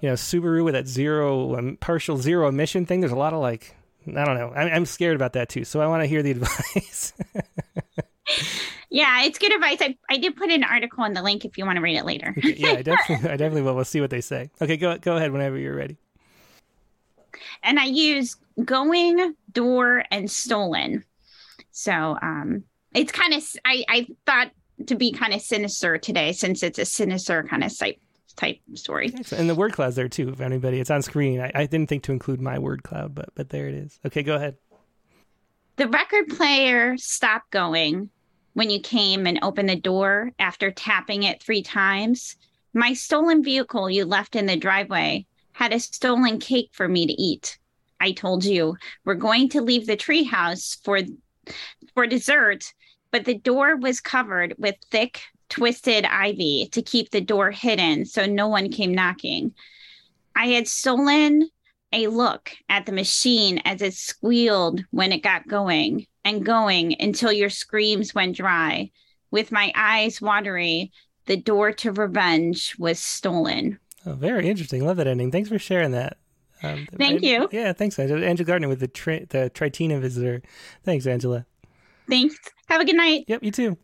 [0.00, 3.00] you know, Subaru with that zero um, partial zero emission thing.
[3.00, 3.74] There's a lot of like
[4.08, 4.52] I don't know.
[4.54, 5.64] I'm, I'm scared about that too.
[5.64, 7.12] So I want to hear the advice.
[8.90, 9.78] yeah, it's good advice.
[9.80, 12.04] I, I did put an article in the link if you want to read it
[12.04, 12.34] later.
[12.38, 13.74] okay, yeah, I definitely, I definitely will.
[13.74, 14.50] We'll see what they say.
[14.60, 15.96] Okay, go go ahead whenever you're ready.
[17.62, 21.04] and I use going, door, and stolen.
[21.72, 22.64] So um,
[22.94, 24.50] it's kind of I I thought
[24.86, 27.98] to be kind of sinister today since it's a sinister kind of type
[28.36, 29.12] type story.
[29.32, 30.28] And the word cloud's there too.
[30.30, 31.40] If anybody, it's on screen.
[31.40, 33.98] I, I didn't think to include my word cloud, but but there it is.
[34.06, 34.56] Okay, go ahead.
[35.76, 38.10] The record player stopped going
[38.52, 42.36] when you came and opened the door after tapping it three times.
[42.72, 47.12] My stolen vehicle you left in the driveway had a stolen cake for me to
[47.12, 47.58] eat.
[48.00, 51.00] I told you we're going to leave the treehouse for
[51.94, 52.72] for dessert,
[53.10, 58.26] but the door was covered with thick twisted ivy to keep the door hidden so
[58.26, 59.52] no one came knocking.
[60.36, 61.48] I had stolen
[61.92, 67.32] a look at the machine as it squealed when it got going and going until
[67.32, 68.90] your screams went dry.
[69.30, 70.92] With my eyes watery,
[71.26, 73.78] the door to revenge was stolen.
[74.06, 74.84] Oh, very interesting.
[74.84, 75.30] Love that ending.
[75.30, 76.18] Thanks for sharing that.
[76.62, 77.48] Um, Thank you.
[77.52, 78.24] Yeah, thanks, Angela.
[78.24, 80.42] Angela Gartner with the tri- the Tritina visitor.
[80.82, 81.46] Thanks, Angela.
[82.08, 82.36] Thanks.
[82.68, 83.24] Have a good night.
[83.28, 83.78] Yep, you too.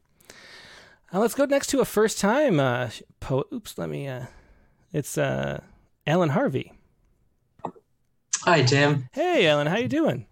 [1.12, 3.46] Uh, let's go next to a first time uh, poet.
[3.52, 4.06] Oops, let me.
[4.06, 4.26] Uh,
[4.92, 5.60] it's uh,
[6.06, 6.72] Alan Harvey.
[8.42, 9.08] Hi, Tim.
[9.12, 9.66] Hey, Alan.
[9.66, 10.26] How you doing?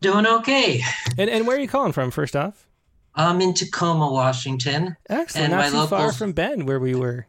[0.00, 0.80] Doing okay.
[1.18, 2.10] And and where are you calling from?
[2.10, 2.66] First off,
[3.14, 4.96] I'm in Tacoma, Washington.
[5.08, 5.50] Excellent.
[5.50, 5.98] Not too local...
[5.98, 7.26] far from Bend, where we were.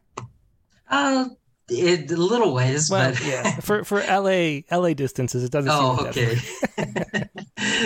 [0.89, 1.25] Uh,
[1.69, 5.71] it, a little ways, well, but yeah, for for LA LA distances, it doesn't.
[5.71, 6.35] Oh, okay.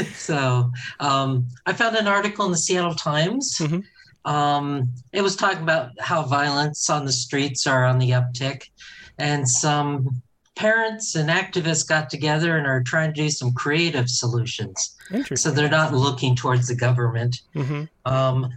[0.14, 0.70] so,
[1.00, 3.58] um, I found an article in the Seattle Times.
[3.60, 3.80] Mm-hmm.
[4.28, 8.70] Um, it was talking about how violence on the streets are on the uptick,
[9.18, 10.22] and some
[10.56, 14.96] parents and activists got together and are trying to do some creative solutions.
[15.36, 17.42] So they're not looking towards the government.
[17.56, 17.84] Mm-hmm.
[18.06, 18.52] Um,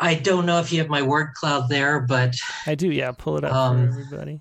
[0.00, 2.34] I don't know if you have my word cloud there, but
[2.66, 2.90] I do.
[2.90, 4.40] Yeah, pull it up um, for everybody.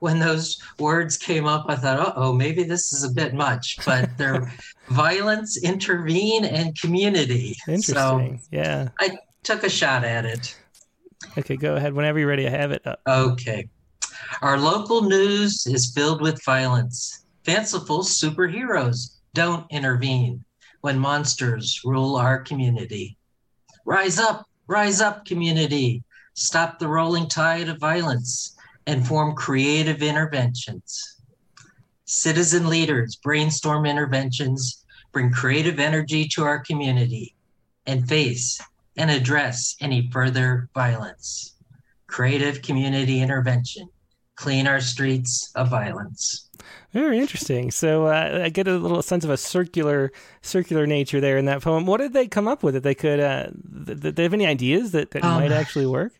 [0.00, 3.78] When those words came up, I thought, oh, maybe this is a bit much.
[3.86, 4.52] But they're
[4.88, 7.56] violence, intervene, and community.
[7.68, 7.94] Interesting.
[7.94, 8.88] So yeah.
[8.98, 10.56] I took a shot at it.
[11.38, 11.92] Okay, go ahead.
[11.92, 13.00] Whenever you're ready, I have it up.
[13.06, 13.68] Okay.
[14.42, 17.24] Our local news is filled with violence.
[17.44, 20.44] Fanciful superheroes don't intervene
[20.80, 23.16] when monsters rule our community.
[23.84, 26.02] Rise up, rise up, community.
[26.34, 28.56] Stop the rolling tide of violence
[28.86, 31.20] and form creative interventions.
[32.04, 37.34] Citizen leaders brainstorm interventions, bring creative energy to our community,
[37.86, 38.60] and face
[39.00, 41.56] and address any further violence.
[42.06, 43.88] Creative community intervention.
[44.36, 46.50] Clean our streets of violence.
[46.92, 47.70] Very interesting.
[47.70, 50.12] So uh, I get a little sense of a circular,
[50.42, 51.86] circular nature there in that poem.
[51.86, 52.74] What did they come up with?
[52.74, 53.48] That they could, uh,
[53.86, 56.12] th- they have any ideas that, that um, might actually work?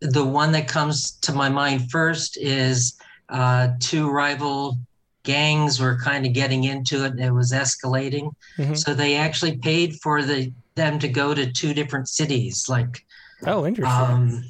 [0.00, 2.98] The one that comes to my mind first is
[3.30, 4.76] uh, two rival
[5.22, 8.30] gangs were kind of getting into it and it was escalating.
[8.58, 8.74] Mm-hmm.
[8.74, 13.04] So they actually paid for the them to go to two different cities, like
[13.46, 13.94] oh, interesting.
[13.94, 14.44] Um,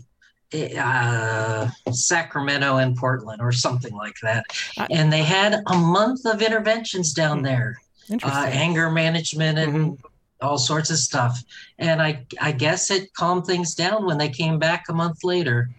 [0.79, 4.45] uh, Sacramento and Portland or something like that.
[4.79, 7.45] I, and they had a month of interventions down hmm.
[7.45, 7.81] there,
[8.23, 10.47] uh, anger management and mm-hmm.
[10.47, 11.43] all sorts of stuff.
[11.79, 15.71] And I, I guess it calmed things down when they came back a month later.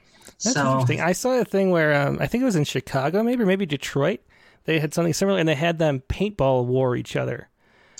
[0.43, 1.01] That's so, interesting.
[1.01, 3.65] I saw a thing where um, I think it was in Chicago, maybe, or maybe
[3.65, 4.21] Detroit.
[4.65, 7.49] They had something similar, and they had them paintball war each other.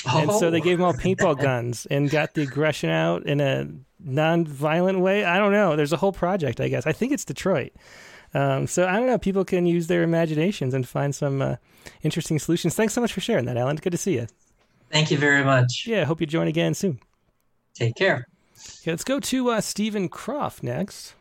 [0.06, 0.22] Oh.
[0.22, 3.68] And so they gave them all paintball guns and got the aggression out in a
[4.00, 5.24] non-violent way.
[5.24, 5.76] I don't know.
[5.76, 6.86] There's a whole project, I guess.
[6.86, 7.74] I think it's Detroit.
[8.34, 9.18] Um, so I don't know.
[9.18, 11.56] People can use their imaginations and find some uh,
[12.02, 12.76] interesting solutions.
[12.76, 13.76] Thanks so much for sharing that, Alan.
[13.78, 14.28] Good to see you.
[14.92, 15.86] Thank you very much.
[15.88, 17.00] Yeah, hope you join again soon.
[17.74, 18.28] Take care.
[18.82, 21.16] Okay, let's go to uh, Stephen Croft next.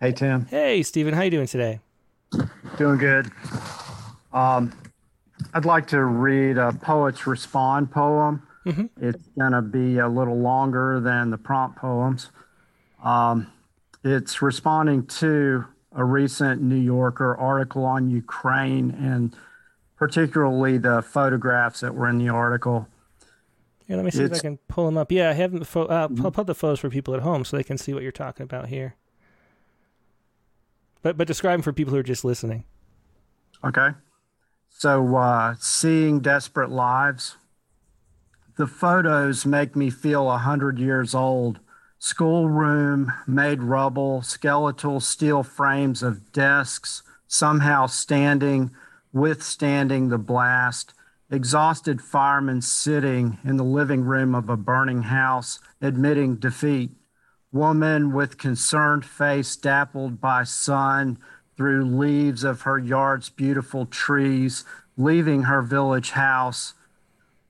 [0.00, 0.46] Hey, Tim.
[0.46, 1.14] Hey, Stephen.
[1.14, 1.80] How you doing today?
[2.76, 3.30] Doing good.
[4.32, 4.72] Um,
[5.54, 8.46] I'd like to read a Poets Respond poem.
[8.64, 8.86] Mm-hmm.
[9.00, 12.30] It's going to be a little longer than the prompt poems.
[13.02, 13.52] Um,
[14.02, 19.34] it's responding to a recent New Yorker article on Ukraine and
[19.96, 22.88] particularly the photographs that were in the article.
[23.88, 25.12] Yeah, let me see it's, if I can pull them up.
[25.12, 26.08] Yeah, I have the fo- uh.
[26.22, 28.44] I'll put the photos for people at home so they can see what you're talking
[28.44, 28.96] about here.
[31.02, 32.64] But but describe them for people who are just listening.
[33.64, 33.90] Okay.
[34.78, 37.36] So, uh, seeing desperate lives,
[38.58, 41.60] the photos make me feel a hundred years old.
[41.98, 48.70] Schoolroom made rubble, skeletal steel frames of desks somehow standing,
[49.14, 50.92] withstanding the blast.
[51.30, 56.90] Exhausted firemen sitting in the living room of a burning house, admitting defeat.
[57.50, 61.16] Woman with concerned face dappled by sun,
[61.56, 64.64] through leaves of her yard's beautiful trees,
[64.96, 66.74] leaving her village house,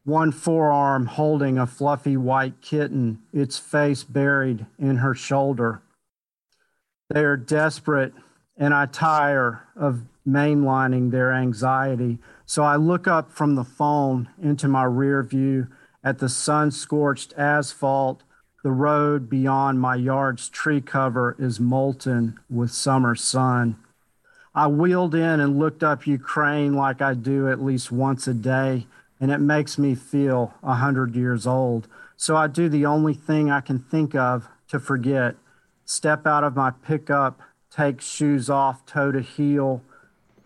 [0.05, 5.83] one forearm holding a fluffy white kitten, its face buried in her shoulder.
[7.11, 8.15] They are desperate,
[8.57, 12.19] and I tire of mainlining their anxiety.
[12.47, 15.67] So I look up from the phone into my rear view
[16.05, 18.23] at the sun scorched asphalt.
[18.63, 23.77] The road beyond my yard's tree cover is molten with summer sun.
[24.57, 28.87] I wheeled in and looked up Ukraine like I do at least once a day,
[29.21, 31.87] and it makes me feel a hundred years old.
[32.17, 35.37] So I do the only thing I can think of to forget
[35.85, 37.39] step out of my pickup,
[37.71, 39.83] take shoes off toe to heel,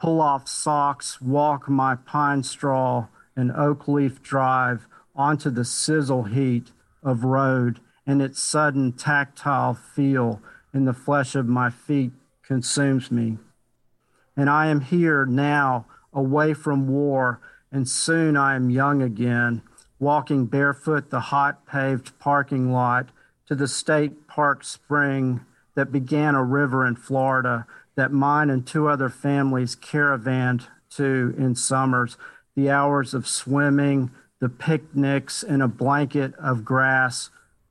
[0.01, 3.07] pull off socks, walk my pine straw
[3.37, 6.73] and oak leaf drive onto the sizzle heat
[7.05, 10.43] of road and its sudden tactile feel
[10.75, 12.11] in the flesh of my feet
[12.43, 13.39] consumes me.
[14.41, 15.85] And I am here now,
[16.15, 19.61] away from war, and soon I am young again,
[19.99, 23.11] walking barefoot the hot paved parking lot
[23.49, 25.45] to the state park spring
[25.75, 31.55] that began a river in Florida that mine and two other families caravanned to in
[31.55, 32.17] summers.
[32.57, 34.11] The hours of swimming,
[34.41, 37.29] the picnics in a blanket of grass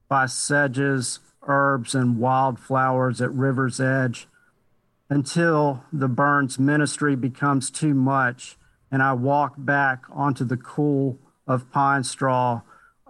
[0.08, 4.28] by sedges, herbs, and wildflowers at river's edge
[5.10, 8.58] until the Burns ministry becomes too much
[8.92, 12.62] and I walk back onto the cool of pine straw,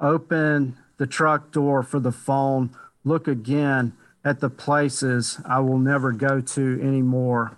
[0.02, 2.72] open the truck door for the phone,
[3.04, 3.94] look again
[4.24, 7.58] at the places I will never go to anymore.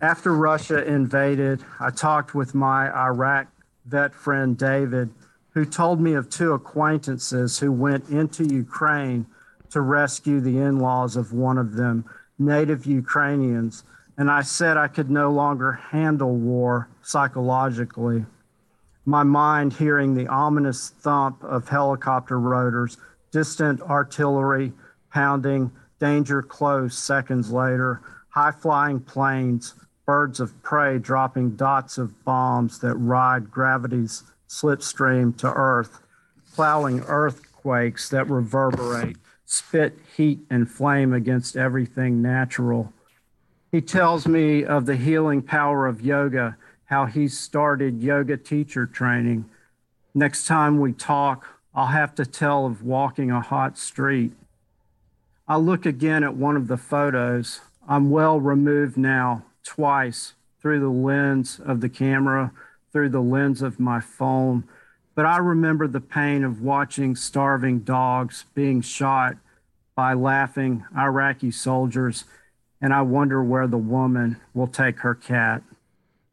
[0.00, 3.48] After Russia invaded, I talked with my Iraq
[3.86, 5.10] vet friend David,
[5.52, 9.26] who told me of two acquaintances who went into Ukraine
[9.70, 12.04] to rescue the in laws of one of them,
[12.40, 13.84] native Ukrainians.
[14.16, 18.24] And I said I could no longer handle war psychologically.
[19.04, 22.98] My mind hearing the ominous thump of helicopter rotors,
[23.30, 24.72] distant artillery,
[25.12, 28.00] pounding, danger close seconds later,
[28.30, 29.74] high flying planes,
[30.06, 36.00] birds of prey dropping dots of bombs that ride gravity's slipstream to earth,
[36.54, 39.16] plowing earthquakes that reverberate,
[39.50, 42.92] spit heat and flame against everything natural.
[43.72, 49.44] He tells me of the healing power of yoga, how he started yoga teacher training.
[50.14, 54.32] Next time we talk, I'll have to tell of walking a hot street
[55.50, 57.60] I look again at one of the photos.
[57.88, 62.52] I'm well removed now, twice, through the lens of the camera,
[62.92, 64.62] through the lens of my phone.
[65.20, 69.36] But I remember the pain of watching starving dogs being shot
[69.94, 72.24] by laughing Iraqi soldiers,
[72.80, 75.62] and I wonder where the woman will take her cat.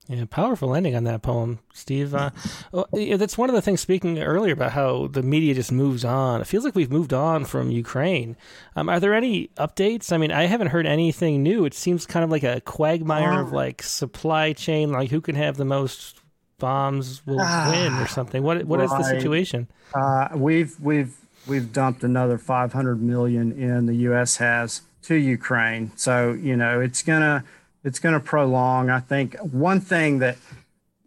[0.07, 2.15] Yeah, powerful ending on that poem, Steve.
[2.15, 2.29] Uh,
[2.71, 3.81] well, that's one of the things.
[3.81, 7.43] Speaking earlier about how the media just moves on, it feels like we've moved on
[7.43, 8.37] from Ukraine.
[8.77, 10.13] Um, are there any updates?
[10.13, 11.65] I mean, I haven't heard anything new.
[11.65, 15.57] It seems kind of like a quagmire of like supply chain, like who can have
[15.57, 16.21] the most
[16.59, 18.43] bombs will ah, win or something.
[18.43, 18.85] What what right.
[18.85, 19.67] is the situation?
[19.93, 21.15] Uh, we've we've
[21.47, 24.37] we've dumped another 500 million in the U.S.
[24.37, 27.43] has to Ukraine, so you know it's gonna
[27.87, 28.89] it's going to prolong.
[28.89, 30.35] I think one thing that,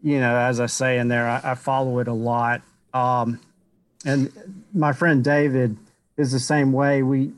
[0.03, 2.63] you know, as I say in there, I, I follow it a lot.
[2.95, 3.39] Um,
[4.07, 4.33] and
[4.73, 5.77] my friend David
[6.17, 7.03] is the same way.
[7.03, 7.33] We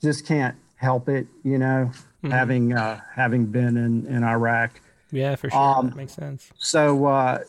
[0.00, 1.90] just can't help it, you know,
[2.22, 2.30] mm-hmm.
[2.30, 4.80] having uh, having been in in Iraq.
[5.10, 5.58] Yeah, for sure.
[5.58, 6.50] Um, that makes sense.
[6.56, 7.44] So uh,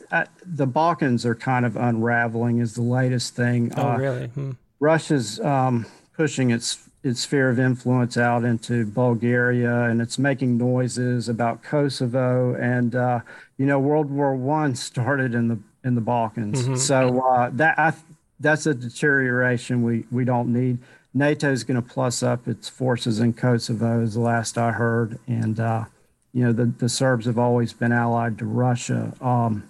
[0.46, 2.60] the Balkans are kind of unraveling.
[2.60, 3.72] Is the latest thing.
[3.76, 4.28] Oh, uh, really?
[4.28, 4.52] Hmm.
[4.80, 11.30] Russia's um, pushing its its sphere of influence out into Bulgaria, and it's making noises
[11.30, 12.56] about Kosovo.
[12.56, 13.20] And uh,
[13.58, 16.76] you know, World War One started in the in the Balkans, mm-hmm.
[16.76, 17.94] so uh, that I,
[18.40, 20.80] that's a deterioration we we don't need.
[21.14, 25.18] NATO is going to plus up its forces in Kosovo, is the last I heard,
[25.28, 25.86] and uh,
[26.36, 29.64] you know the the Serbs have always been allied to Russia, um,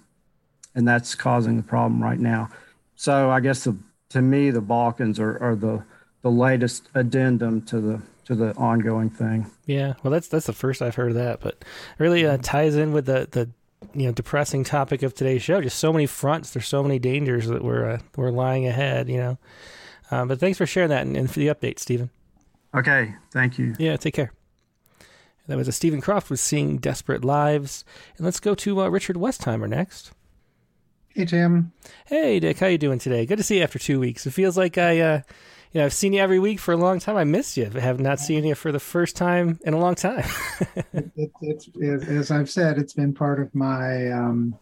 [0.74, 2.50] and that's causing the problem right now.
[2.96, 3.76] So I guess the,
[4.10, 5.84] to me the Balkans are, are the
[6.22, 9.48] the latest addendum to the to the ongoing thing.
[9.66, 11.64] Yeah, well, that's that's the first I've heard of that, but
[11.98, 13.48] really uh, ties in with the the
[13.94, 15.60] you know depressing topic of today's show.
[15.60, 16.50] Just so many fronts.
[16.50, 19.08] There's so many dangers that we're uh, we're lying ahead.
[19.08, 19.38] You know,
[20.10, 22.10] um, but thanks for sharing that and, and for the update, Stephen.
[22.74, 23.76] Okay, thank you.
[23.78, 24.32] Yeah, take care.
[25.46, 27.84] That was a Stephen Croft with Seeing Desperate Lives,
[28.16, 30.12] and let's go to uh, Richard Westheimer next.
[31.08, 31.72] Hey, Tim.
[32.06, 32.58] Hey, Dick.
[32.58, 33.24] How you doing today?
[33.26, 34.26] Good to see you after two weeks.
[34.26, 35.20] It feels like I, uh,
[35.72, 37.16] you know, I've seen you every week for a long time.
[37.16, 37.70] I miss you.
[37.74, 40.28] I have not seen you for the first time in a long time.
[40.92, 41.68] it, it, it's,
[42.08, 44.58] as I've said, it's been part of my um,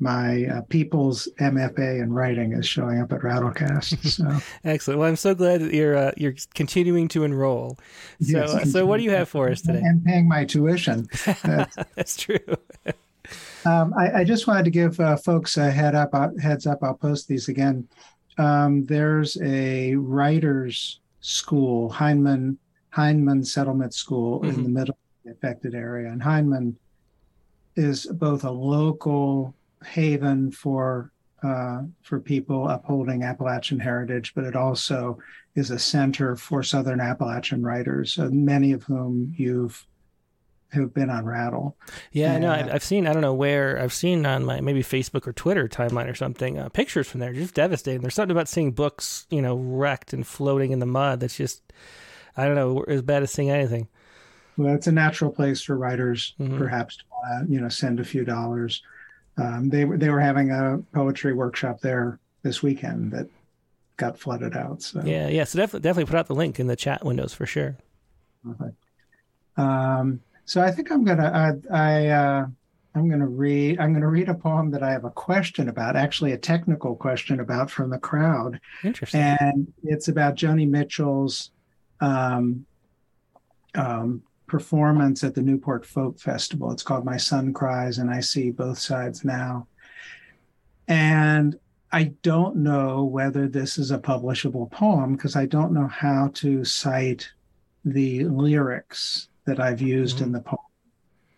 [0.00, 3.98] my uh, people's MFA in writing is showing up at Rattlecast.
[4.06, 4.98] So excellent.
[4.98, 7.78] Well, I'm so glad that you're uh, you're continuing to enroll.
[8.20, 9.82] So, yes, uh, so what do you have for us today?
[9.86, 11.08] I'm paying my tuition.
[11.44, 12.38] That's, That's true.
[13.66, 16.14] um, I, I, just wanted to give uh, folks a head up.
[16.14, 16.78] Uh, heads up.
[16.82, 17.86] I'll post these again.
[18.38, 22.58] Um, there's a writers' school, Hindman
[22.94, 24.50] Hindman Settlement School, mm-hmm.
[24.50, 26.76] in the middle of the affected area, and Hindman
[27.76, 29.54] is both a local
[29.84, 31.12] haven for
[31.42, 35.18] uh, for people upholding Appalachian heritage, but it also
[35.54, 39.86] is a center for Southern Appalachian writers, uh, many of whom you've
[40.72, 41.76] who've been on Rattle.
[42.12, 43.06] Yeah, and, no, I've, I've, seen.
[43.06, 46.58] I don't know where I've seen on my maybe Facebook or Twitter timeline or something
[46.58, 47.32] uh, pictures from there.
[47.32, 48.02] Just devastating.
[48.02, 51.20] There's something about seeing books, you know, wrecked and floating in the mud.
[51.20, 51.62] That's just,
[52.36, 53.88] I don't know, as bad as seeing anything.
[54.56, 56.58] Well, it's a natural place for writers, mm-hmm.
[56.58, 58.82] perhaps, to, uh, you know, send a few dollars
[59.40, 63.26] um, they were they were having a poetry workshop there this weekend that
[63.96, 64.82] got flooded out.
[64.82, 65.44] So yeah, yeah.
[65.44, 67.76] So definitely definitely put out the link in the chat windows for sure.
[68.48, 68.70] Okay.
[69.56, 72.46] Um, so I think I'm gonna I, I uh,
[72.94, 76.32] I'm gonna read I'm gonna read a poem that I have a question about, actually
[76.32, 78.60] a technical question about from the crowd.
[78.84, 79.20] Interesting.
[79.20, 81.50] And it's about Joni Mitchell's
[82.00, 82.66] um,
[83.74, 86.72] um, performance at the Newport Folk Festival.
[86.72, 89.68] It's called My Son Cries, and I see both sides now.
[90.88, 91.56] And
[91.92, 96.64] I don't know whether this is a publishable poem because I don't know how to
[96.64, 97.30] cite
[97.84, 100.24] the lyrics that I've used mm-hmm.
[100.24, 100.58] in the poem.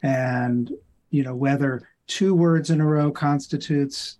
[0.02, 0.72] And,
[1.10, 4.16] you know, whether two words in a row constitutes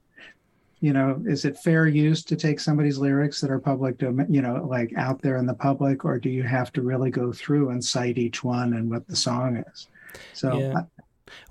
[0.83, 4.43] you know, is it fair use to take somebody's lyrics that are public domain, you
[4.43, 7.71] know, like out there in the public, or do you have to really go through
[7.71, 9.87] and cite each one and what the song is?
[10.33, 10.79] So, yeah.
[10.79, 11.03] I,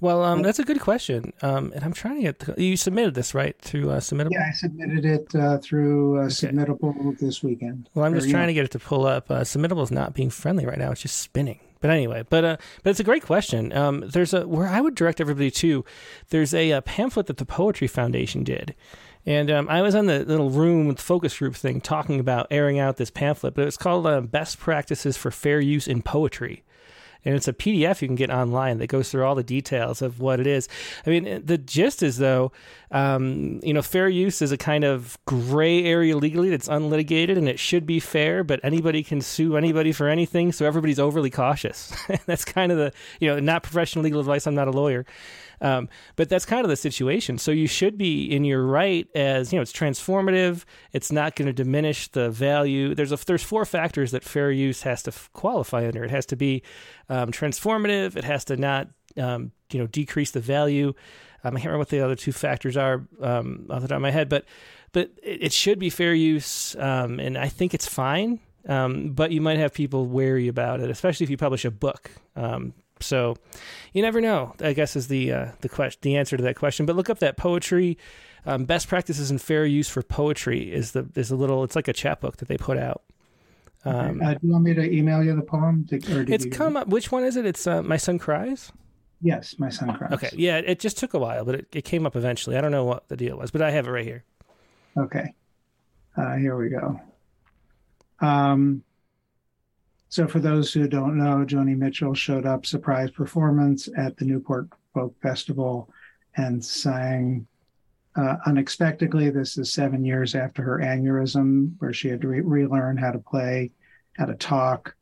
[0.02, 1.32] well, um, that's a good question.
[1.42, 4.32] Um, and I'm trying to get the, you submitted this right through uh, Submittable.
[4.34, 6.34] Yeah, I submitted it uh, through uh, okay.
[6.34, 7.90] Submittable this weekend.
[7.94, 9.32] Well, I'm just trying to get it to pull up.
[9.32, 11.62] Uh, Submittable is not being friendly right now; it's just spinning.
[11.80, 13.74] But anyway, but uh, but it's a great question.
[13.74, 15.84] Um, there's a where I would direct everybody to.
[16.30, 18.76] There's a, a pamphlet that the Poetry Foundation did,
[19.26, 22.80] and um, I was on the little room with focus group thing talking about airing
[22.80, 26.64] out this pamphlet, but it's called uh, Best Practices for Fair Use in Poetry.
[27.24, 30.20] And it's a PDF you can get online that goes through all the details of
[30.20, 30.68] what it is.
[31.06, 32.52] I mean, the gist is, though,
[32.90, 37.48] um, you know, fair use is a kind of gray area legally that's unlitigated and
[37.48, 40.52] it should be fair, but anybody can sue anybody for anything.
[40.52, 41.94] So everybody's overly cautious.
[42.26, 44.48] that's kind of the, you know, not professional legal advice.
[44.48, 45.06] I'm not a lawyer.
[45.62, 47.38] Um, but that's kind of the situation.
[47.38, 50.66] So you should be in your right as you know it's transformative.
[50.92, 52.96] It's not going to diminish the value.
[52.96, 56.04] There's a there's four factors that fair use has to qualify under.
[56.04, 56.64] It has to be
[57.10, 58.16] um, transformative.
[58.16, 60.94] It has to not um, you know decrease the value.
[61.44, 64.02] Um, I can't remember what the other two factors are um, off the top of
[64.02, 64.46] my head, but
[64.94, 68.40] but it, it should be fair use, um, and I think it's fine.
[68.68, 72.12] Um, but you might have people wary about it, especially if you publish a book.
[72.36, 73.36] Um, so
[73.94, 74.54] you never know.
[74.60, 76.86] I guess is the uh, the question, the answer to that question.
[76.86, 77.98] But look up that poetry.
[78.46, 81.64] Um, best practices and fair use for poetry is the is a little.
[81.64, 83.04] It's like a chapbook that they put out.
[83.84, 85.86] Um, uh, do you want me to email you the poem?
[85.90, 85.96] To,
[86.32, 86.52] it's you...
[86.52, 86.88] come up.
[86.88, 87.46] Which one is it?
[87.46, 88.72] It's uh, my son cries.
[89.22, 90.14] Yes, my son cries.
[90.14, 92.58] Okay, yeah, it just took a while, but it, it came up eventually.
[92.58, 94.24] I don't know what the deal was, but I have it right here.
[94.98, 95.34] Okay,
[96.18, 97.00] uh, here we go.
[98.20, 98.84] Um,
[100.12, 104.68] so, for those who don't know, Joni Mitchell showed up surprise performance at the Newport
[104.94, 105.90] Folk Festival
[106.36, 107.48] and sang
[108.18, 109.30] uh, unexpectedly.
[109.30, 113.20] This is seven years after her aneurysm, where she had to re- relearn how to
[113.20, 113.72] play,
[114.18, 114.94] how to talk,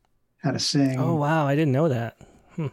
[0.44, 1.00] how to sing.
[1.00, 2.16] Oh wow, I didn't know that.
[2.54, 2.68] Hmm.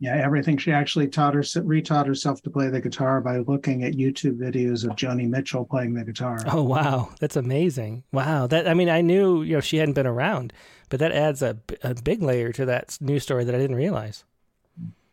[0.00, 0.56] Yeah, everything.
[0.56, 4.88] She actually taught her retaught herself to play the guitar by looking at YouTube videos
[4.88, 6.38] of Joni Mitchell playing the guitar.
[6.50, 8.04] Oh wow, that's amazing!
[8.12, 10.54] Wow, that I mean, I knew you know she hadn't been around,
[10.88, 14.24] but that adds a, a big layer to that news story that I didn't realize.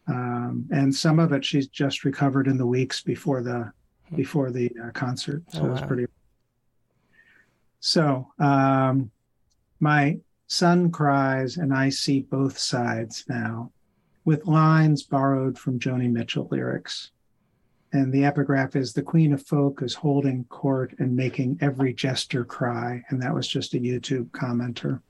[0.07, 3.71] Um, and some of it she's just recovered in the weeks before the
[4.09, 4.15] hmm.
[4.15, 5.73] before the uh, concert, so oh, wow.
[5.73, 6.05] it's pretty.
[7.79, 9.11] So um,
[9.79, 13.71] my son cries, and I see both sides now,
[14.23, 17.11] with lines borrowed from Joni Mitchell lyrics.
[17.91, 22.43] And the epigraph is the Queen of Folk is holding court and making every jester
[22.43, 23.03] cry.
[23.09, 25.01] And that was just a YouTube commenter.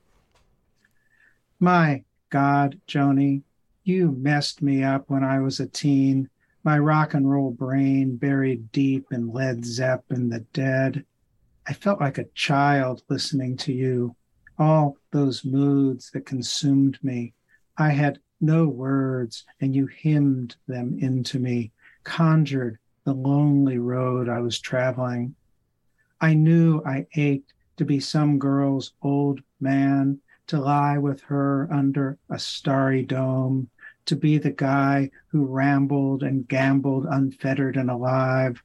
[1.63, 3.41] My God, Joni,
[3.85, 6.29] you messed me up when I was a teen,
[6.61, 11.05] My rock and roll brain buried deep in Led Zeppelin, and the dead.
[11.65, 14.13] I felt like a child listening to you,
[14.59, 17.33] all those moods that consumed me.
[17.77, 21.71] I had no words, and you hymned them into me,
[22.03, 25.33] conjured the lonely road I was traveling.
[26.19, 32.17] I knew I ached to be some girl's old man, to lie with her under
[32.29, 33.69] a starry dome,
[34.05, 38.61] to be the guy who rambled and gambled unfettered and alive,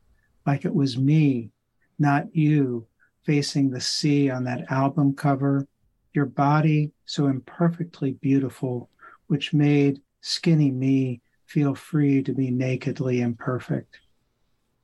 [0.46, 1.50] like it was me,
[1.98, 2.86] not you,
[3.24, 5.66] facing the sea on that album cover,
[6.14, 8.88] your body so imperfectly beautiful,
[9.26, 14.00] which made skinny me feel free to be nakedly imperfect.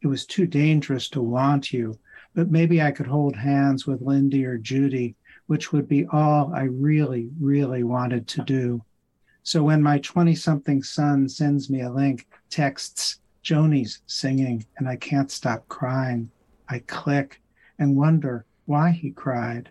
[0.03, 1.99] It was too dangerous to want you,
[2.35, 5.17] but maybe I could hold hands with Lindy or Judy,
[5.47, 8.83] which would be all I really, really wanted to do.
[9.43, 14.97] So when my 20 something son sends me a link, texts, Joni's singing, and I
[14.97, 16.31] can't stop crying,
[16.69, 17.43] I click
[17.79, 19.71] and wonder why he cried.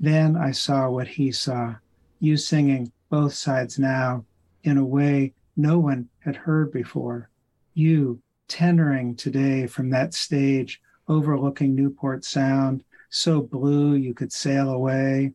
[0.00, 1.76] Then I saw what he saw
[2.20, 4.24] you singing both sides now
[4.64, 7.30] in a way no one had heard before.
[7.74, 15.32] You tenoring today from that stage overlooking Newport Sound, so blue you could sail away.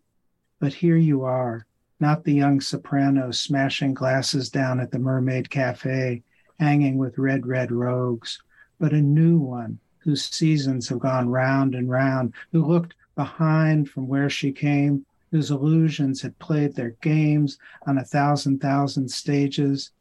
[0.60, 1.66] But here you are,
[2.00, 6.24] not the young soprano smashing glasses down at the Mermaid Cafe,
[6.60, 8.41] hanging with red, red rogues,
[8.80, 14.08] but a new one whose seasons have gone round and round, who looked behind from
[14.08, 19.91] where she came, whose illusions had played their games on a thousand thousand stages.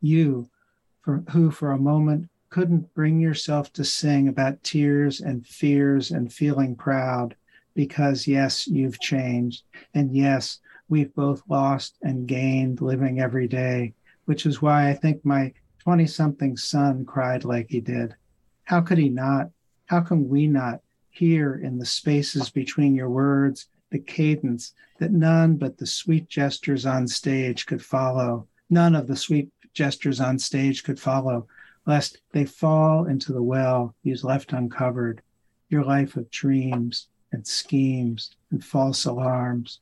[0.00, 0.48] You,
[1.02, 6.32] for, who for a moment couldn't bring yourself to sing about tears and fears and
[6.32, 7.36] feeling proud
[7.74, 9.62] because, yes, you've changed.
[9.94, 10.58] And yes,
[10.88, 13.94] we've both lost and gained living every day,
[14.24, 18.16] which is why I think my 20 something son cried like he did.
[18.64, 19.50] How could he not?
[19.86, 25.56] How can we not hear in the spaces between your words the cadence that none
[25.56, 28.48] but the sweet gestures on stage could follow?
[28.68, 31.46] None of the sweet gestures on stage could follow,
[31.86, 35.22] lest they fall into the well you've left uncovered,
[35.68, 39.80] your life of dreams and schemes and false alarms.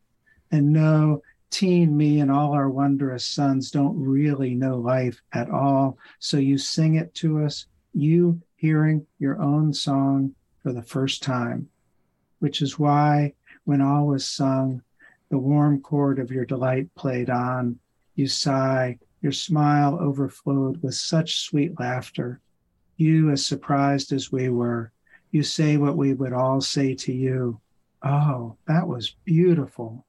[0.50, 5.98] And no, teen me and all our wondrous sons don't really know life at all.
[6.18, 11.68] So you sing it to us, you hearing your own song for the first time,
[12.38, 13.32] which is why
[13.64, 14.82] when all was sung,
[15.30, 17.78] the warm chord of your delight played on,
[18.14, 22.40] you sigh, your smile overflowed with such sweet laughter.
[22.96, 24.92] You, as surprised as we were,
[25.30, 27.60] you say what we would all say to you.
[28.04, 30.06] Oh, that was beautiful.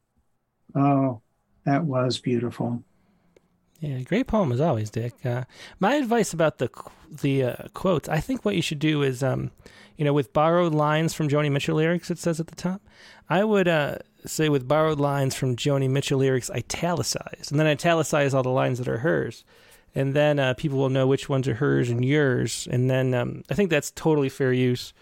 [0.76, 1.22] Oh,
[1.66, 2.84] that was beautiful.
[3.80, 5.14] Yeah, great poem as always, Dick.
[5.26, 5.46] Uh,
[5.80, 6.70] my advice about the
[7.10, 9.52] the uh, quotes, I think what you should do is, um,
[9.98, 12.82] you know, with borrowed lines from Joni Mitchell lyrics, it says at the top,
[13.30, 18.34] I would uh, say with borrowed lines from Joni Mitchell lyrics, italicize, and then italicize
[18.34, 19.44] all the lines that are hers,
[19.96, 23.44] and then uh, people will know which ones are hers and yours, and then um,
[23.50, 24.94] I think that's totally fair use.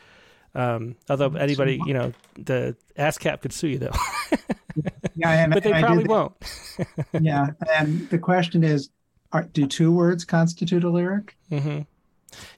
[0.56, 3.92] Um, although anybody, you know, the ASCAP could sue you though.
[5.16, 6.34] yeah, and, but they and probably won't.
[7.20, 8.90] yeah, and the question is,
[9.32, 11.36] are, do two words constitute a lyric?
[11.52, 11.82] Mm-hmm.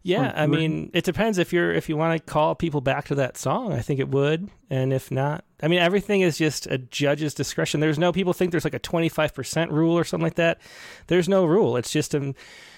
[0.04, 3.16] Yeah, I mean, it depends if you're if you want to call people back to
[3.16, 3.74] that song.
[3.74, 7.80] I think it would, and if not, I mean, everything is just a judge's discretion.
[7.80, 10.60] There's no people think there's like a 25 percent rule or something like that.
[11.08, 11.78] There's no rule.
[11.78, 12.34] It's just a,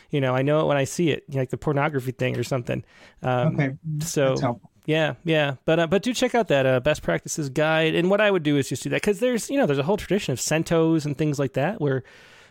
[0.10, 2.84] you know, I know it when I see it, like the pornography thing or something.
[3.24, 7.50] Um, okay, so yeah, yeah, but uh, but do check out that uh, best practices
[7.50, 7.96] guide.
[7.96, 9.84] And what I would do is just do that because there's you know there's a
[9.84, 12.04] whole tradition of centos and things like that where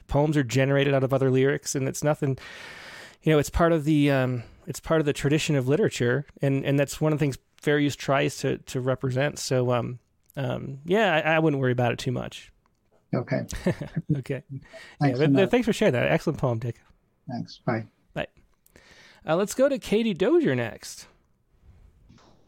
[0.06, 2.38] poems are generated out of other lyrics, and it's nothing.
[3.22, 6.64] You know, it's part of the um, it's part of the tradition of literature, and
[6.64, 9.38] and that's one of the things fair use tries to to represent.
[9.38, 9.98] So um,
[10.36, 12.52] um yeah, I, I wouldn't worry about it too much.
[13.14, 13.40] Okay.
[14.18, 14.42] okay.
[15.00, 16.10] Thanks, yeah, but, thanks for sharing that.
[16.10, 16.80] Excellent poem, Dick.
[17.28, 17.58] Thanks.
[17.66, 17.86] Bye.
[18.14, 18.28] Bye.
[19.26, 21.06] Uh, let's go to Katie Dozier next.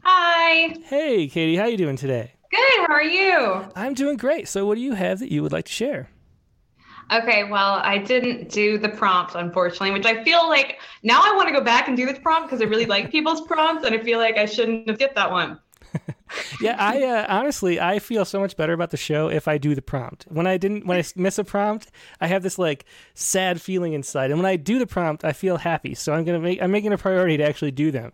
[0.03, 0.75] Hi.
[0.85, 2.33] Hey, Katie, how you doing today?
[2.51, 2.87] Good.
[2.87, 3.65] How are you?
[3.75, 4.47] I'm doing great.
[4.47, 6.09] So, what do you have that you would like to share?
[7.11, 11.47] Okay, well, I didn't do the prompt, unfortunately, which I feel like now I want
[11.47, 14.03] to go back and do this prompt because I really like people's prompts, and I
[14.03, 15.59] feel like I shouldn't have skipped that one.
[16.61, 19.75] yeah, I uh, honestly I feel so much better about the show if I do
[19.75, 20.25] the prompt.
[20.29, 24.31] When I didn't, when I miss a prompt, I have this like sad feeling inside,
[24.31, 25.93] and when I do the prompt, I feel happy.
[25.93, 28.11] So I'm gonna make I'm making a priority to actually do them.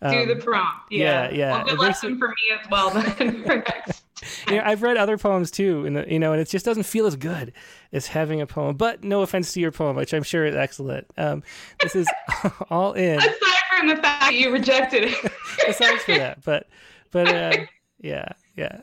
[0.00, 0.90] Um, do the prompt.
[0.90, 1.34] Yeah, yeah.
[1.34, 1.52] yeah.
[1.52, 4.04] Well, good lesson for me as well then for next.
[4.48, 7.06] You know, I've read other poems too, and you know, and it just doesn't feel
[7.06, 7.52] as good
[7.92, 8.76] as having a poem.
[8.76, 11.06] But no offense to your poem, which I'm sure is excellent.
[11.16, 11.42] Um,
[11.80, 12.08] this is
[12.70, 13.18] all in.
[13.18, 13.34] Aside
[13.78, 15.32] from the fact that you rejected it.
[15.68, 16.68] Aside from that, but
[17.10, 17.56] but uh,
[18.00, 18.80] yeah, yeah.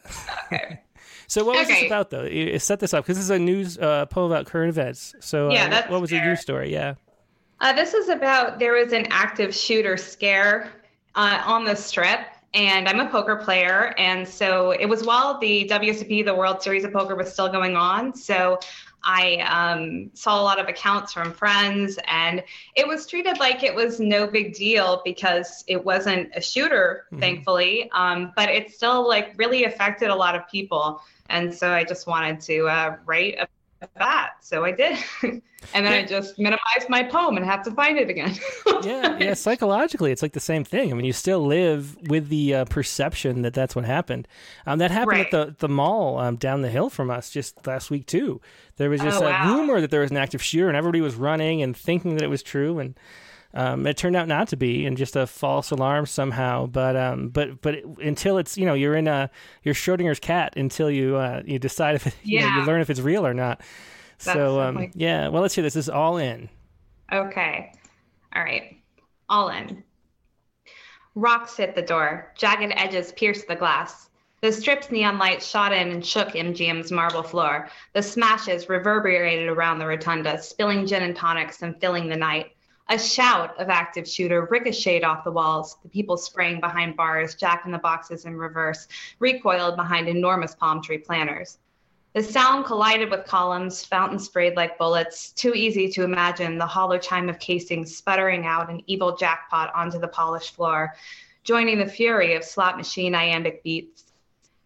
[0.51, 0.81] Okay.
[1.27, 1.81] So what was okay.
[1.81, 2.23] this about though?
[2.23, 5.15] You set this up because this is a news uh, poem about current events.
[5.21, 6.19] So uh, yeah, that's what was fair.
[6.19, 6.71] the news story?
[6.71, 6.93] Yeah.
[7.61, 10.71] Uh, this is about there was an active shooter scare
[11.15, 15.68] uh, on the strip, and I'm a poker player, and so it was while the
[15.69, 18.15] WSOP, the World Series of Poker, was still going on.
[18.15, 18.60] So
[19.03, 22.41] I um, saw a lot of accounts from friends, and
[22.76, 27.19] it was treated like it was no big deal because it wasn't a shooter, mm-hmm.
[27.19, 27.91] thankfully.
[27.91, 32.07] Um, but it still like really affected a lot of people, and so I just
[32.07, 33.38] wanted to uh, write
[33.97, 34.33] that.
[34.41, 34.97] So I did.
[35.23, 35.99] and then yeah.
[35.99, 38.35] I just minimized my poem and have to find it again.
[38.83, 39.33] yeah, yeah.
[39.33, 40.91] Psychologically, it's like the same thing.
[40.91, 44.27] I mean, you still live with the uh, perception that that's what happened.
[44.65, 45.25] Um, that happened right.
[45.25, 48.41] at the the mall um, down the hill from us just last week too.
[48.77, 49.55] There was just oh, a wow.
[49.55, 52.29] rumor that there was an active shooter, and everybody was running and thinking that it
[52.29, 52.95] was true, and
[53.56, 56.68] um, it turned out not to be, and just a false alarm somehow.
[56.68, 59.30] But um, but but until it's you know you're in a
[59.64, 62.41] you're Schrodinger's cat until you uh, you decide if it, yeah.
[62.41, 63.61] you, know, you learn if it's real or not.
[64.23, 65.73] That's so um, yeah, well let's hear this.
[65.73, 66.49] This is all in.
[67.11, 67.72] Okay,
[68.36, 68.77] all right,
[69.30, 69.84] all in.
[71.15, 72.34] Rocks hit the door.
[72.36, 74.10] Jagged edges pierced the glass.
[74.41, 77.69] The strip's neon light shot in and shook MGM's marble floor.
[77.94, 82.55] The smashes reverberated around the rotunda, spilling gin and tonics and filling the night.
[82.87, 87.65] A shout of active shooter ricocheted off the walls, the people sprang behind bars, jack
[87.65, 88.87] in the boxes in reverse,
[89.17, 91.57] recoiled behind enormous palm tree planters.
[92.13, 96.99] The sound collided with columns, fountain sprayed like bullets, too easy to imagine the hollow
[96.99, 100.93] chime of casings sputtering out an evil jackpot onto the polished floor,
[101.43, 104.05] joining the fury of slot machine iambic beats.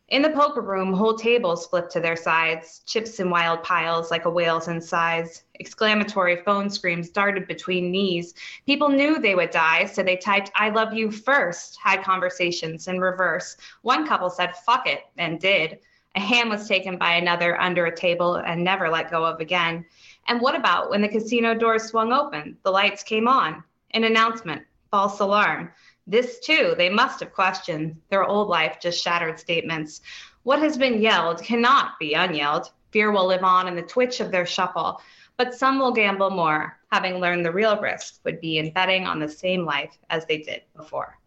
[0.10, 4.26] In the poker room, whole tables flipped to their sides, chips in wild piles like
[4.26, 5.44] a whale's insides.
[5.60, 8.34] Exclamatory phone screams darted between knees.
[8.65, 12.99] People knew they would die, so they typed, I love you first, had conversations in
[12.99, 13.56] reverse.
[13.84, 15.77] One couple said, fuck it, and did.
[16.15, 19.86] A hand was taken by another under a table and never let go of again.
[20.27, 22.57] And what about when the casino doors swung open?
[22.64, 23.64] The lights came on.
[23.91, 25.72] An announcement, false alarm.
[26.10, 27.95] This, too, they must have questioned.
[28.10, 30.02] Their old life just shattered statements.
[30.41, 32.72] What has been yelled cannot be unyelled.
[32.90, 35.02] Fear will live on in the twitch of their shuffle.
[35.38, 39.19] But some will gamble more, having learned the real risk would be in betting on
[39.19, 41.19] the same life as they did before.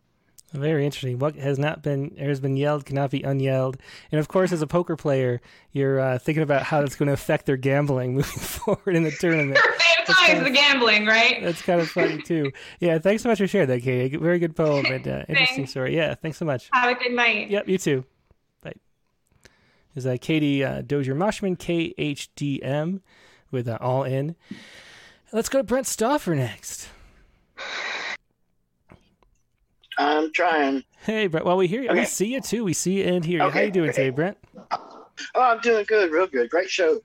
[0.52, 1.20] Very interesting.
[1.20, 3.78] What has not been has been yelled cannot be unyelled.
[4.10, 5.40] And of course, as a poker player,
[5.70, 9.12] you're uh, thinking about how that's going to affect their gambling moving forward in the
[9.12, 9.60] tournament.
[10.08, 11.42] it's always of, the gambling, right?
[11.42, 12.52] That's kind of funny too.
[12.80, 14.16] Yeah, thanks so much for sharing that, Katie.
[14.16, 15.96] Very good poem and uh, interesting story.
[15.96, 16.68] Yeah, thanks so much.
[16.72, 17.50] Have a good night.
[17.50, 18.04] Yep, you too.
[18.62, 18.74] Bye.
[19.94, 23.00] Is that Katie uh, Dozier Moshman, KHDM,
[23.50, 24.36] with uh, All In.
[25.32, 26.88] Let's go to Brent Stauffer next.
[29.98, 30.84] I'm trying.
[31.04, 31.46] Hey, Brent.
[31.46, 31.90] Well, we hear you.
[31.90, 32.00] Okay.
[32.00, 32.64] We see you too.
[32.64, 33.44] We see you and hear you.
[33.44, 33.58] Okay.
[33.58, 34.04] How you doing okay.
[34.04, 34.38] today, Brent?
[35.34, 36.10] Oh, I'm doing good.
[36.10, 36.50] Real good.
[36.50, 37.00] Great show.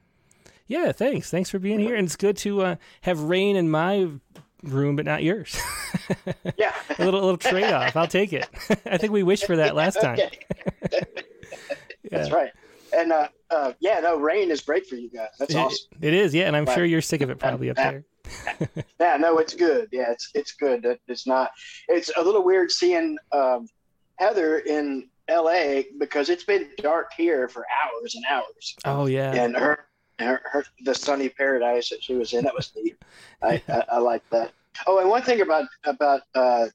[0.67, 1.29] Yeah, thanks.
[1.29, 1.95] Thanks for being here.
[1.95, 4.09] And it's good to uh, have rain in my
[4.63, 5.59] room, but not yours.
[6.57, 6.73] yeah.
[6.97, 7.95] a little, little trade off.
[7.95, 8.47] I'll take it.
[8.85, 10.17] I think we wished for that last time.
[10.91, 10.99] yeah.
[12.11, 12.51] That's right.
[12.93, 15.29] And uh, uh, yeah, no, rain is great for you guys.
[15.39, 15.87] That's it, awesome.
[16.01, 18.05] It is, yeah, and I'm sure you're sick of it probably up there.
[18.99, 19.89] yeah, no, it's good.
[19.91, 20.97] Yeah, it's it's good.
[21.07, 21.51] It's not.
[21.89, 23.67] It's a little weird seeing um,
[24.15, 25.87] Heather in L.A.
[25.97, 28.75] because it's been dark here for hours and hours.
[28.85, 29.86] Oh yeah, and her,
[30.19, 32.97] her, her the sunny paradise that she was in that was neat.
[33.41, 34.51] I, I, I like that.
[34.85, 36.67] Oh, and one thing about about uh,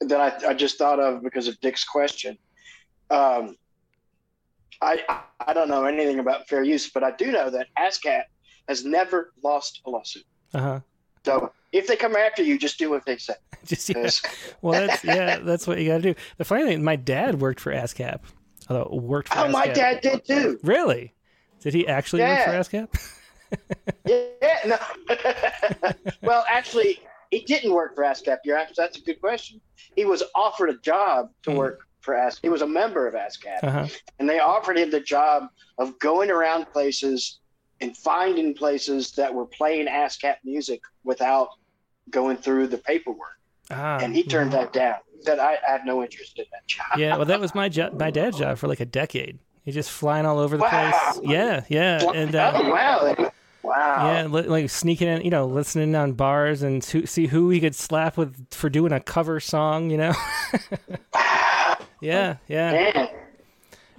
[0.00, 2.38] that I, I just thought of because of Dick's question.
[3.10, 3.56] Um,
[4.80, 5.02] I
[5.40, 8.24] I don't know anything about fair use, but I do know that ASCAP
[8.68, 10.24] has never lost a lawsuit.
[10.54, 10.80] Uh huh.
[11.24, 13.34] So if they come after you, just do what they say.
[13.64, 14.10] just yeah.
[14.62, 16.14] Well, that's yeah, that's what you got to do.
[16.36, 18.20] The funny thing, my dad worked for ASCAP.
[18.68, 19.40] Although worked for.
[19.40, 19.52] Oh, ASCAP.
[19.52, 20.60] my dad did too.
[20.62, 21.14] Really?
[21.60, 22.56] Did he actually yeah.
[22.56, 23.10] work for ASCAP?
[24.06, 24.58] yeah.
[24.66, 24.78] No.
[26.22, 28.38] well, actually, he didn't work for ASCAP.
[28.44, 29.60] You're actually, that's a good question.
[29.96, 31.56] He was offered a job to mm.
[31.56, 32.40] work for ASCAP.
[32.42, 33.86] He was a member of ASCAP, uh-huh.
[34.18, 35.48] and they offered him the job
[35.78, 37.40] of going around places
[37.80, 41.48] and finding places that were playing ASCAP music without
[42.10, 43.38] going through the paperwork.
[43.70, 44.96] Ah, and he turned that down.
[45.14, 46.98] He said, I, I have no interest in that job.
[46.98, 49.38] Yeah, well, that was my job, my dad's job for like a decade.
[49.68, 51.10] He's just flying all over the wow.
[51.12, 51.20] place.
[51.30, 52.10] Yeah, yeah.
[52.14, 53.32] And, uh, oh, wow.
[53.62, 54.12] Wow.
[54.14, 57.74] Yeah, like sneaking in, you know, listening on bars and to see who he could
[57.74, 60.14] slap with for doing a cover song, you know?
[62.00, 63.08] yeah, yeah.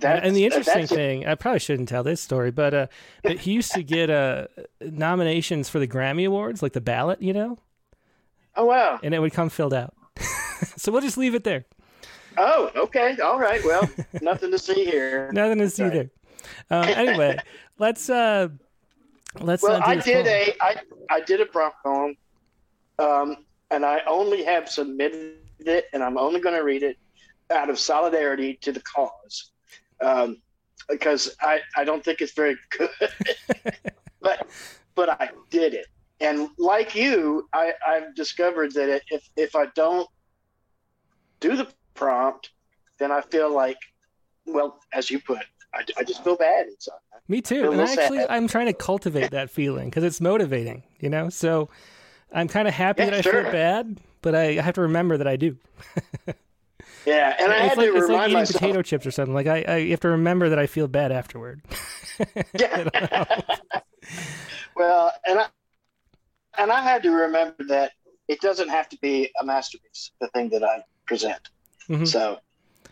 [0.01, 2.87] And the interesting thing, I probably shouldn't tell this story, but uh,
[3.21, 4.47] but he used to get uh,
[4.81, 7.59] nominations for the Grammy Awards, like the ballot, you know.
[8.55, 8.99] Oh wow!
[9.03, 9.93] And it would come filled out.
[10.77, 11.65] so we'll just leave it there.
[12.37, 13.63] Oh, okay, all right.
[13.63, 13.89] Well,
[14.21, 15.31] nothing to see here.
[15.33, 16.09] nothing to see there.
[16.69, 17.37] Um, anyway,
[17.77, 18.49] let's uh,
[19.41, 19.63] let's.
[19.63, 20.75] Well, I did a I
[21.09, 22.15] I did a prompt poem,
[22.99, 26.97] um, and I only have submitted it, and I'm only going to read it
[27.51, 29.51] out of solidarity to the cause
[30.01, 30.37] um,
[30.87, 32.89] because I, I don't think it's very good.
[34.21, 34.47] but
[34.95, 35.87] but I did it,
[36.19, 40.07] and like you, I, I've discovered that if if I don't
[41.39, 41.67] do the
[41.99, 42.51] prompt,
[42.97, 43.77] then I feel like,
[44.45, 45.39] well, as you put,
[45.73, 46.95] I, I just feel bad inside.
[47.27, 48.27] Me too, and actually, sad.
[48.29, 51.29] I'm trying to cultivate that feeling because it's motivating, you know.
[51.29, 51.69] So
[52.33, 53.41] I'm kind of happy yeah, that sure.
[53.41, 55.57] I feel bad, but I have to remember that I do.
[57.05, 58.61] Yeah, and I it's had like, to it's remind like eating myself.
[58.61, 59.33] potato chips or something.
[59.33, 61.61] Like I, I have to remember that I feel bad afterward.
[62.53, 62.89] yeah.
[64.75, 65.47] well, and I
[66.57, 67.91] and I had to remember that
[68.27, 70.11] it doesn't have to be a masterpiece.
[70.19, 71.49] The thing that I present.
[71.89, 72.05] Mm-hmm.
[72.05, 72.39] So.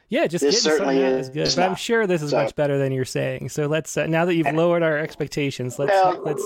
[0.10, 1.62] Yeah, just this getting certainly is, is good.
[1.62, 3.50] But I'm sure this is so, much better than you're saying.
[3.50, 6.42] So let's uh, now that you've lowered our expectations, let's well, let's.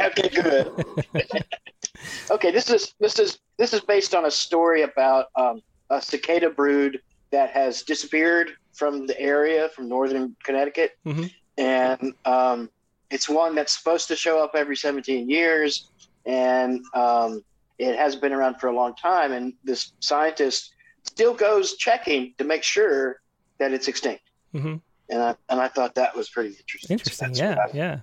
[0.00, 0.84] Okay, good.
[2.30, 6.50] okay, this is this is this is based on a story about um, a cicada
[6.50, 7.00] brood
[7.30, 11.26] that has disappeared from the area from northern Connecticut, mm-hmm.
[11.58, 12.68] and um,
[13.10, 15.90] it's one that's supposed to show up every 17 years,
[16.26, 17.44] and um,
[17.78, 19.32] it hasn't been around for a long time.
[19.32, 20.73] And this scientist
[21.14, 23.20] still goes checking to make sure
[23.58, 24.22] that it's extinct.
[24.52, 24.76] Mm-hmm.
[25.10, 26.94] And I and I thought that was pretty interesting.
[26.94, 28.00] Interesting, So yeah, I- yeah.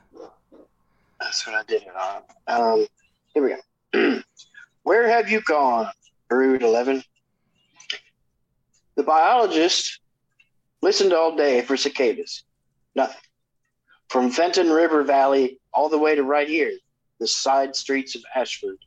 [1.20, 2.22] That's what I did it on.
[2.48, 2.88] Um,
[3.36, 3.56] here we
[3.94, 4.22] go.
[4.84, 5.92] Where have you gone,
[6.30, 7.04] Brood 11?
[8.96, 10.00] The biologist
[10.82, 12.44] listened all day for cicadas.
[12.96, 13.22] Nothing.
[14.10, 16.72] From Fenton River Valley all the way to right here,
[17.20, 18.78] the side streets of Ashford.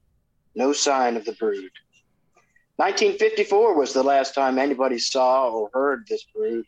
[0.56, 1.70] No sign of the brood.
[2.76, 6.66] 1954 was the last time anybody saw or heard this brood.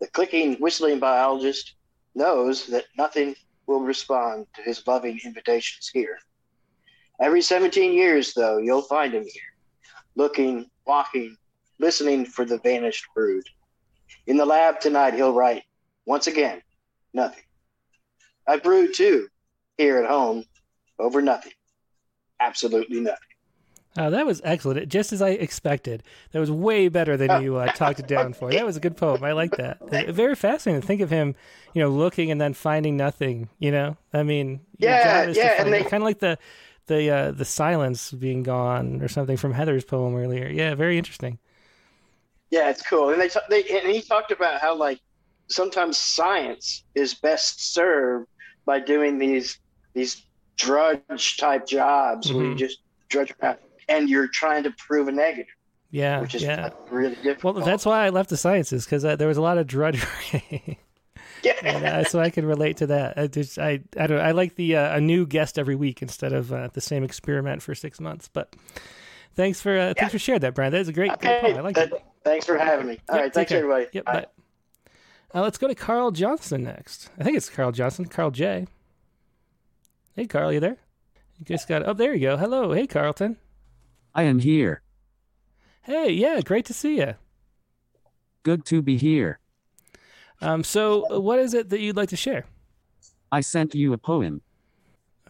[0.00, 1.76] The clicking, whistling biologist
[2.16, 3.36] knows that nothing
[3.66, 6.18] will respond to his loving invitations here.
[7.20, 9.54] Every 17 years, though, you'll find him here,
[10.16, 11.36] looking, walking,
[11.78, 13.44] listening for the vanished brood.
[14.26, 15.62] In the lab tonight, he'll write,
[16.04, 16.60] once again,
[17.14, 17.44] nothing.
[18.48, 19.28] I brood too,
[19.78, 20.44] here at home,
[20.98, 21.52] over nothing.
[22.40, 23.31] Absolutely nothing.
[23.96, 24.88] Oh, that was excellent.
[24.88, 26.02] Just as I expected.
[26.32, 28.50] That was way better than you uh, talked it down for.
[28.50, 29.22] That was a good poem.
[29.22, 29.80] I like that.
[29.90, 31.34] Very fascinating to think of him,
[31.74, 33.50] you know, looking and then finding nothing.
[33.58, 36.38] You know, I mean, your Yeah, job is yeah, and they- kind of like the
[36.86, 40.48] the uh, the silence being gone or something from Heather's poem earlier.
[40.48, 41.38] Yeah, very interesting.
[42.50, 43.10] Yeah, it's cool.
[43.10, 45.00] And they, ta- they and he talked about how like
[45.48, 48.28] sometimes science is best served
[48.66, 49.58] by doing these
[49.94, 52.56] these drudge type jobs where you Mhm.
[52.56, 52.78] just
[53.08, 53.58] drudge around
[53.88, 55.46] and you're trying to prove a negative,
[55.90, 56.70] Yeah, which is yeah.
[56.90, 57.56] really difficult.
[57.56, 60.78] Well, that's why I left the sciences because uh, there was a lot of drudgery.
[61.42, 61.52] yeah.
[61.62, 63.18] and, uh, so I can relate to that.
[63.18, 66.32] I just, I, I don't, I like the uh, a new guest every week instead
[66.32, 68.28] of uh, the same experiment for six months.
[68.32, 68.54] But
[69.34, 70.72] thanks for uh, thanks for sharing that, Brian.
[70.72, 71.58] That was a great, great Okay, poem.
[71.58, 71.92] I like it.
[72.24, 72.98] Thanks for having me.
[73.08, 73.58] All Yep, right, thanks care.
[73.58, 73.86] everybody.
[73.92, 74.12] Yep, Bye.
[74.12, 74.26] bye.
[75.34, 77.08] Uh, let's go to Carl Johnson next.
[77.18, 78.04] I think it's Carl Johnson.
[78.04, 78.66] Carl J.
[80.14, 80.76] Hey, Carl, you there?
[81.38, 81.88] You just got.
[81.88, 82.36] Oh, there you go.
[82.36, 82.72] Hello.
[82.72, 83.38] Hey, Carlton.
[84.14, 84.82] I am here.
[85.82, 87.14] Hey, yeah, great to see you.
[88.42, 89.38] Good to be here.
[90.40, 92.44] Um, so uh, what is it that you'd like to share?
[93.30, 94.42] I sent you a poem.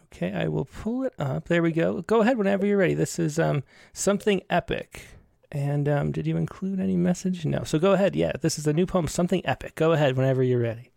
[0.05, 1.49] Okay, I will pull it up.
[1.49, 2.03] There we go.
[2.03, 2.95] Go ahead whenever you're ready.
[2.95, 5.07] This is um something epic.
[5.51, 7.45] And um, did you include any message?
[7.45, 7.63] No.
[7.63, 8.17] So go ahead.
[8.17, 9.75] Yeah, this is a new poem, something epic.
[9.75, 10.93] Go ahead whenever you're ready.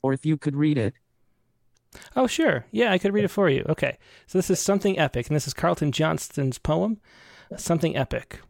[0.00, 0.94] Or if you could read it.
[2.16, 2.66] Oh, sure.
[2.70, 3.64] Yeah, I could read it for you.
[3.68, 3.98] Okay.
[4.26, 7.00] So this is something epic, and this is Carlton Johnston's poem,
[7.56, 8.40] something epic.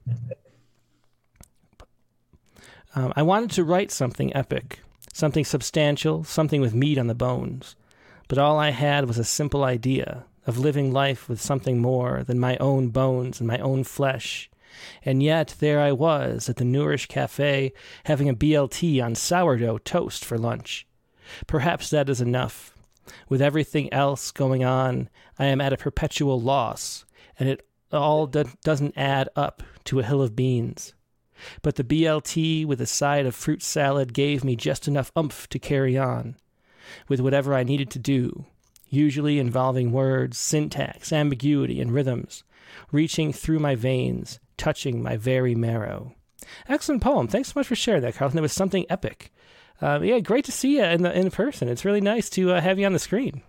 [2.95, 4.81] Um, I wanted to write something epic,
[5.13, 7.75] something substantial, something with meat on the bones.
[8.29, 12.39] But all I had was a simple idea of living life with something more than
[12.39, 14.51] my own bones and my own flesh.
[15.05, 17.73] And yet there I was at the Nourish Cafe
[18.05, 20.87] having a BLT on sourdough toast for lunch.
[21.47, 22.72] Perhaps that is enough.
[23.29, 25.09] With everything else going on,
[25.39, 27.05] I am at a perpetual loss,
[27.39, 30.95] and it all do- doesn't add up to a hill of beans.
[31.63, 35.59] But the BLT with a side of fruit salad gave me just enough oomph to
[35.59, 36.37] carry on
[37.09, 38.47] with whatever I needed to do,
[38.89, 42.45] usually involving words, syntax, ambiguity, and rhythms,
[42.91, 46.15] reaching through my veins, touching my very marrow.
[46.69, 47.29] Excellent poem.
[47.29, 48.39] Thanks so much for sharing that, Carlton.
[48.39, 49.33] It was something epic.
[49.83, 51.69] Uh, yeah, great to see you in the in person.
[51.69, 53.43] It's really nice to uh, have you on the screen.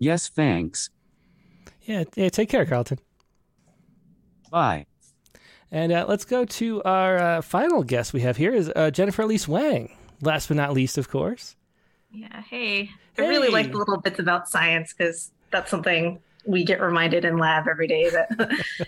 [0.00, 0.90] Yes, thanks.
[1.82, 2.28] Yeah, yeah.
[2.30, 2.98] Take care, Carlton.
[4.50, 4.86] Bye.
[5.70, 9.22] And uh, let's go to our uh, final guest we have here is uh, Jennifer
[9.22, 9.94] Elise Wang.
[10.20, 11.54] Last but not least, of course.
[12.10, 12.42] Yeah.
[12.42, 17.24] Hey, I really like the little bits about science because that's something we get reminded
[17.24, 18.30] in lab every day that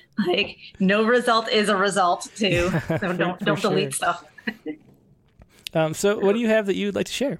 [0.26, 2.70] like no result is a result too.
[2.88, 3.70] So don't for don't sure.
[3.70, 4.24] delete stuff.
[5.72, 7.38] Um, so, what do you have that you'd like to share?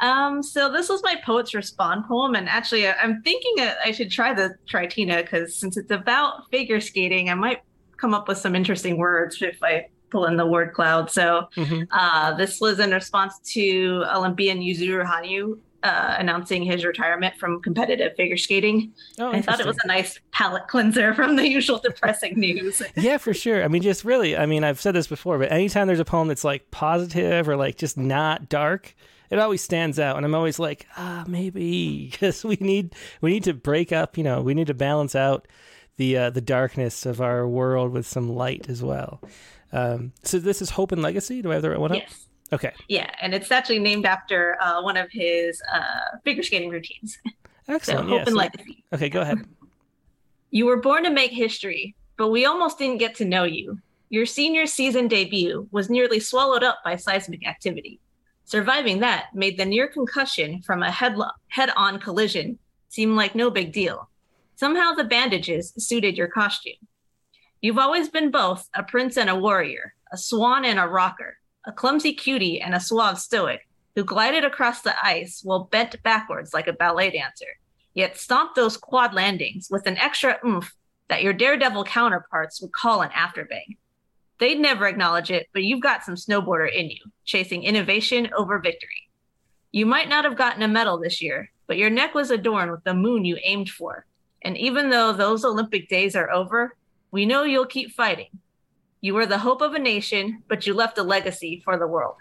[0.00, 3.92] Um, so this was my poet's respond poem, and actually, I- I'm thinking uh, I
[3.92, 7.62] should try the Tritina because since it's about figure skating, I might
[7.96, 11.10] come up with some interesting words if I pull in the word cloud.
[11.10, 11.48] So
[11.92, 18.14] uh, this was in response to Olympian Yuzuru Hanyu uh, announcing his retirement from competitive
[18.16, 18.92] figure skating.
[19.18, 22.82] Oh, I thought it was a nice palate cleanser from the usual depressing news.
[22.96, 23.64] yeah, for sure.
[23.64, 26.28] I mean, just really, I mean, I've said this before, but anytime there's a poem
[26.28, 28.94] that's like positive or like just not dark,
[29.30, 30.16] it always stands out.
[30.16, 34.16] And I'm always like, ah, maybe because we need we need to break up.
[34.16, 35.48] You know, we need to balance out
[35.96, 39.20] the uh, the darkness of our world with some light as well.
[39.72, 41.42] Um, so this is hope and legacy.
[41.42, 42.02] Do I have the right one up?
[42.52, 42.72] Okay.
[42.88, 47.18] Yeah, and it's actually named after uh, one of his uh, figure skating routines.
[47.68, 48.08] Excellent.
[48.08, 48.84] So, yeah, so- legacy.
[48.92, 49.38] Okay, go ahead.
[50.54, 53.78] You were born to make history, but we almost didn't get to know you.
[54.10, 58.00] Your senior season debut was nearly swallowed up by seismic activity.
[58.44, 62.58] Surviving that made the near concussion from a head on collision
[62.90, 64.10] seem like no big deal.
[64.56, 66.76] Somehow the bandages suited your costume.
[67.62, 71.72] You've always been both a prince and a warrior, a swan and a rocker, a
[71.72, 76.66] clumsy cutie and a suave stoic who glided across the ice while bent backwards like
[76.66, 77.46] a ballet dancer,
[77.94, 80.74] yet stomped those quad landings with an extra oomph
[81.08, 83.76] that your daredevil counterparts would call an afterbang.
[84.38, 89.08] They'd never acknowledge it, but you've got some snowboarder in you, chasing innovation over victory.
[89.70, 92.82] You might not have gotten a medal this year, but your neck was adorned with
[92.84, 94.06] the moon you aimed for.
[94.42, 96.76] And even though those Olympic days are over,
[97.10, 98.28] we know you'll keep fighting.
[99.02, 102.14] You were the hope of a nation, but you left a legacy for the world.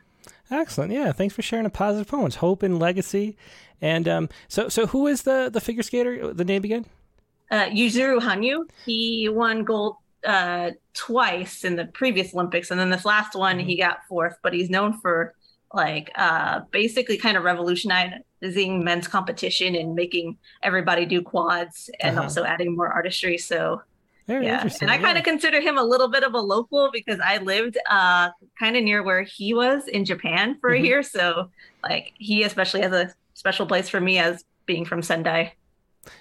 [0.49, 0.91] Excellent.
[0.91, 2.25] Yeah, thanks for sharing a positive poem.
[2.25, 3.37] It's hope and legacy.
[3.81, 6.33] And um, so, so who is the the figure skater?
[6.33, 6.85] The name again?
[7.49, 9.95] Uh, Yuzuru Hanyu, he won gold
[10.25, 14.37] uh, twice in the previous Olympics, and then this last one he got fourth.
[14.43, 15.33] But he's known for
[15.73, 22.23] like uh, basically kind of revolutionizing men's competition and making everybody do quads, and Uh-huh.
[22.23, 23.37] also adding more artistry.
[23.37, 23.81] So
[24.27, 24.87] Very yeah, interesting.
[24.87, 27.77] and I kind of consider him a little bit of a local because I lived
[27.89, 28.29] uh,
[28.59, 30.79] kind of near where he was in Japan for Mhm.
[30.79, 31.03] a year.
[31.03, 31.49] So
[31.83, 35.53] like he especially has a special place for me as being from Sendai.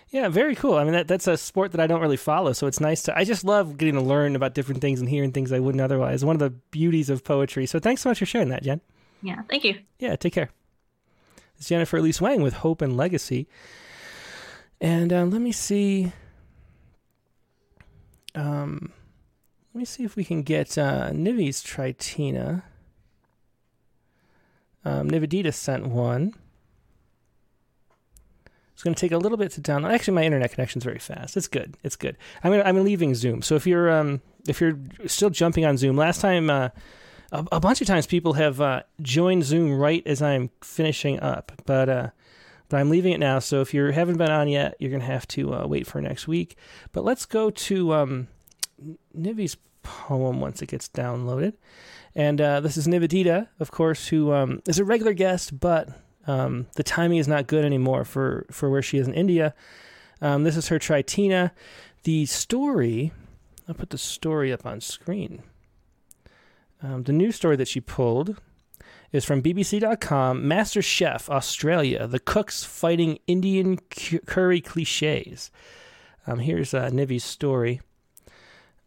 [0.09, 0.75] Yeah, very cool.
[0.75, 3.17] I mean, that that's a sport that I don't really follow, so it's nice to.
[3.17, 6.25] I just love getting to learn about different things and hearing things I wouldn't otherwise.
[6.25, 7.65] One of the beauties of poetry.
[7.67, 8.81] So thanks so much for sharing that, Jen.
[9.23, 9.79] Yeah, thank you.
[9.99, 10.51] Yeah, take care.
[11.57, 13.47] It's Jennifer Elise Wang with Hope and Legacy.
[14.81, 16.13] And um, let me see.
[18.35, 18.93] Um,
[19.75, 22.63] let me see if we can get uh, Tritina.
[24.85, 26.35] Um, Nivedita sent one.
[28.73, 29.93] It's going to take a little bit to download.
[29.93, 31.37] Actually, my internet connection's very fast.
[31.37, 31.77] It's good.
[31.85, 32.17] It's good.
[32.43, 33.43] I'm I'm leaving Zoom.
[33.43, 36.71] So if you're um, if you're still jumping on Zoom, last time uh,
[37.31, 41.53] a, a bunch of times people have uh, joined Zoom right as I'm finishing up,
[41.67, 42.09] but uh,
[42.71, 43.41] but I'm leaving it now.
[43.41, 46.27] So if you haven't been on yet, you're gonna have to uh, wait for next
[46.27, 46.57] week.
[46.93, 48.29] But let's go to um,
[49.83, 51.55] poem once it gets downloaded,
[52.15, 55.89] and uh, this is Nivedita, of course, who um, is a regular guest, but
[56.27, 59.55] um, the timing is not good anymore for for where she is in India.
[60.23, 61.51] Um, this is her Tritina.
[62.05, 63.13] The story.
[63.69, 65.43] I'll put the story up on screen.
[66.83, 68.41] Um, the new story that she pulled
[69.13, 73.79] is from BBC.com Master Chef Australia, the cooks fighting Indian
[74.27, 75.51] curry cliches.
[76.27, 77.81] Um, here's uh, story.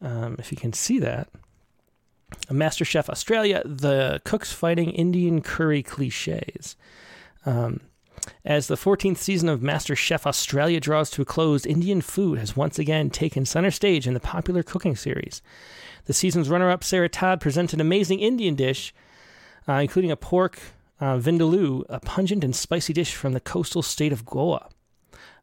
[0.01, 1.29] Um, if you can see that.
[2.49, 6.75] Master Chef Australia, the cooks fighting Indian curry cliches.
[7.45, 7.81] Um,
[8.45, 12.55] as the 14th season of Master Chef Australia draws to a close, Indian food has
[12.55, 15.41] once again taken center stage in the popular cooking series.
[16.05, 18.93] The season's runner up, Sarah Todd, presents an amazing Indian dish,
[19.67, 20.59] uh, including a pork
[20.99, 24.69] uh, vindaloo, a pungent and spicy dish from the coastal state of Goa.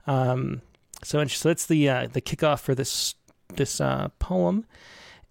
[0.06, 0.62] Um,
[1.02, 3.14] so, so that's the uh, the kickoff for this
[3.56, 4.66] this uh, poem,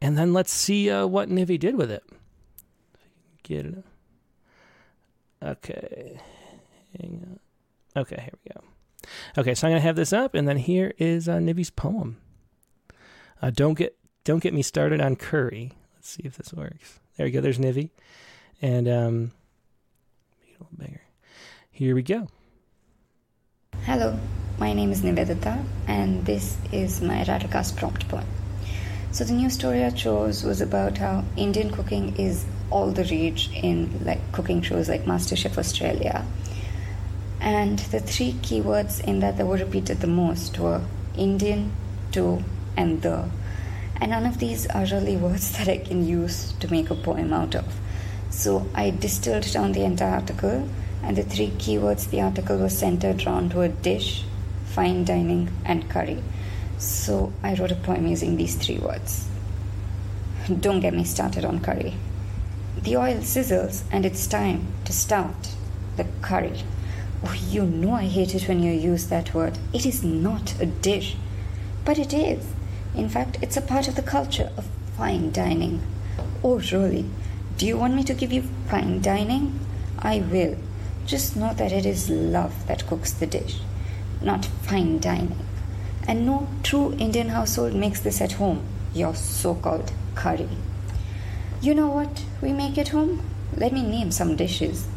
[0.01, 2.03] and then let's see uh, what Nivi did with it.
[3.43, 3.83] Get it.
[5.41, 6.19] Okay.
[7.95, 8.61] Okay, here we go.
[9.37, 11.39] Okay, so I'm to have this up, and then here is uh,
[11.75, 12.17] poem.
[13.41, 15.73] Uh, don't get don't get me started on curry.
[15.95, 16.99] Let's see if this works.
[17.17, 17.41] There we go.
[17.41, 17.89] There's Nivi,
[18.61, 19.31] and um,
[20.39, 21.01] make it a little bigger.
[21.71, 22.27] Here we go.
[23.83, 24.19] Hello,
[24.57, 28.25] my name is Nivedita, and this is my Rattlecast prompt poem.
[29.11, 33.49] So the new story I chose was about how Indian cooking is all the rage
[33.53, 36.25] in like cooking shows like MasterChef Australia.
[37.41, 40.81] And the three keywords in that that were repeated the most were
[41.15, 41.71] Indian,
[42.11, 42.43] to,
[42.77, 43.29] and the.
[44.01, 47.33] And none of these are really words that I can use to make a poem
[47.33, 47.65] out of.
[48.29, 50.67] So I distilled down the entire article,
[51.03, 54.23] and the three keywords the article was centered around were dish,
[54.65, 56.23] fine dining, and curry.
[56.77, 59.27] So I wrote a poem using these three words.
[60.59, 61.95] Don't get me started on curry.
[62.81, 65.55] The oil sizzles, and it's time to start
[65.97, 66.63] the curry.
[67.23, 69.57] Oh, you know I hate it when you use that word.
[69.73, 71.17] It is not a dish,
[71.83, 72.45] but it is.
[72.95, 74.65] In fact, it's a part of the culture of
[74.95, 75.81] fine dining.
[76.43, 77.05] Oh, really?
[77.59, 79.59] Do you want me to give you fine dining?
[79.99, 80.55] I will.
[81.05, 83.57] Just know that it is love that cooks the dish,
[84.21, 85.45] not fine dining.
[86.07, 88.63] And no true Indian household makes this at home,
[88.93, 90.47] your so called curry.
[91.59, 93.21] You know what we make at home?
[93.57, 94.87] Let me name some dishes.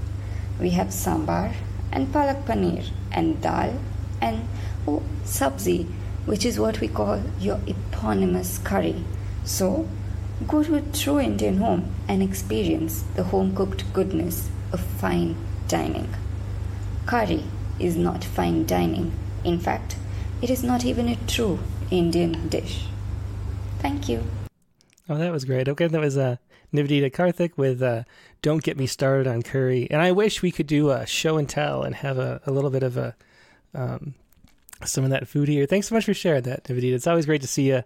[0.60, 1.55] We have sambar
[1.90, 3.74] and palak paneer and dal
[4.20, 4.47] and
[4.86, 5.89] oh, sabzi,
[6.26, 9.02] which is what we call your eponymous curry.
[9.43, 9.89] So,
[10.47, 15.36] go to a true Indian home and experience the home cooked goodness of fine
[15.69, 16.09] dining.
[17.06, 17.44] Curry
[17.78, 19.12] is not fine dining.
[19.44, 19.97] In fact,
[20.40, 21.59] it is not even a true
[21.90, 22.86] Indian dish.
[23.78, 24.24] Thank you.
[25.09, 25.69] Oh, that was great.
[25.69, 26.36] Okay, that was uh,
[26.73, 28.05] Nivedita Karthik with uh,
[28.40, 29.89] Don't Get Me Started on Curry.
[29.90, 32.70] And I wish we could do a show and tell and have a, a little
[32.70, 33.14] bit of a
[33.74, 34.14] um,
[34.85, 35.66] some of that food here.
[35.66, 36.94] Thanks so much for sharing that, Nivedita.
[36.94, 37.82] It's always great to see you.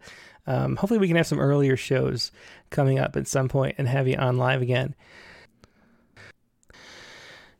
[0.46, 2.30] Um, hopefully, we can have some earlier shows
[2.70, 4.94] coming up at some point and have you on live again.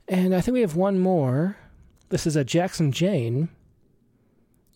[0.09, 1.57] And I think we have one more.
[2.11, 3.49] This is a Jackson Jane.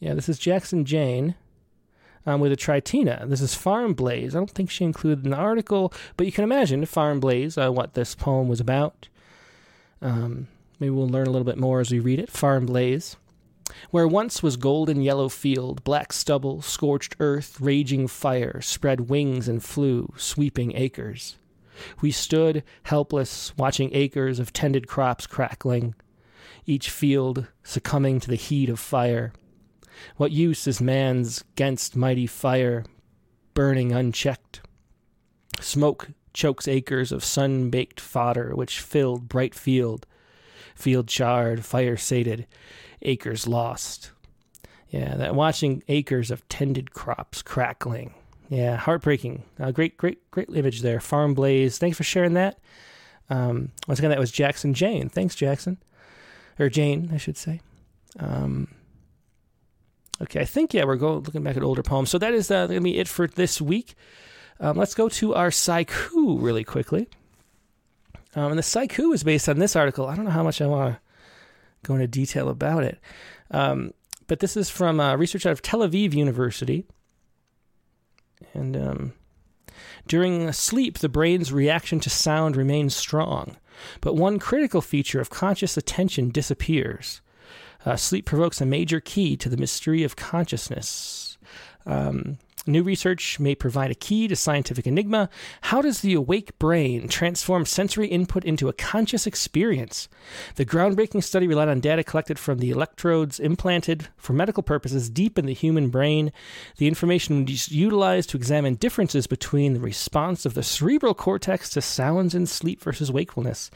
[0.01, 1.37] Yeah, this is Jackson Jane
[2.27, 3.29] um, with a Tritina.
[3.29, 4.35] This is Farm Blaze.
[4.35, 7.95] I don't think she included an article, but you can imagine Farm Blaze, uh, what
[7.95, 9.09] this poem was about.
[10.03, 12.31] Um, maybe we'll learn a little bit more as we read it.
[12.31, 13.17] Farm Blaze.
[13.91, 19.63] Where once was golden yellow field, black stubble, scorched earth, raging fire, spread wings and
[19.63, 21.37] flew, sweeping acres.
[22.01, 25.95] We stood, helpless, watching acres of tended crops crackling,
[26.67, 29.33] each field succumbing to the heat of fire.
[30.17, 32.85] What use is man's gainst mighty fire,
[33.55, 34.61] burning unchecked?
[35.61, 40.07] Smoke chokes acres of sun baked fodder which filled bright field,
[40.75, 42.47] field charred, fire sated,
[43.03, 44.11] acres lost.
[44.89, 48.15] Yeah, that watching acres of tended crops crackling.
[48.49, 49.45] Yeah, heartbreaking.
[49.59, 50.99] Uh, great, great, great image there.
[51.01, 51.79] Farm Blaze.
[51.79, 52.59] Thanks for sharing that.
[53.29, 55.09] Um, once again, that was Jackson Jane.
[55.09, 55.79] Thanks, Jackson.
[56.59, 57.61] Or Jane, I should say.
[58.19, 58.69] Um,
[60.23, 62.11] Okay, I think yeah, we're going looking back at older poems.
[62.11, 63.95] So that is uh, going to be it for this week.
[64.59, 67.09] Um, let's go to our Saiku really quickly.
[68.35, 70.07] Um, and the Saiku is based on this article.
[70.07, 71.01] I don't know how much I want to
[71.83, 72.99] go into detail about it,
[73.51, 73.93] um,
[74.27, 76.85] but this is from uh, research out of Tel Aviv University.
[78.55, 79.13] And um,
[80.07, 83.57] during sleep, the brain's reaction to sound remains strong,
[84.01, 87.21] but one critical feature of conscious attention disappears.
[87.85, 91.39] Uh, sleep provokes a major key to the mystery of consciousness.
[91.87, 95.31] Um, New research may provide a key to scientific enigma.
[95.63, 100.09] How does the awake brain transform sensory input into a conscious experience?
[100.57, 105.39] The groundbreaking study relied on data collected from the electrodes implanted for medical purposes deep
[105.39, 106.33] in the human brain.
[106.77, 111.81] The information was utilized to examine differences between the response of the cerebral cortex to
[111.81, 113.71] sounds in sleep versus wakefulness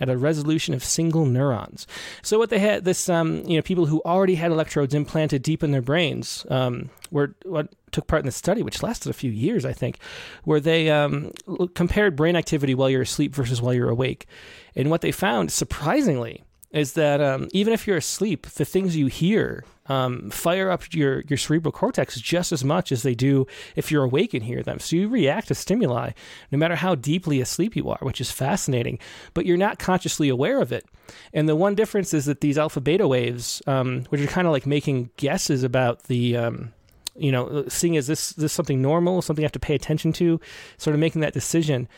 [0.00, 1.86] at a resolution of single neurons.
[2.22, 5.62] So what they had, this, um, you know, people who already had electrodes implanted deep
[5.62, 9.30] in their brains, um, were what took part in the study, which lasted a few
[9.30, 9.98] years, I think,
[10.44, 11.32] where they um,
[11.74, 14.26] compared brain activity while you're asleep versus while you're awake.
[14.74, 19.06] And what they found, surprisingly, is that um, even if you're asleep, the things you
[19.06, 23.90] hear um, fire up your, your cerebral cortex just as much as they do if
[23.90, 24.78] you're awake and hear them.
[24.78, 26.10] So you react to stimuli
[26.50, 28.98] no matter how deeply asleep you are, which is fascinating,
[29.34, 30.86] but you're not consciously aware of it.
[31.32, 34.52] And the one difference is that these alpha beta waves, um, which are kind of
[34.52, 36.36] like making guesses about the.
[36.36, 36.72] Um,
[37.18, 40.38] you know, seeing is this this something normal, something I have to pay attention to,
[40.76, 41.88] sort of making that decision.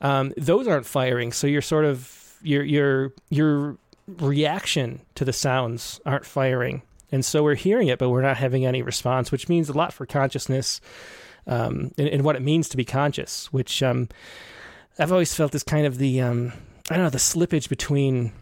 [0.00, 6.00] Um, those aren't firing, so you're sort of your your your reaction to the sounds
[6.06, 6.82] aren't firing.
[7.12, 9.92] And so we're hearing it, but we're not having any response, which means a lot
[9.92, 10.80] for consciousness.
[11.46, 14.08] um, and, and, what it means to be conscious, which um,
[14.98, 16.52] I've always felt is kind of the um,
[16.90, 18.32] I don't know the slippage between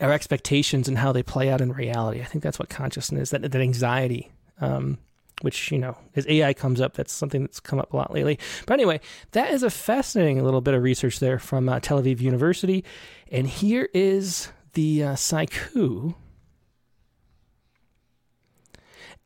[0.00, 2.20] our expectations and how they play out in reality.
[2.20, 4.30] I think that's what consciousness that that anxiety.
[4.60, 4.98] Um,
[5.42, 8.40] which you know as ai comes up that's something that's come up a lot lately
[8.66, 8.98] but anyway
[9.30, 12.84] that is a fascinating little bit of research there from uh, tel aviv university
[13.30, 14.48] and here is
[14.78, 16.14] the uh, Saiku.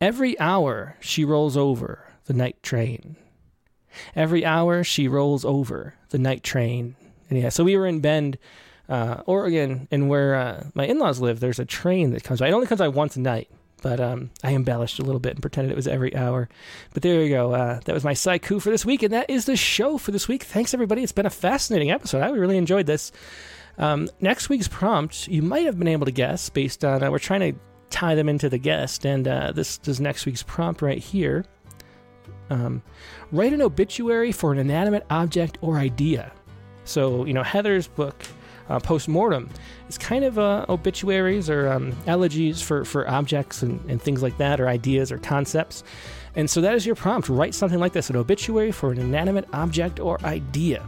[0.03, 3.15] Every hour she rolls over the night train.
[4.17, 6.97] Every hour she rolls over the night train.
[7.31, 8.37] And yeah, so we were in Bend,
[8.89, 12.49] uh, Oregon, and where uh, my in laws live, there's a train that comes by.
[12.49, 13.49] It only comes by once a night,
[13.81, 16.49] but um, I embellished a little bit and pretended it was every hour.
[16.95, 17.53] But there you go.
[17.53, 20.27] Uh, that was my Saiku for this week, and that is the show for this
[20.27, 20.43] week.
[20.43, 21.05] Thanks, everybody.
[21.05, 22.23] It's been a fascinating episode.
[22.23, 23.13] I really enjoyed this.
[23.79, 27.21] Um, next week's prompt, you might have been able to guess based on, uh, we're
[27.21, 27.59] trying to
[27.93, 31.45] tie them into the guest, and uh, this is next week's prompt right here.
[32.51, 32.83] Um,
[33.31, 36.33] write an obituary for an inanimate object or idea.
[36.85, 38.25] So, you know, Heather's book,
[38.69, 39.49] uh, Postmortem,
[39.89, 44.37] is kind of uh, obituaries or um, elegies for, for objects and, and things like
[44.39, 45.85] that, or ideas or concepts.
[46.35, 47.29] And so that is your prompt.
[47.29, 50.85] Write something like this an obituary for an inanimate object or idea.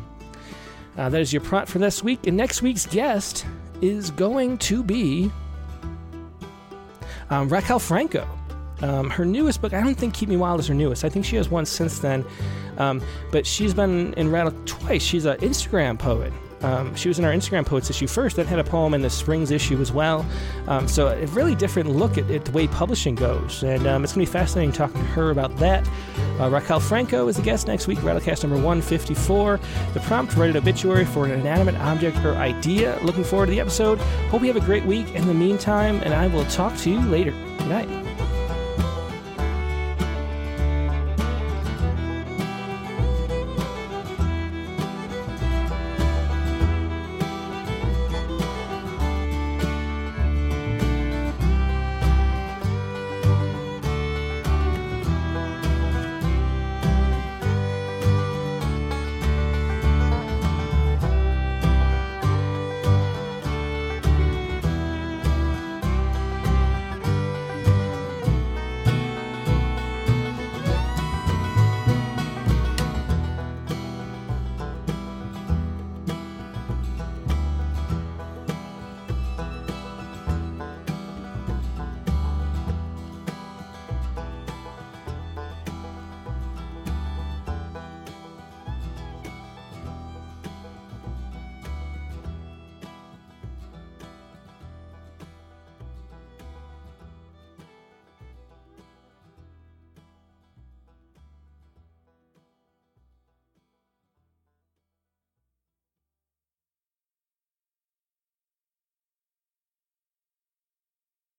[0.96, 2.26] Uh, that is your prompt for this week.
[2.26, 3.46] And next week's guest
[3.80, 5.30] is going to be
[7.30, 8.28] um, Raquel Franco.
[8.80, 11.04] Um, her newest book, I don't think Keep Me Wild is her newest.
[11.04, 12.24] I think she has one since then.
[12.76, 15.02] Um, but she's been in Rattle twice.
[15.02, 16.32] She's an Instagram poet.
[16.64, 19.10] Um, she was in our Instagram Poets issue first, then had a poem in the
[19.10, 20.24] Springs issue as well.
[20.66, 23.62] Um, so a really different look at, at the way publishing goes.
[23.62, 25.86] And um, it's going to be fascinating talking to her about that.
[26.40, 29.60] Uh, Raquel Franco is the guest next week, Rattlecast number 154.
[29.92, 32.98] The prompt, write an obituary for an inanimate object or idea.
[33.02, 33.98] Looking forward to the episode.
[34.30, 37.00] Hope you have a great week in the meantime, and I will talk to you
[37.02, 37.32] later.
[37.58, 38.23] Good night.